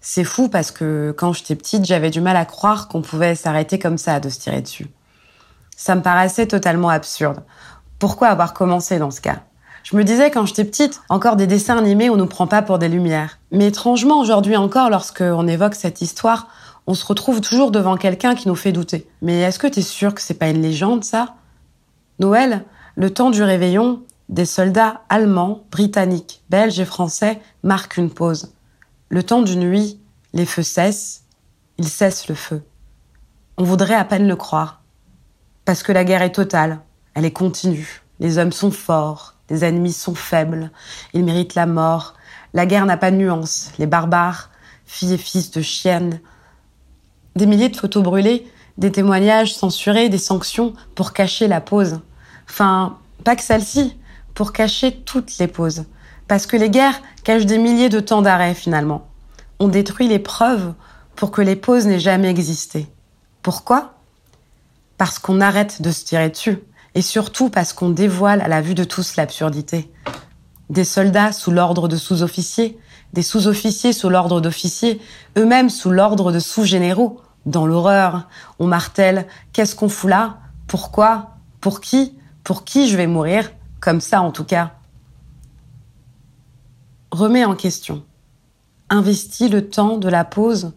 [0.00, 3.78] C'est fou parce que quand j'étais petite, j'avais du mal à croire qu'on pouvait s'arrêter
[3.78, 4.88] comme ça de se tirer dessus.
[5.82, 7.42] Ça me paraissait totalement absurde.
[7.98, 9.40] Pourquoi avoir commencé dans ce cas?
[9.82, 12.78] Je me disais quand j'étais petite, encore des dessins animés, on nous prend pas pour
[12.78, 13.40] des lumières.
[13.50, 16.46] Mais étrangement, aujourd'hui encore, lorsqu'on évoque cette histoire,
[16.86, 19.08] on se retrouve toujours devant quelqu'un qui nous fait douter.
[19.22, 21.34] Mais est-ce que t'es sûr que c'est pas une légende, ça?
[22.20, 22.64] Noël,
[22.94, 28.52] le temps du réveillon, des soldats allemands, britanniques, belges et français marquent une pause.
[29.08, 29.98] Le temps d'une nuit,
[30.32, 31.24] les feux cessent,
[31.78, 32.62] ils cessent le feu.
[33.58, 34.81] On voudrait à peine le croire.
[35.64, 36.80] Parce que la guerre est totale,
[37.14, 38.02] elle est continue.
[38.20, 40.70] Les hommes sont forts, les ennemis sont faibles,
[41.14, 42.14] ils méritent la mort.
[42.54, 43.70] La guerre n'a pas de nuance.
[43.78, 44.50] Les barbares,
[44.86, 46.20] filles et fils de chiennes,
[47.36, 48.46] des milliers de photos brûlées,
[48.78, 52.00] des témoignages censurés, des sanctions pour cacher la pause.
[52.48, 53.96] Enfin, pas que celle-ci,
[54.34, 55.84] pour cacher toutes les pauses.
[56.28, 59.08] Parce que les guerres cachent des milliers de temps d'arrêt finalement.
[59.58, 60.74] On détruit les preuves
[61.14, 62.86] pour que les pauses n'aient jamais existé.
[63.42, 63.94] Pourquoi?
[65.02, 66.60] Parce qu'on arrête de se tirer dessus.
[66.94, 69.90] Et surtout parce qu'on dévoile à la vue de tous l'absurdité.
[70.70, 72.78] Des soldats sous l'ordre de sous-officiers,
[73.12, 75.00] des sous-officiers sous l'ordre d'officiers,
[75.36, 77.20] eux-mêmes sous l'ordre de sous-généraux.
[77.46, 78.28] Dans l'horreur,
[78.60, 80.38] on martèle Qu'est-ce qu'on fout là?
[80.68, 81.30] Pourquoi?
[81.60, 82.16] Pour qui?
[82.44, 83.50] Pour qui je vais mourir?
[83.80, 84.74] Comme ça, en tout cas.
[87.10, 88.04] Remets en question.
[88.88, 90.74] Investis le temps de la pause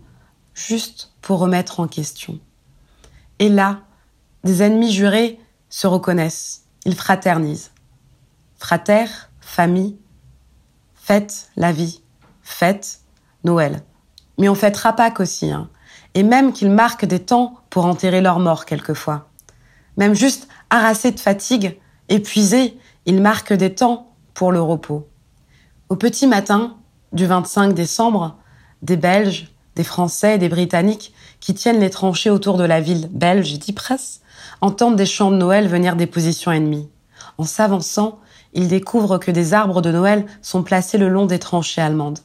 [0.55, 2.39] juste pour remettre en question.
[3.37, 3.81] Et là,
[4.45, 5.39] des ennemis jurés
[5.69, 7.71] se reconnaissent, ils fraternisent.
[8.57, 9.05] Frater,
[9.41, 9.97] famille,
[10.93, 12.03] fête la vie,
[12.43, 13.01] fête
[13.43, 13.81] Noël.
[14.37, 15.69] Mais on fêtera Pâques aussi, hein.
[16.13, 19.29] et même qu'ils marquent des temps pour enterrer leurs morts quelquefois.
[19.97, 22.77] Même juste harassés de fatigue, épuisés,
[23.07, 25.07] ils marquent des temps pour le repos.
[25.89, 26.77] Au petit matin
[27.13, 28.37] du 25 décembre,
[28.83, 33.57] des Belges, des Français des Britanniques qui tiennent les tranchées autour de la ville belge
[33.57, 34.21] d'Ypres
[34.61, 36.89] entendent des chants de Noël venir des positions ennemies.
[37.37, 38.19] En s'avançant,
[38.53, 42.19] ils découvrent que des arbres de Noël sont placés le long des tranchées allemandes.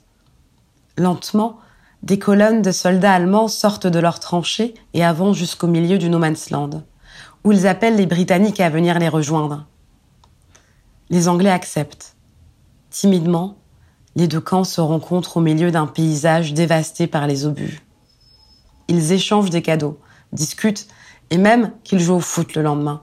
[0.97, 1.59] Lentement,
[2.03, 6.19] des colonnes de soldats allemands sortent de leurs tranchées et avancent jusqu'au milieu du no
[6.19, 6.83] man's land,
[7.45, 9.67] où ils appellent les Britanniques à venir les rejoindre.
[11.11, 12.17] Les Anglais acceptent.
[12.91, 13.57] Timidement,
[14.17, 17.83] les deux camps se rencontrent au milieu d'un paysage dévasté par les obus.
[18.89, 19.99] Ils échangent des cadeaux,
[20.33, 20.89] discutent
[21.31, 23.03] et même qu'ils jouent au foot le lendemain.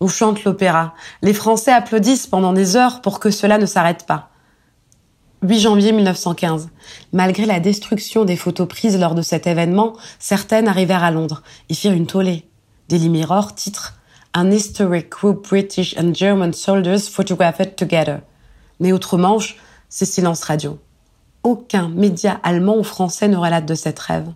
[0.00, 0.94] On chante l'opéra.
[1.22, 4.30] Les Français applaudissent pendant des heures pour que cela ne s'arrête pas.
[5.42, 6.70] 8 janvier 1915.
[7.12, 11.74] Malgré la destruction des photos prises lors de cet événement, certaines arrivèrent à Londres et
[11.74, 12.48] firent une tollée.
[12.88, 13.94] Daily Mirror titre
[14.34, 18.20] An historic group British and German soldiers photographed together.
[18.80, 19.56] Mais outre-Manche,
[19.88, 20.78] c'est silence radio.
[21.44, 24.32] Aucun média allemand ou français ne relate de cette rêve.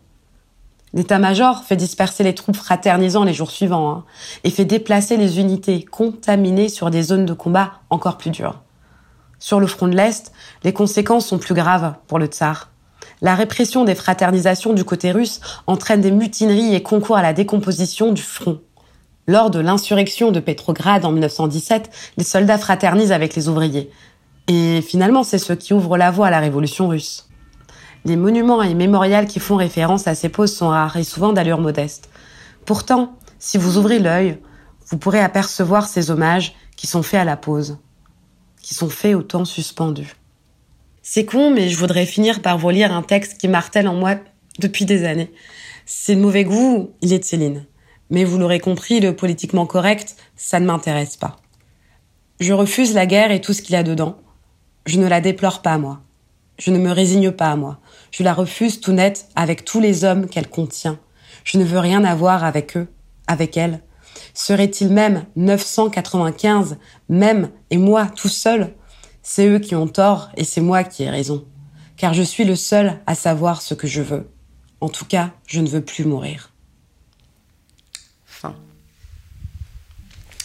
[0.95, 4.05] L'état-major fait disperser les troupes fraternisant les jours suivants hein,
[4.45, 8.63] et fait déplacer les unités contaminées sur des zones de combat encore plus dures.
[9.39, 10.33] Sur le front de l'Est,
[10.65, 12.71] les conséquences sont plus graves pour le tsar.
[13.21, 18.13] La répression des fraternisations du côté russe entraîne des mutineries et concourt à la décomposition
[18.13, 18.61] du front.
[19.27, 23.91] Lors de l'insurrection de Petrograd en 1917, les soldats fraternisent avec les ouvriers.
[24.49, 27.28] Et finalement, c'est ce qui ouvre la voie à la révolution russe.
[28.05, 31.61] Les monuments et mémorials qui font référence à ces poses sont rares et souvent d'allure
[31.61, 32.09] modeste.
[32.65, 34.39] Pourtant, si vous ouvrez l'œil,
[34.89, 37.79] vous pourrez apercevoir ces hommages qui sont faits à la pose,
[38.63, 40.15] qui sont faits au temps suspendu.
[41.03, 44.17] C'est con, mais je voudrais finir par vous lire un texte qui martèle en moi
[44.59, 45.33] depuis des années.
[45.87, 47.65] C'est de mauvais goût, il est de Céline.
[48.11, 51.37] Mais vous l'aurez compris, le politiquement correct, ça ne m'intéresse pas.
[52.41, 54.19] Je refuse la guerre et tout ce qu'il y a dedans.
[54.87, 56.01] Je ne la déplore pas, moi.
[56.59, 57.79] Je ne me résigne pas moi.
[58.11, 60.99] Je la refuse tout net avec tous les hommes qu'elle contient.
[61.45, 62.89] Je ne veux rien avoir avec eux,
[63.27, 63.83] avec elle.
[64.35, 66.79] Serait-il même 995,
[67.09, 68.75] même et moi tout seul?
[69.23, 71.45] C'est eux qui ont tort et c'est moi qui ai raison.
[71.97, 74.31] Car je suis le seul à savoir ce que je veux.
[74.81, 76.53] En tout cas, je ne veux plus mourir.
[78.25, 78.55] Fin.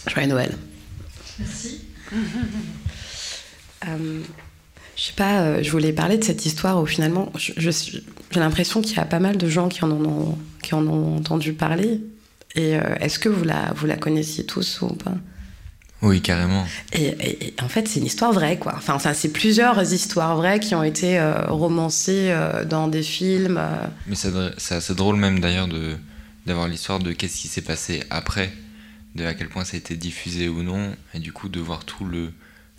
[0.07, 0.57] Joyeux Noël.
[1.39, 1.85] Merci.
[3.87, 4.23] euh...
[4.95, 7.71] Je sais pas, euh, je voulais parler de cette histoire où finalement, j'ai
[8.35, 11.53] l'impression qu'il y a pas mal de gens qui en ont, qui en ont entendu
[11.53, 12.01] parler.
[12.55, 15.15] Et euh, est-ce que vous la, vous la connaissiez tous ou pas?
[16.03, 16.65] Oui, carrément.
[16.91, 18.73] Et, et, et en fait, c'est une histoire vraie, quoi.
[18.75, 23.61] Enfin, c'est plusieurs histoires vraies qui ont été euh, romancées euh, dans des films.
[24.05, 25.95] Mais c'est assez drôle même d'ailleurs de
[26.45, 28.51] d'avoir l'histoire de qu'est-ce qui s'est passé après,
[29.15, 31.85] de à quel point ça a été diffusé ou non, et du coup de voir
[31.85, 32.33] tout le,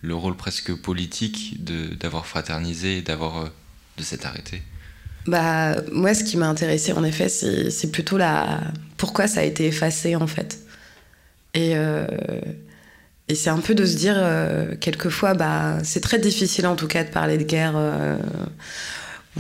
[0.05, 3.49] le rôle presque politique d'avoir fraternisé d'avoir euh,
[3.97, 4.63] de s'être arrêté.
[5.27, 8.61] Bah, moi, ce qui m'a intéressé, en effet, c'est plutôt la...
[8.99, 10.59] pourquoi ça a été effacé, en fait.
[11.55, 12.07] Et, euh,
[13.29, 16.89] et c'est un peu de se dire, euh, quelquefois, bah, c'est très difficile, en tout
[16.89, 17.75] cas, de parler de guerre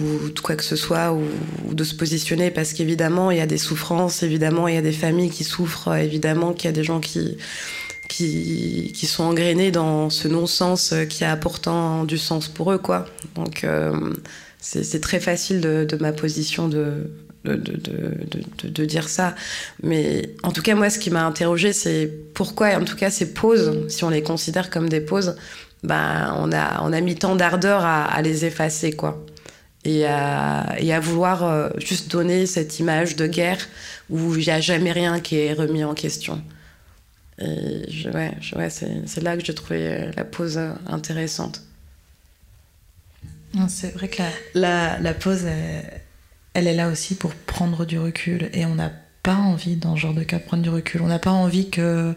[0.00, 1.24] ou de quoi que ce soit, ou,
[1.66, 4.82] ou de se positionner, parce qu'évidemment, il y a des souffrances, évidemment, il y a
[4.82, 7.36] des familles qui souffrent, évidemment, qu'il y a des gens qui
[8.08, 13.06] qui, sont engrainés dans ce non-sens qui a pourtant du sens pour eux, quoi.
[13.34, 14.12] Donc, euh,
[14.60, 17.10] c'est très facile de, ma position de,
[17.44, 19.34] de, dire ça.
[19.82, 23.34] Mais en tout cas, moi, ce qui m'a interrogé, c'est pourquoi, en tout cas, ces
[23.34, 25.36] pauses, si on les considère comme des pauses,
[25.82, 29.24] bah, on, a, on a mis tant d'ardeur à, à, les effacer, quoi.
[29.84, 33.58] Et à, et à vouloir euh, juste donner cette image de guerre
[34.08, 36.42] où il n'y a jamais rien qui est remis en question.
[37.38, 41.62] Et je, ouais, je, ouais c'est là que j'ai trouvé la pause intéressante.
[43.68, 46.00] C'est vrai que la, la, la pause, elle,
[46.54, 48.50] elle, est là aussi pour prendre du recul.
[48.52, 48.90] Et on n'a
[49.22, 51.02] pas envie, dans ce genre de cas, de prendre du recul.
[51.02, 52.14] On n'a pas envie que,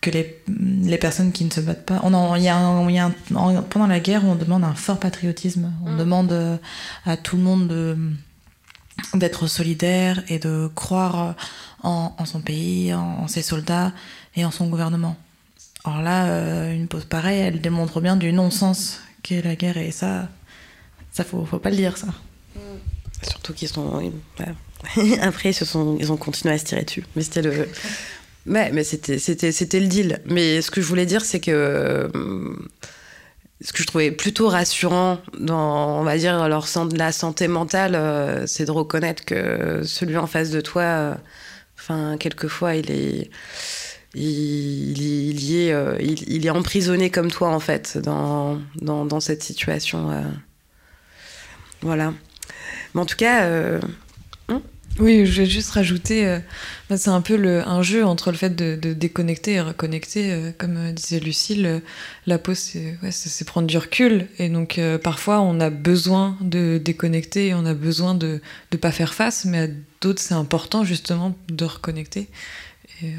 [0.00, 2.00] que les, les, personnes qui ne se battent pas.
[2.02, 4.98] On en, y a un, y a un, pendant la guerre, on demande un fort
[4.98, 5.72] patriotisme.
[5.84, 5.98] On mmh.
[5.98, 6.60] demande
[7.06, 7.96] à tout le monde de
[9.14, 11.36] d'être solidaire et de croire
[11.82, 13.92] en, son pays, en, ses soldats
[14.36, 15.16] et en son gouvernement.
[15.84, 19.90] Alors là, euh, une pause pareille, elle démontre bien du non-sens qu'est la guerre et
[19.90, 20.28] ça,
[21.12, 22.08] ça faut, faut pas le dire ça.
[23.22, 24.12] Surtout qu'ils sont,
[25.20, 27.04] après ils ont continué à se tirer dessus.
[27.16, 27.68] Mais c'était le,
[28.46, 30.20] ouais, mais c'était, le deal.
[30.26, 32.10] Mais ce que je voulais dire, c'est que
[33.60, 38.46] ce que je trouvais plutôt rassurant dans, on va dire, leur la santé mentale, euh,
[38.46, 41.14] c'est de reconnaître que celui en face de toi, euh,
[41.88, 43.24] enfin, quelquefois, euh,
[44.14, 48.60] il, est emprisonné comme toi, en fait, dans,
[49.20, 50.10] cette situation.
[50.10, 50.22] Euh.
[51.82, 52.12] Voilà.
[52.94, 53.46] Mais en tout cas.
[53.46, 53.80] Hein
[54.98, 56.40] oui, je vais juste rajouter, euh,
[56.90, 60.32] bah, c'est un peu un jeu entre le fait de, déconnecter et reconnecter.
[60.32, 61.80] Euh, comme disait Lucille, euh,
[62.26, 62.58] la pause,
[63.10, 64.26] c'est prendre du recul.
[64.38, 68.40] Et donc, parfois, on a besoin de déconnecter et on a besoin de
[68.72, 69.68] ne pas faire face, mais à
[70.00, 72.28] d'autres, c'est important justement de reconnecter.
[73.02, 73.12] Et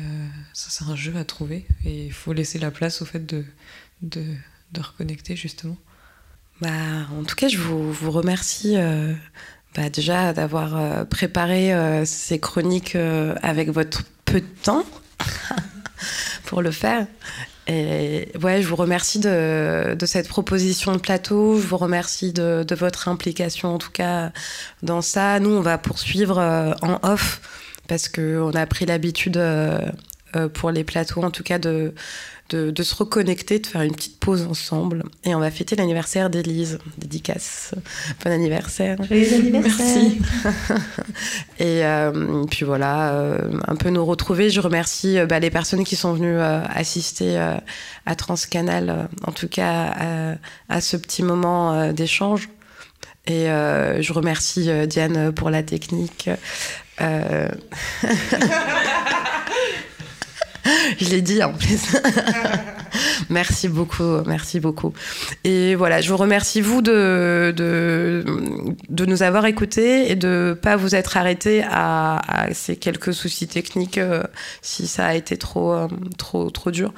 [0.53, 1.65] ça, c'est un jeu à trouver.
[1.85, 3.45] Et il faut laisser la place au fait de,
[4.77, 5.77] reconnecter, justement.
[6.61, 6.69] Bah,
[7.17, 9.13] en tout cas, je vous, remercie euh,
[9.75, 14.83] bah, déjà d'avoir euh, préparé euh, ces chroniques euh, avec votre peu de temps
[16.45, 17.05] pour le faire.
[17.67, 21.61] Et ouais, je vous remercie de, cette proposition de plateau.
[21.61, 24.31] Je vous remercie de, votre implication, en tout cas,
[24.81, 25.39] dans ça.
[25.39, 26.39] Nous, on va poursuivre
[26.81, 27.41] en off
[27.87, 29.39] parce qu'on a pris l'habitude
[30.55, 31.93] pour les plateaux, en tout cas, de
[32.49, 35.03] de, de, se reconnecter, de faire une petite pause ensemble.
[35.23, 36.79] Et on va fêter l'anniversaire d'Élise.
[36.97, 37.73] Dédicace.
[38.23, 38.97] Bon anniversaire.
[39.03, 39.85] Joyeux anniversaire.
[39.85, 40.21] Merci.
[41.59, 44.49] et euh, puis voilà, euh, un peu nous retrouver.
[44.49, 47.55] Je remercie euh, bah, les personnes qui sont venues euh, assister euh,
[48.05, 50.35] à Transcanal, en tout cas à,
[50.69, 52.49] à ce petit moment d'échange.
[53.27, 56.29] Et je remercie Diane pour la technique.
[60.99, 61.95] je l'ai dit en plus.
[63.29, 64.93] merci beaucoup, merci beaucoup.
[65.43, 68.23] Et voilà, je vous remercie vous de, de,
[68.89, 72.19] de nous avoir écoutés et de pas vous être arrêté à,
[72.53, 74.23] ces quelques soucis techniques euh,
[74.61, 75.87] si ça a été trop, euh,
[76.17, 76.93] trop, trop dur.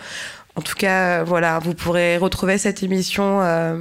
[0.56, 3.42] En tout cas, voilà, vous pourrez retrouver cette émission.
[3.42, 3.78] Euh,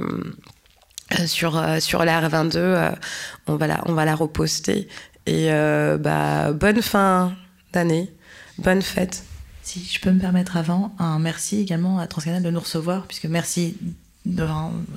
[1.25, 2.93] sur, sur la R22,
[3.47, 4.87] on, va la, on va la reposter.
[5.25, 5.49] Et
[5.99, 7.33] bah, bonne fin
[7.73, 8.09] d'année,
[8.57, 9.25] bonne fête.
[9.71, 13.23] Si je peux me permettre avant, un merci également à Transcanal de nous recevoir, puisque
[13.23, 13.77] merci,
[14.25, 14.45] de,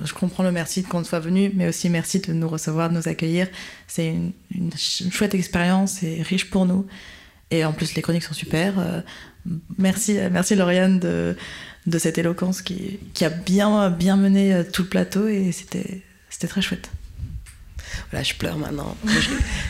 [0.03, 3.07] je comprends le merci qu'on soit venu, mais aussi merci de nous recevoir, de nous
[3.07, 3.47] accueillir.
[3.87, 4.13] C'est
[4.51, 6.85] une, chouette expérience et riche pour nous.
[7.51, 8.77] Et en plus, les chroniques sont super.
[8.77, 8.99] Euh,
[9.77, 11.37] merci, merci Lauriane de,
[11.87, 16.01] de cette éloquence qui, qui a bien, bien mené euh, tout le plateau et c'était
[16.49, 16.89] très chouette.
[18.11, 18.95] Voilà, je pleure maintenant.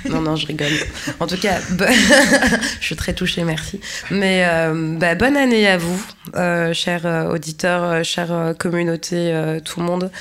[0.10, 0.72] Non, non, je rigole.
[1.20, 1.60] En tout cas,
[2.80, 3.80] je suis très touchée, merci.
[4.12, 6.02] Mais euh, bah, bonne année à vous,
[6.36, 10.12] euh, chers euh, auditeurs, chère communauté, euh, tout le monde.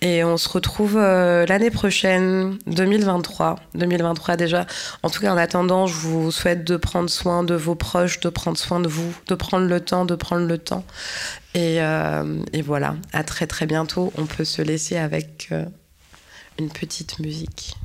[0.00, 3.56] Et on se retrouve l'année prochaine, 2023.
[3.74, 4.66] 2023 déjà.
[5.02, 8.28] En tout cas, en attendant, je vous souhaite de prendre soin de vos proches, de
[8.28, 10.84] prendre soin de vous, de prendre le temps, de prendre le temps.
[11.54, 11.78] Et,
[12.52, 14.12] et voilà, à très très bientôt.
[14.16, 15.50] On peut se laisser avec
[16.58, 17.76] une petite musique.